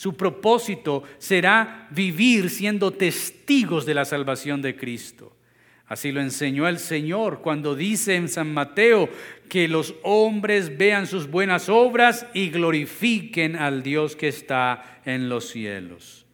Su 0.00 0.16
propósito 0.16 1.02
será 1.18 1.86
vivir 1.90 2.48
siendo 2.48 2.90
testigos 2.90 3.84
de 3.84 3.92
la 3.92 4.06
salvación 4.06 4.62
de 4.62 4.74
Cristo. 4.74 5.36
Así 5.84 6.10
lo 6.10 6.22
enseñó 6.22 6.66
el 6.68 6.78
Señor 6.78 7.42
cuando 7.42 7.74
dice 7.74 8.16
en 8.16 8.30
San 8.30 8.50
Mateo 8.54 9.10
que 9.50 9.68
los 9.68 9.94
hombres 10.02 10.78
vean 10.78 11.06
sus 11.06 11.30
buenas 11.30 11.68
obras 11.68 12.26
y 12.32 12.48
glorifiquen 12.48 13.56
al 13.56 13.82
Dios 13.82 14.16
que 14.16 14.28
está 14.28 15.02
en 15.04 15.28
los 15.28 15.50
cielos. 15.50 16.24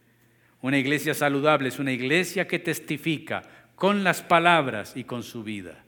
Una 0.60 0.78
iglesia 0.78 1.12
saludable 1.12 1.68
es 1.68 1.80
una 1.80 1.90
iglesia 1.90 2.46
que 2.46 2.60
testifica 2.60 3.42
con 3.74 4.04
las 4.04 4.22
palabras 4.22 4.92
y 4.94 5.02
con 5.02 5.24
su 5.24 5.42
vida. 5.42 5.84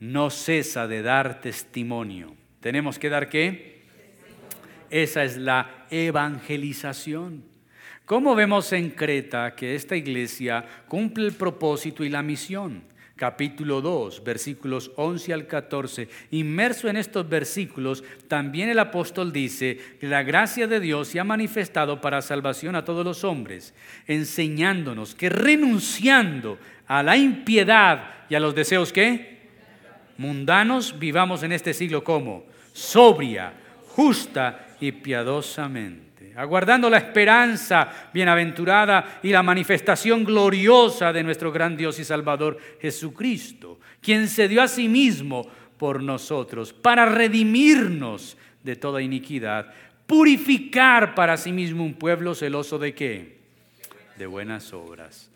No 0.00 0.28
cesa 0.28 0.86
de 0.86 1.00
dar 1.00 1.40
testimonio. 1.40 2.36
¿Tenemos 2.60 2.98
que 2.98 3.08
dar 3.08 3.30
qué? 3.30 3.79
Esa 4.90 5.22
es 5.24 5.36
la 5.36 5.86
evangelización. 5.90 7.44
¿Cómo 8.04 8.34
vemos 8.34 8.72
en 8.72 8.90
Creta 8.90 9.54
que 9.54 9.76
esta 9.76 9.94
iglesia 9.94 10.64
cumple 10.88 11.26
el 11.26 11.32
propósito 11.32 12.04
y 12.04 12.08
la 12.08 12.22
misión? 12.22 12.82
Capítulo 13.14 13.80
2, 13.82 14.24
versículos 14.24 14.90
11 14.96 15.32
al 15.32 15.46
14. 15.46 16.08
Inmerso 16.32 16.88
en 16.88 16.96
estos 16.96 17.28
versículos, 17.28 18.02
también 18.26 18.68
el 18.68 18.78
apóstol 18.80 19.32
dice 19.32 19.78
que 20.00 20.08
la 20.08 20.24
gracia 20.24 20.66
de 20.66 20.80
Dios 20.80 21.06
se 21.08 21.20
ha 21.20 21.24
manifestado 21.24 22.00
para 22.00 22.22
salvación 22.22 22.74
a 22.74 22.84
todos 22.84 23.04
los 23.04 23.22
hombres, 23.22 23.74
enseñándonos 24.08 25.14
que 25.14 25.28
renunciando 25.28 26.58
a 26.88 27.04
la 27.04 27.16
impiedad 27.16 28.24
y 28.28 28.34
a 28.34 28.40
los 28.40 28.54
deseos 28.54 28.92
que 28.92 29.38
mundanos, 30.16 30.98
vivamos 30.98 31.42
en 31.44 31.52
este 31.52 31.74
siglo 31.74 32.02
como 32.02 32.44
sobria, 32.72 33.52
justa 33.86 34.66
y 34.80 34.92
piadosamente, 34.92 36.32
aguardando 36.36 36.88
la 36.88 36.98
esperanza 36.98 38.10
bienaventurada 38.12 39.20
y 39.22 39.30
la 39.30 39.42
manifestación 39.42 40.24
gloriosa 40.24 41.12
de 41.12 41.22
nuestro 41.22 41.52
gran 41.52 41.76
Dios 41.76 41.98
y 41.98 42.04
Salvador 42.04 42.58
Jesucristo, 42.80 43.78
quien 44.00 44.28
se 44.28 44.48
dio 44.48 44.62
a 44.62 44.68
sí 44.68 44.88
mismo 44.88 45.46
por 45.76 46.02
nosotros 46.02 46.72
para 46.72 47.06
redimirnos 47.06 48.36
de 48.62 48.76
toda 48.76 49.02
iniquidad, 49.02 49.72
purificar 50.06 51.14
para 51.14 51.36
sí 51.36 51.52
mismo 51.52 51.84
un 51.84 51.94
pueblo 51.94 52.34
celoso 52.34 52.78
de 52.78 52.94
qué? 52.94 53.38
De 54.18 54.26
buenas 54.26 54.72
obras. 54.72 55.30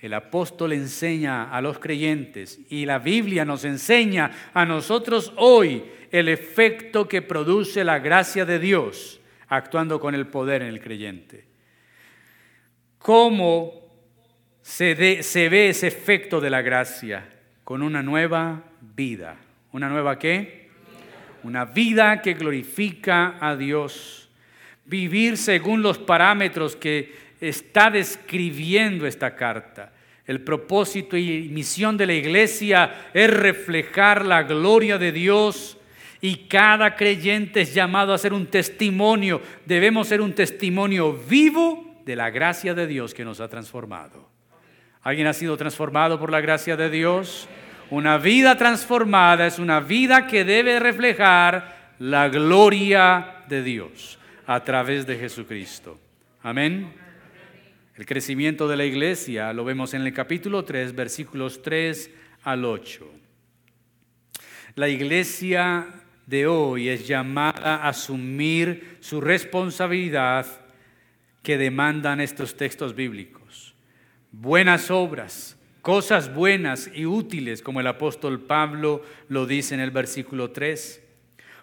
El 0.00 0.14
apóstol 0.14 0.72
enseña 0.72 1.44
a 1.44 1.60
los 1.60 1.78
creyentes 1.78 2.58
y 2.68 2.86
la 2.86 2.98
Biblia 2.98 3.44
nos 3.44 3.64
enseña 3.64 4.50
a 4.52 4.64
nosotros 4.64 5.32
hoy 5.36 5.84
el 6.12 6.28
efecto 6.28 7.08
que 7.08 7.22
produce 7.22 7.82
la 7.82 7.98
gracia 7.98 8.44
de 8.44 8.58
Dios 8.58 9.18
actuando 9.48 9.98
con 9.98 10.14
el 10.14 10.26
poder 10.26 10.62
en 10.62 10.68
el 10.68 10.80
creyente. 10.80 11.44
¿Cómo 12.98 13.72
se, 14.60 14.94
ve 14.94 15.18
ese 15.68 15.86
efecto 15.86 16.40
de 16.40 16.50
la 16.50 16.60
gracia? 16.60 17.28
Con 17.64 17.82
una 17.82 18.02
nueva 18.02 18.62
vida. 18.94 19.36
¿Una 19.72 19.88
nueva 19.88 20.18
qué? 20.18 20.68
Una 21.42 21.64
vida 21.64 22.20
que 22.20 22.34
glorifica 22.34 23.38
a 23.40 23.56
Dios. 23.56 24.30
Vivir 24.84 25.38
según 25.38 25.82
los 25.82 25.98
parámetros 25.98 26.76
que 26.76 27.14
está 27.40 27.90
describiendo 27.90 29.06
esta 29.06 29.34
carta. 29.34 29.92
El 30.26 30.42
propósito 30.42 31.16
y 31.16 31.48
misión 31.48 31.96
de 31.96 32.06
la 32.06 32.14
iglesia 32.14 33.08
es 33.14 33.30
reflejar 33.30 34.26
la 34.26 34.42
gloria 34.42 34.98
de 34.98 35.10
Dios 35.10 35.78
y 36.24 36.46
cada 36.46 36.94
creyente 36.94 37.62
es 37.62 37.74
llamado 37.74 38.14
a 38.14 38.18
ser 38.18 38.32
un 38.32 38.46
testimonio. 38.46 39.42
Debemos 39.66 40.06
ser 40.06 40.20
un 40.20 40.32
testimonio 40.32 41.12
vivo 41.12 42.00
de 42.06 42.14
la 42.14 42.30
gracia 42.30 42.74
de 42.74 42.86
Dios 42.86 43.12
que 43.12 43.24
nos 43.24 43.40
ha 43.40 43.48
transformado. 43.48 44.30
¿Alguien 45.02 45.26
ha 45.26 45.32
sido 45.32 45.56
transformado 45.56 46.20
por 46.20 46.30
la 46.30 46.40
gracia 46.40 46.76
de 46.76 46.90
Dios? 46.90 47.48
Una 47.90 48.18
vida 48.18 48.56
transformada 48.56 49.48
es 49.48 49.58
una 49.58 49.80
vida 49.80 50.28
que 50.28 50.44
debe 50.44 50.78
reflejar 50.78 51.94
la 51.98 52.28
gloria 52.28 53.42
de 53.48 53.64
Dios 53.64 54.16
a 54.46 54.62
través 54.62 55.04
de 55.04 55.18
Jesucristo. 55.18 55.98
Amén. 56.40 56.92
El 57.96 58.06
crecimiento 58.06 58.68
de 58.68 58.76
la 58.76 58.84
iglesia 58.84 59.52
lo 59.52 59.64
vemos 59.64 59.92
en 59.92 60.02
el 60.02 60.14
capítulo 60.14 60.64
3, 60.64 60.94
versículos 60.94 61.62
3 61.62 62.10
al 62.44 62.64
8. 62.64 63.10
La 64.76 64.88
iglesia 64.88 66.01
de 66.26 66.46
hoy 66.46 66.88
es 66.88 67.06
llamada 67.06 67.76
a 67.76 67.88
asumir 67.88 68.96
su 69.00 69.20
responsabilidad 69.20 70.46
que 71.42 71.58
demandan 71.58 72.20
estos 72.20 72.56
textos 72.56 72.94
bíblicos. 72.94 73.74
Buenas 74.30 74.90
obras, 74.90 75.58
cosas 75.82 76.32
buenas 76.34 76.90
y 76.94 77.06
útiles, 77.06 77.62
como 77.62 77.80
el 77.80 77.86
apóstol 77.86 78.40
Pablo 78.40 79.02
lo 79.28 79.46
dice 79.46 79.74
en 79.74 79.80
el 79.80 79.90
versículo 79.90 80.50
3 80.50 81.02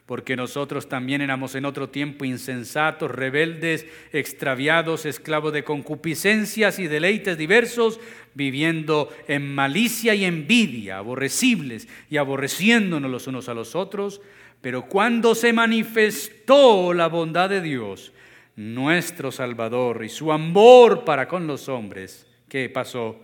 porque 0.10 0.36
nosotros 0.36 0.90
también 0.90 1.22
éramos 1.22 1.54
en 1.54 1.66
otro 1.66 1.90
tiempo 1.90 2.26
insensatos, 2.26 3.12
rebeldes, 3.12 3.86
extraviados, 4.12 5.06
esclavos 5.06 5.54
de 5.54 5.64
concupiscencias 5.64 6.80
y 6.80 6.88
deleites 6.88 7.38
diversos, 7.38 8.00
viviendo 8.34 9.16
en 9.28 9.54
malicia 9.54 10.16
y 10.16 10.26
envidia, 10.26 10.98
aborrecibles 10.98 11.88
y 12.10 12.18
aborreciéndonos 12.18 13.12
los 13.12 13.28
unos 13.28 13.50
a 13.50 13.54
los 13.54 13.76
otros. 13.76 14.20
Pero 14.62 14.88
cuando 14.88 15.36
se 15.36 15.54
manifestó 15.54 16.94
la 16.94 17.08
bondad 17.08 17.50
de 17.50 17.62
Dios, 17.62 18.12
nuestro 18.56 19.32
Salvador, 19.32 20.04
y 20.04 20.10
su 20.10 20.32
amor 20.32 21.06
para 21.06 21.28
con 21.28 21.48
los 21.48 21.70
hombres, 21.70 22.28
¿qué 22.50 22.70
pasó? 22.70 23.20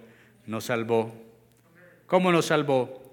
Nos 0.46 0.66
salvó. 0.66 1.14
¿Cómo 2.08 2.32
nos 2.32 2.46
salvó? 2.46 3.06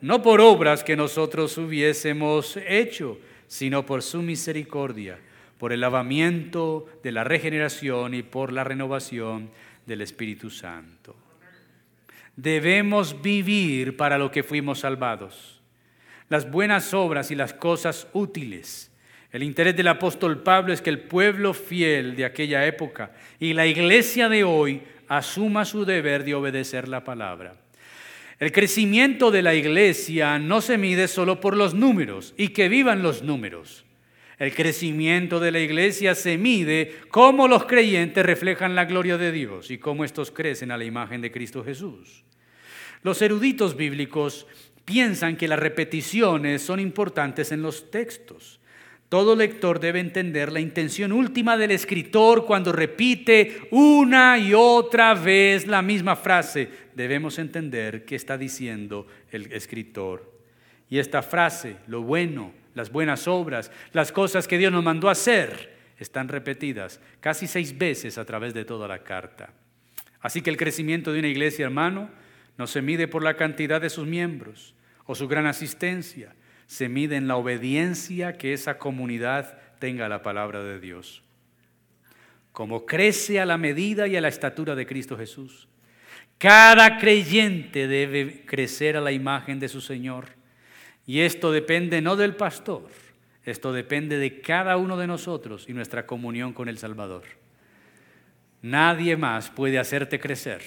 no 0.00 0.22
por 0.22 0.40
obras 0.40 0.84
que 0.84 0.96
nosotros 0.96 1.58
hubiésemos 1.58 2.56
hecho, 2.68 3.18
sino 3.46 3.84
por 3.84 4.02
su 4.02 4.22
misericordia, 4.22 5.18
por 5.58 5.72
el 5.72 5.80
lavamiento 5.80 6.86
de 7.02 7.12
la 7.12 7.24
regeneración 7.24 8.14
y 8.14 8.22
por 8.22 8.52
la 8.52 8.64
renovación 8.64 9.50
del 9.86 10.02
Espíritu 10.02 10.50
Santo. 10.50 11.16
Debemos 12.36 13.20
vivir 13.20 13.96
para 13.96 14.18
lo 14.18 14.30
que 14.30 14.44
fuimos 14.44 14.80
salvados. 14.80 15.57
Las 16.28 16.50
buenas 16.50 16.92
obras 16.94 17.30
y 17.30 17.34
las 17.34 17.54
cosas 17.54 18.06
útiles. 18.12 18.90
El 19.32 19.42
interés 19.42 19.76
del 19.76 19.88
apóstol 19.88 20.42
Pablo 20.42 20.72
es 20.72 20.80
que 20.80 20.90
el 20.90 21.00
pueblo 21.00 21.52
fiel 21.54 22.16
de 22.16 22.24
aquella 22.24 22.66
época 22.66 23.12
y 23.38 23.52
la 23.52 23.66
iglesia 23.66 24.28
de 24.28 24.44
hoy 24.44 24.82
asuma 25.06 25.64
su 25.64 25.84
deber 25.84 26.24
de 26.24 26.34
obedecer 26.34 26.88
la 26.88 27.04
palabra. 27.04 27.54
El 28.38 28.52
crecimiento 28.52 29.30
de 29.30 29.42
la 29.42 29.54
iglesia 29.54 30.38
no 30.38 30.60
se 30.60 30.78
mide 30.78 31.08
solo 31.08 31.40
por 31.40 31.56
los 31.56 31.74
números 31.74 32.34
y 32.36 32.48
que 32.48 32.68
vivan 32.68 33.02
los 33.02 33.22
números. 33.22 33.84
El 34.38 34.54
crecimiento 34.54 35.40
de 35.40 35.50
la 35.50 35.58
iglesia 35.58 36.14
se 36.14 36.38
mide 36.38 36.94
cómo 37.10 37.48
los 37.48 37.64
creyentes 37.64 38.24
reflejan 38.24 38.76
la 38.76 38.84
gloria 38.84 39.18
de 39.18 39.32
Dios 39.32 39.70
y 39.70 39.78
cómo 39.78 40.04
estos 40.04 40.30
crecen 40.30 40.70
a 40.70 40.76
la 40.76 40.84
imagen 40.84 41.20
de 41.20 41.32
Cristo 41.32 41.64
Jesús. 41.64 42.22
Los 43.02 43.20
eruditos 43.20 43.76
bíblicos 43.76 44.46
piensan 44.88 45.36
que 45.36 45.48
las 45.48 45.58
repeticiones 45.58 46.62
son 46.62 46.80
importantes 46.80 47.52
en 47.52 47.60
los 47.60 47.90
textos. 47.90 48.58
Todo 49.10 49.36
lector 49.36 49.80
debe 49.80 50.00
entender 50.00 50.50
la 50.50 50.60
intención 50.60 51.12
última 51.12 51.58
del 51.58 51.72
escritor 51.72 52.46
cuando 52.46 52.72
repite 52.72 53.68
una 53.70 54.38
y 54.38 54.54
otra 54.54 55.12
vez 55.12 55.66
la 55.66 55.82
misma 55.82 56.16
frase. 56.16 56.70
Debemos 56.94 57.38
entender 57.38 58.06
qué 58.06 58.16
está 58.16 58.38
diciendo 58.38 59.06
el 59.30 59.52
escritor. 59.52 60.32
Y 60.88 60.98
esta 60.98 61.20
frase, 61.20 61.76
lo 61.86 62.00
bueno, 62.00 62.54
las 62.74 62.90
buenas 62.90 63.28
obras, 63.28 63.70
las 63.92 64.10
cosas 64.10 64.48
que 64.48 64.56
Dios 64.56 64.72
nos 64.72 64.82
mandó 64.82 65.10
a 65.10 65.12
hacer, 65.12 65.76
están 65.98 66.28
repetidas 66.28 66.98
casi 67.20 67.46
seis 67.46 67.76
veces 67.76 68.16
a 68.16 68.24
través 68.24 68.54
de 68.54 68.64
toda 68.64 68.88
la 68.88 69.04
carta. 69.04 69.52
Así 70.22 70.40
que 70.40 70.48
el 70.48 70.56
crecimiento 70.56 71.12
de 71.12 71.18
una 71.18 71.28
iglesia, 71.28 71.66
hermano, 71.66 72.08
no 72.56 72.66
se 72.66 72.80
mide 72.80 73.06
por 73.06 73.22
la 73.22 73.36
cantidad 73.36 73.82
de 73.82 73.90
sus 73.90 74.06
miembros 74.06 74.74
o 75.08 75.14
su 75.14 75.26
gran 75.26 75.46
asistencia 75.46 76.34
se 76.66 76.90
mide 76.90 77.16
en 77.16 77.28
la 77.28 77.36
obediencia 77.36 78.36
que 78.36 78.52
esa 78.52 78.76
comunidad 78.76 79.58
tenga 79.78 80.04
a 80.04 80.08
la 80.10 80.22
palabra 80.22 80.62
de 80.62 80.78
Dios. 80.78 81.22
Como 82.52 82.84
crece 82.84 83.40
a 83.40 83.46
la 83.46 83.56
medida 83.56 84.06
y 84.06 84.16
a 84.16 84.20
la 84.20 84.28
estatura 84.28 84.74
de 84.74 84.86
Cristo 84.86 85.16
Jesús. 85.16 85.66
Cada 86.36 86.98
creyente 86.98 87.88
debe 87.88 88.44
crecer 88.44 88.98
a 88.98 89.00
la 89.00 89.10
imagen 89.10 89.58
de 89.58 89.68
su 89.68 89.80
Señor. 89.80 90.26
Y 91.06 91.20
esto 91.20 91.52
depende 91.52 92.02
no 92.02 92.14
del 92.14 92.36
pastor, 92.36 92.90
esto 93.44 93.72
depende 93.72 94.18
de 94.18 94.42
cada 94.42 94.76
uno 94.76 94.98
de 94.98 95.06
nosotros 95.06 95.64
y 95.70 95.72
nuestra 95.72 96.04
comunión 96.04 96.52
con 96.52 96.68
el 96.68 96.76
Salvador. 96.76 97.22
Nadie 98.60 99.16
más 99.16 99.48
puede 99.48 99.78
hacerte 99.78 100.20
crecer. 100.20 100.60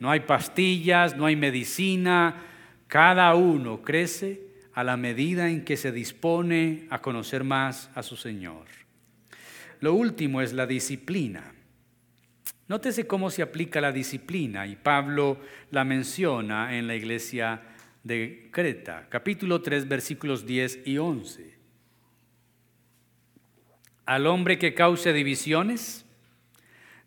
No 0.00 0.10
hay 0.10 0.20
pastillas, 0.20 1.16
no 1.16 1.26
hay 1.26 1.36
medicina. 1.36 2.47
Cada 2.88 3.34
uno 3.34 3.82
crece 3.82 4.48
a 4.72 4.82
la 4.82 4.96
medida 4.96 5.48
en 5.50 5.64
que 5.64 5.76
se 5.76 5.92
dispone 5.92 6.86
a 6.90 7.00
conocer 7.00 7.44
más 7.44 7.90
a 7.94 8.02
su 8.02 8.16
Señor. 8.16 8.66
lo 9.80 9.94
último 9.94 10.40
es 10.40 10.52
la 10.52 10.66
disciplina. 10.66 11.54
Nótese 12.66 13.06
cómo 13.06 13.30
se 13.30 13.42
aplica 13.42 13.80
la 13.80 13.92
disciplina 13.92 14.66
y 14.66 14.76
Pablo 14.76 15.38
la 15.70 15.84
menciona 15.84 16.76
en 16.76 16.86
la 16.86 16.96
iglesia 16.96 17.62
de 18.02 18.48
Creta, 18.50 19.06
capítulo 19.08 19.62
3, 19.62 19.86
versículos 19.88 20.46
10 20.46 20.86
y 20.86 20.98
11. 20.98 21.54
Al 24.06 24.26
hombre 24.26 24.58
que 24.58 24.74
cause 24.74 25.12
divisiones, 25.12 26.04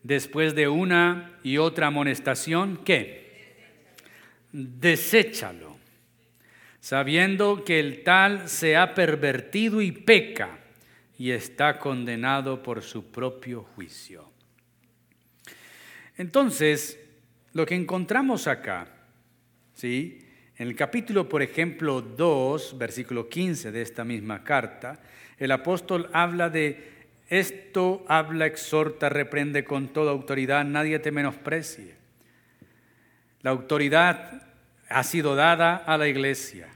después 0.03 0.55
de 0.55 0.67
una 0.67 1.39
y 1.43 1.57
otra 1.57 1.87
amonestación, 1.87 2.81
¿qué? 2.83 3.57
Deséchalo, 4.51 5.70
sabiendo 6.81 7.63
que 7.63 7.79
el 7.79 8.03
tal 8.03 8.49
se 8.49 8.75
ha 8.75 8.93
pervertido 8.95 9.81
y 9.81 9.91
peca 9.91 10.59
y 11.17 11.31
está 11.31 11.77
condenado 11.77 12.61
por 12.63 12.81
su 12.81 13.11
propio 13.11 13.61
juicio. 13.61 14.29
Entonces, 16.17 16.99
lo 17.53 17.65
que 17.65 17.75
encontramos 17.75 18.47
acá, 18.47 18.87
¿sí? 19.75 20.27
En 20.57 20.67
el 20.67 20.75
capítulo, 20.75 21.29
por 21.29 21.41
ejemplo, 21.41 22.01
2, 22.01 22.77
versículo 22.77 23.29
15 23.29 23.71
de 23.71 23.81
esta 23.81 24.03
misma 24.03 24.43
carta, 24.43 24.99
el 25.37 25.51
apóstol 25.51 26.09
habla 26.13 26.49
de 26.49 26.91
esto, 27.29 28.03
habla, 28.07 28.47
exhorta, 28.47 29.07
reprende 29.09 29.63
con 29.63 29.89
toda 29.89 30.11
autoridad, 30.11 30.65
nadie 30.65 30.99
te 30.99 31.11
menosprecie. 31.11 31.95
La 33.41 33.51
autoridad 33.51 34.50
ha 34.91 35.03
sido 35.03 35.35
dada 35.35 35.75
a 35.75 35.97
la 35.97 36.07
iglesia. 36.07 36.69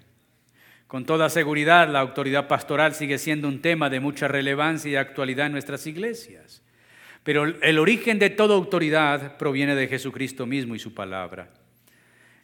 Con 0.87 1.05
toda 1.05 1.29
seguridad, 1.29 1.89
la 1.89 1.99
autoridad 1.99 2.47
pastoral 2.47 2.93
sigue 2.93 3.17
siendo 3.17 3.47
un 3.47 3.61
tema 3.61 3.89
de 3.89 3.99
mucha 3.99 4.27
relevancia 4.27 4.91
y 4.91 4.95
actualidad 4.95 5.47
en 5.47 5.53
nuestras 5.53 5.87
iglesias. 5.87 6.61
Pero 7.23 7.43
el 7.45 7.79
origen 7.79 8.19
de 8.19 8.29
toda 8.29 8.55
autoridad 8.55 9.37
proviene 9.37 9.75
de 9.75 9.87
Jesucristo 9.87 10.45
mismo 10.45 10.75
y 10.75 10.79
su 10.79 10.93
palabra. 10.93 11.49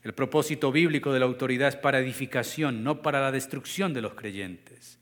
El 0.03 0.13
propósito 0.13 0.71
bíblico 0.71 1.13
de 1.13 1.19
la 1.19 1.27
autoridad 1.27 1.69
es 1.69 1.75
para 1.75 1.99
edificación, 1.99 2.83
no 2.83 3.03
para 3.03 3.21
la 3.21 3.31
destrucción 3.31 3.93
de 3.93 4.01
los 4.01 4.15
creyentes. 4.15 4.97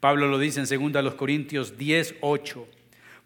Pablo 0.00 0.26
lo 0.26 0.40
dice 0.40 0.60
en 0.60 0.92
2 0.92 1.14
Corintios 1.14 1.78
10, 1.78 2.16
8, 2.20 2.68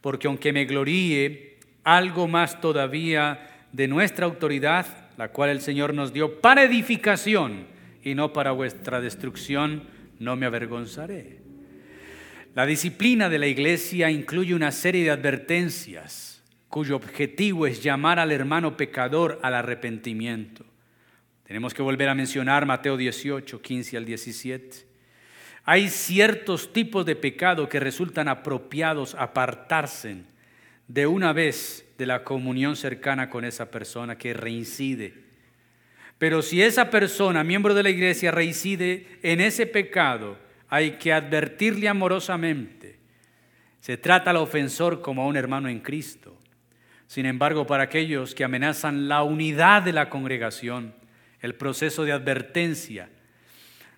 porque 0.02 0.26
aunque 0.26 0.52
me 0.52 0.66
gloríe 0.66 1.56
algo 1.84 2.28
más 2.28 2.60
todavía 2.60 3.66
de 3.72 3.88
nuestra 3.88 4.26
autoridad, 4.26 5.05
la 5.16 5.28
cual 5.28 5.50
el 5.50 5.60
Señor 5.60 5.94
nos 5.94 6.12
dio 6.12 6.40
para 6.40 6.62
edificación 6.62 7.66
y 8.02 8.14
no 8.14 8.32
para 8.32 8.52
vuestra 8.52 9.00
destrucción, 9.00 9.84
no 10.18 10.36
me 10.36 10.46
avergonzaré. 10.46 11.40
La 12.54 12.66
disciplina 12.66 13.28
de 13.28 13.38
la 13.38 13.46
iglesia 13.46 14.10
incluye 14.10 14.54
una 14.54 14.72
serie 14.72 15.04
de 15.04 15.10
advertencias 15.10 16.42
cuyo 16.68 16.96
objetivo 16.96 17.66
es 17.66 17.82
llamar 17.82 18.18
al 18.18 18.32
hermano 18.32 18.76
pecador 18.76 19.38
al 19.42 19.54
arrepentimiento. 19.54 20.64
Tenemos 21.44 21.72
que 21.74 21.82
volver 21.82 22.08
a 22.08 22.14
mencionar 22.14 22.66
Mateo 22.66 22.96
18, 22.96 23.62
15 23.62 23.96
al 23.96 24.04
17. 24.04 24.86
Hay 25.64 25.88
ciertos 25.88 26.72
tipos 26.72 27.06
de 27.06 27.16
pecado 27.16 27.68
que 27.68 27.80
resultan 27.80 28.28
apropiados 28.28 29.14
apartarse 29.14 30.24
de 30.88 31.06
una 31.06 31.32
vez 31.32 31.86
de 31.98 32.06
la 32.06 32.24
comunión 32.24 32.76
cercana 32.76 33.28
con 33.28 33.44
esa 33.44 33.70
persona 33.70 34.16
que 34.18 34.34
reincide. 34.34 35.14
Pero 36.18 36.42
si 36.42 36.62
esa 36.62 36.90
persona, 36.90 37.44
miembro 37.44 37.74
de 37.74 37.82
la 37.82 37.90
iglesia, 37.90 38.30
reincide 38.30 39.18
en 39.22 39.40
ese 39.40 39.66
pecado, 39.66 40.38
hay 40.68 40.92
que 40.92 41.12
advertirle 41.12 41.88
amorosamente. 41.88 42.98
Se 43.80 43.96
trata 43.96 44.30
al 44.30 44.36
ofensor 44.36 45.00
como 45.00 45.22
a 45.22 45.26
un 45.26 45.36
hermano 45.36 45.68
en 45.68 45.80
Cristo. 45.80 46.36
Sin 47.06 47.26
embargo, 47.26 47.66
para 47.66 47.84
aquellos 47.84 48.34
que 48.34 48.44
amenazan 48.44 49.08
la 49.08 49.22
unidad 49.22 49.82
de 49.82 49.92
la 49.92 50.10
congregación, 50.10 50.94
el 51.40 51.54
proceso 51.54 52.04
de 52.04 52.12
advertencia 52.12 53.08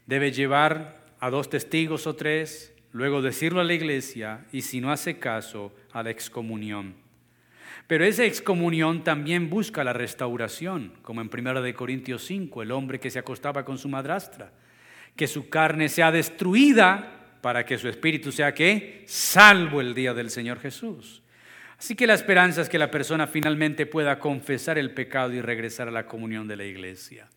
debe 0.07 0.33
llevar 0.33 1.07
a 1.21 1.31
dos 1.31 1.49
testigos 1.49 2.07
o 2.07 2.17
tres, 2.17 2.75
luego 2.93 3.23
decirlo 3.23 3.61
a 3.61 3.65
la 3.65 3.75
iglesia 3.75 4.45
y 4.53 4.63
si 4.63 4.81
no 4.81 4.93
hace 4.93 5.19
caso, 5.19 5.73
a 5.93 6.03
la 6.03 6.11
excomunión. 6.11 6.95
Pero 7.87 8.05
esa 8.05 8.25
excomunión 8.25 9.03
también 9.03 9.49
busca 9.49 9.83
la 9.83 9.93
restauración, 9.93 10.93
como 11.03 11.21
en 11.21 11.31
1 11.33 11.63
de 11.63 11.75
Corintios 11.75 12.25
5, 12.25 12.63
el 12.63 12.73
hombre 12.73 13.01
que 13.01 13.11
se 13.11 13.19
acostaba 13.19 13.65
con 13.65 13.79
su 13.79 13.89
madrastra, 13.89 14.53
que 15.17 15.27
su 15.27 15.49
carne 15.49 15.89
sea 15.89 16.13
destruida 16.13 17.39
para 17.41 17.65
que 17.65 17.79
su 17.79 17.89
espíritu 17.89 18.31
sea 18.33 18.53
que 18.53 19.05
salvo 19.07 19.81
el 19.81 19.95
día 19.95 20.13
del 20.13 20.31
Señor 20.31 20.61
Jesús. 20.61 21.23
Así 21.79 21.95
que 21.95 22.07
la 22.07 22.15
esperanza 22.15 22.61
es 22.61 22.69
que 22.69 22.79
la 22.79 22.91
persona 22.91 23.27
finalmente 23.27 23.87
pueda 23.87 24.19
confesar 24.19 24.79
el 24.79 24.93
pecado 24.93 25.33
y 25.33 25.41
regresar 25.41 25.89
a 25.89 25.93
la 25.93 26.07
comunión 26.07 26.49
de 26.49 26.57
la 26.57 26.65
iglesia. 26.65 27.29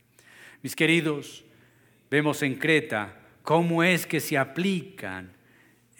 Mis 0.63 0.75
queridos, 0.75 1.45
vemos 2.09 2.41
en 2.41 2.55
Creta 2.55 3.19
cómo 3.43 3.83
es 3.83 4.05
que 4.05 4.19
se 4.19 4.37
aplican 4.37 5.31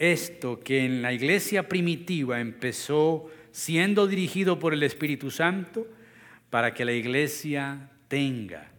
esto 0.01 0.59
que 0.59 0.83
en 0.83 1.01
la 1.01 1.13
iglesia 1.13 1.69
primitiva 1.69 2.39
empezó 2.39 3.29
siendo 3.51 4.07
dirigido 4.07 4.57
por 4.57 4.73
el 4.73 4.83
Espíritu 4.83 5.29
Santo 5.29 5.87
para 6.49 6.73
que 6.73 6.85
la 6.85 6.93
iglesia 6.93 7.89
tenga 8.07 8.71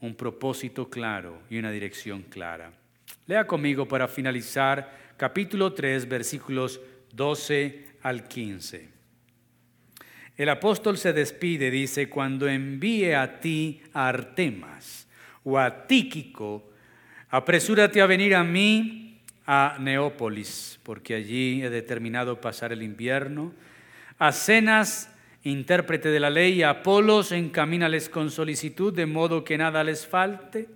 un 0.00 0.14
propósito 0.14 0.88
claro 0.88 1.42
y 1.50 1.58
una 1.58 1.70
dirección 1.70 2.22
clara. 2.22 2.72
Lea 3.26 3.46
conmigo 3.46 3.88
para 3.88 4.06
finalizar 4.06 5.14
capítulo 5.16 5.72
3 5.72 6.08
versículos 6.08 6.80
12 7.12 7.86
al 8.02 8.28
15. 8.28 8.88
El 10.36 10.48
apóstol 10.48 10.96
se 10.96 11.12
despide, 11.12 11.70
dice, 11.70 12.08
cuando 12.08 12.48
envíe 12.48 13.12
a 13.12 13.40
ti 13.40 13.82
a 13.92 14.08
Artemas 14.08 15.08
o 15.44 15.58
a 15.58 15.86
Tíquico, 15.86 16.70
Apresúrate 17.30 18.00
a 18.00 18.06
venir 18.06 18.34
a 18.34 18.42
mí 18.42 19.09
a 19.52 19.78
Neópolis, 19.80 20.78
porque 20.84 21.16
allí 21.16 21.60
he 21.60 21.70
determinado 21.70 22.40
pasar 22.40 22.72
el 22.72 22.84
invierno. 22.84 23.52
A 24.16 24.30
Cenas, 24.30 25.12
intérprete 25.42 26.08
de 26.10 26.20
la 26.20 26.30
ley, 26.30 26.62
a 26.62 26.70
Apolos, 26.70 27.32
encamínales 27.32 28.08
con 28.08 28.30
solicitud, 28.30 28.94
de 28.94 29.06
modo 29.06 29.42
que 29.42 29.58
nada 29.58 29.82
les 29.82 30.06
falte. 30.06 30.68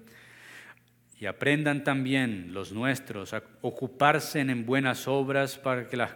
Y 1.21 1.27
aprendan 1.27 1.85
también 1.85 2.53
los 2.53 2.73
nuestros 2.73 3.33
a 3.33 3.45
ocuparse 3.61 4.41
en 4.41 4.67
buenas 4.67 5.07
obras 5.07 5.57
para 5.57 5.87
que 5.87 6.09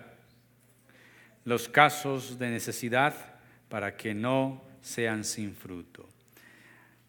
los 1.44 1.68
casos 1.68 2.40
de 2.40 2.50
necesidad, 2.50 3.14
para 3.68 3.96
que 3.96 4.14
no 4.14 4.64
sean 4.80 5.22
sin 5.22 5.54
fruto. 5.54 6.09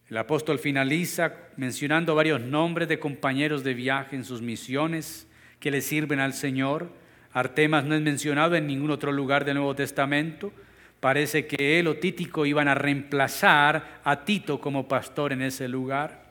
El 0.07 0.17
apóstol 0.17 0.59
finaliza 0.59 1.33
mencionando 1.57 2.13
varios 2.13 2.39
nombres 2.39 2.87
de 2.87 2.99
compañeros 2.99 3.63
de 3.63 3.73
viaje 3.73 4.15
en 4.15 4.23
sus 4.23 4.43
misiones 4.43 5.25
que 5.59 5.71
le 5.71 5.81
sirven 5.81 6.19
al 6.19 6.33
Señor. 6.33 6.89
Artemas 7.31 7.85
no 7.85 7.95
es 7.95 8.01
mencionado 8.01 8.55
en 8.55 8.67
ningún 8.67 8.91
otro 8.91 9.11
lugar 9.11 9.45
del 9.45 9.55
Nuevo 9.55 9.75
Testamento. 9.75 10.51
Parece 10.99 11.47
que 11.47 11.79
él 11.79 11.87
o 11.87 11.95
Títico 11.95 12.45
iban 12.45 12.67
a 12.67 12.75
reemplazar 12.75 14.01
a 14.03 14.25
Tito 14.25 14.59
como 14.59 14.87
pastor 14.87 15.31
en 15.31 15.41
ese 15.41 15.67
lugar. 15.67 16.29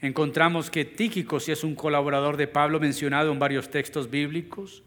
Encontramos 0.00 0.70
que 0.70 0.84
Tíquico 0.84 1.40
sí 1.40 1.52
es 1.52 1.64
un 1.64 1.74
colaborador 1.74 2.36
de 2.36 2.46
Pablo 2.46 2.78
mencionado 2.78 3.32
en 3.32 3.38
varios 3.38 3.68
textos 3.68 4.08
bíblicos. 4.10 4.84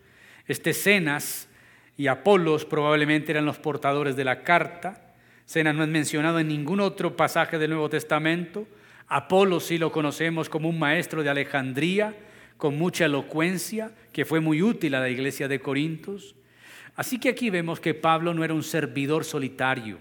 Este 0.47 0.73
Cenas 0.73 1.49
y 1.97 2.07
Apolos 2.07 2.65
probablemente 2.65 3.31
eran 3.31 3.45
los 3.45 3.59
portadores 3.59 4.15
de 4.15 4.23
la 4.23 4.43
carta. 4.43 5.13
Cena 5.45 5.73
no 5.73 5.83
es 5.83 5.89
mencionado 5.89 6.39
en 6.39 6.47
ningún 6.47 6.79
otro 6.79 7.17
pasaje 7.17 7.59
del 7.59 7.71
Nuevo 7.71 7.89
Testamento. 7.89 8.65
Apolo 9.09 9.59
sí 9.59 9.77
lo 9.77 9.91
conocemos 9.91 10.47
como 10.47 10.69
un 10.69 10.79
maestro 10.79 11.21
de 11.21 11.29
Alejandría, 11.29 12.15
con 12.61 12.77
mucha 12.77 13.05
elocuencia, 13.05 13.89
que 14.13 14.23
fue 14.23 14.39
muy 14.39 14.61
útil 14.61 14.93
a 14.93 14.99
la 14.99 15.09
iglesia 15.09 15.47
de 15.47 15.59
Corintios. 15.59 16.35
Así 16.95 17.17
que 17.17 17.29
aquí 17.29 17.49
vemos 17.49 17.79
que 17.79 17.95
Pablo 17.95 18.35
no 18.35 18.43
era 18.43 18.53
un 18.53 18.61
servidor 18.61 19.25
solitario. 19.25 19.97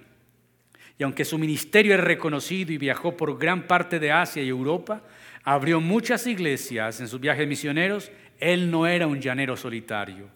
Y 0.99 1.03
aunque 1.03 1.25
su 1.25 1.39
ministerio 1.39 1.95
es 1.95 2.01
reconocido 2.01 2.71
y 2.71 2.77
viajó 2.77 3.17
por 3.17 3.39
gran 3.39 3.67
parte 3.67 3.99
de 3.99 4.13
Asia 4.13 4.43
y 4.43 4.51
Europa, 4.51 5.03
abrió 5.43 5.81
muchas 5.81 6.27
iglesias 6.27 7.01
en 7.01 7.09
sus 7.09 7.19
viajes 7.19 7.49
misioneros, 7.49 8.13
él 8.39 8.71
no 8.71 8.87
era 8.87 9.07
un 9.07 9.23
llanero 9.23 9.57
solitario. 9.57 10.29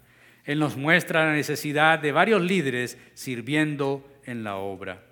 Él 0.47 0.59
nos 0.59 0.79
muestra 0.79 1.27
la 1.27 1.35
necesidad 1.35 1.99
de 1.99 2.12
varios 2.12 2.41
líderes 2.41 2.97
sirviendo 3.12 4.03
en 4.25 4.45
la 4.45 4.57
obra. 4.57 5.03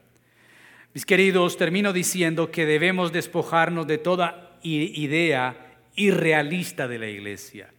Mis 0.94 1.04
queridos, 1.04 1.58
termino 1.58 1.92
diciendo 1.92 2.50
que 2.50 2.64
debemos 2.64 3.12
despojarnos 3.12 3.86
de 3.86 3.98
toda 3.98 4.56
idea 4.62 5.71
irrealista 5.96 6.88
de 6.88 6.98
la 6.98 7.08
iglesia. 7.08 7.70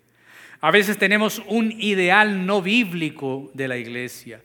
A 0.61 0.71
veces 0.71 0.97
tenemos 0.97 1.41
un 1.47 1.71
ideal 1.71 2.45
no 2.45 2.61
bíblico 2.61 3.51
de 3.53 3.67
la 3.67 3.77
iglesia, 3.77 4.41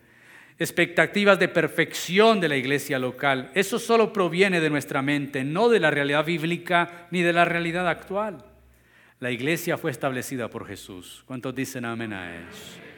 expectativas 0.58 1.38
de 1.38 1.48
perfección 1.48 2.40
de 2.40 2.48
la 2.48 2.56
iglesia 2.56 2.98
local. 2.98 3.50
Eso 3.54 3.78
solo 3.78 4.12
proviene 4.12 4.60
de 4.60 4.70
nuestra 4.70 5.02
mente, 5.02 5.44
no 5.44 5.68
de 5.68 5.80
la 5.80 5.90
realidad 5.90 6.24
bíblica 6.24 7.08
ni 7.10 7.22
de 7.22 7.32
la 7.32 7.44
realidad 7.44 7.88
actual. 7.88 8.44
La 9.20 9.30
iglesia 9.30 9.76
fue 9.76 9.90
establecida 9.90 10.48
por 10.48 10.66
Jesús. 10.66 11.22
¿Cuántos 11.26 11.54
dicen 11.54 11.84
amén 11.84 12.12
a 12.12 12.36
eso? 12.36 12.88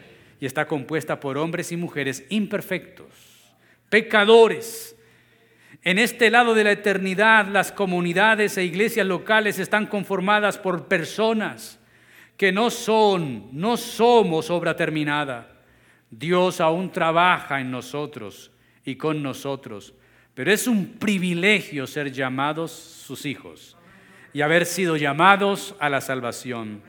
y 0.41 0.47
está 0.47 0.67
compuesta 0.67 1.21
por 1.21 1.37
hombres 1.37 1.71
y 1.71 1.77
mujeres 1.77 2.25
imperfectos, 2.31 3.09
pecadores. 3.91 4.97
En 5.83 5.99
este 5.99 6.31
lado 6.31 6.55
de 6.55 6.65
la 6.65 6.73
eternidad, 6.73 7.47
las 7.47 7.73
comunidades 7.73 8.59
e 8.59 8.65
iglesias 8.65 9.07
locales 9.07 9.59
están 9.59 9.87
conformadas 9.87 10.59
por 10.59 10.89
personas 10.89 11.79
que 12.37 12.53
no 12.53 12.71
son, 12.71 13.49
no 13.53 13.77
somos 13.77 14.51
obra 14.51 14.77
terminada. 14.77 15.61
Dios 16.11 16.61
aún 16.61 16.91
trabaja 16.91 17.61
en 17.61 17.71
nosotros 17.71 18.51
y 18.85 18.97
con 18.97 19.23
nosotros, 19.23 19.95
pero 20.35 20.53
es 20.53 20.67
un 20.67 20.99
privilegio 20.99 21.87
ser 21.87 22.13
llamados 22.13 22.73
sus 22.73 23.25
hijos 23.25 23.77
y 24.33 24.43
haber 24.43 24.67
sido 24.67 24.97
llamados 24.97 25.75
a 25.81 25.89
la 25.89 26.01
salvación. 26.01 26.83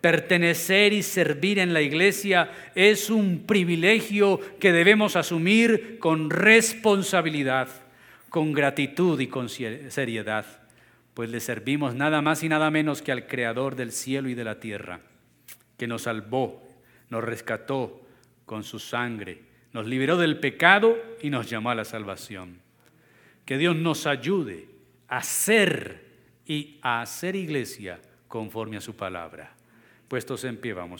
Pertenecer 0.00 0.92
y 0.92 1.02
servir 1.02 1.58
en 1.58 1.74
la 1.74 1.82
iglesia 1.82 2.50
es 2.74 3.10
un 3.10 3.44
privilegio 3.46 4.40
que 4.58 4.72
debemos 4.72 5.16
asumir 5.16 5.98
con 5.98 6.30
responsabilidad, 6.30 7.68
con 8.30 8.52
gratitud 8.52 9.20
y 9.20 9.26
con 9.26 9.48
seriedad, 9.48 10.46
pues 11.14 11.28
le 11.28 11.40
servimos 11.40 11.94
nada 11.94 12.22
más 12.22 12.42
y 12.42 12.48
nada 12.48 12.70
menos 12.70 13.02
que 13.02 13.12
al 13.12 13.26
Creador 13.26 13.76
del 13.76 13.92
cielo 13.92 14.28
y 14.28 14.34
de 14.34 14.44
la 14.44 14.60
tierra, 14.60 15.00
que 15.76 15.86
nos 15.86 16.02
salvó, 16.02 16.66
nos 17.10 17.22
rescató 17.22 18.00
con 18.46 18.62
su 18.62 18.78
sangre, 18.78 19.42
nos 19.72 19.86
liberó 19.86 20.16
del 20.16 20.38
pecado 20.38 20.96
y 21.20 21.30
nos 21.30 21.50
llamó 21.50 21.70
a 21.70 21.74
la 21.74 21.84
salvación. 21.84 22.60
Que 23.44 23.58
Dios 23.58 23.76
nos 23.76 24.06
ayude 24.06 24.68
a 25.08 25.22
ser 25.22 26.04
y 26.46 26.78
a 26.82 27.02
hacer 27.02 27.34
iglesia 27.34 28.00
conforme 28.28 28.76
a 28.76 28.80
su 28.80 28.94
palabra. 28.94 29.52
Puestos 30.08 30.44
en 30.44 30.56
pie, 30.56 30.72
vamos. 30.72 30.88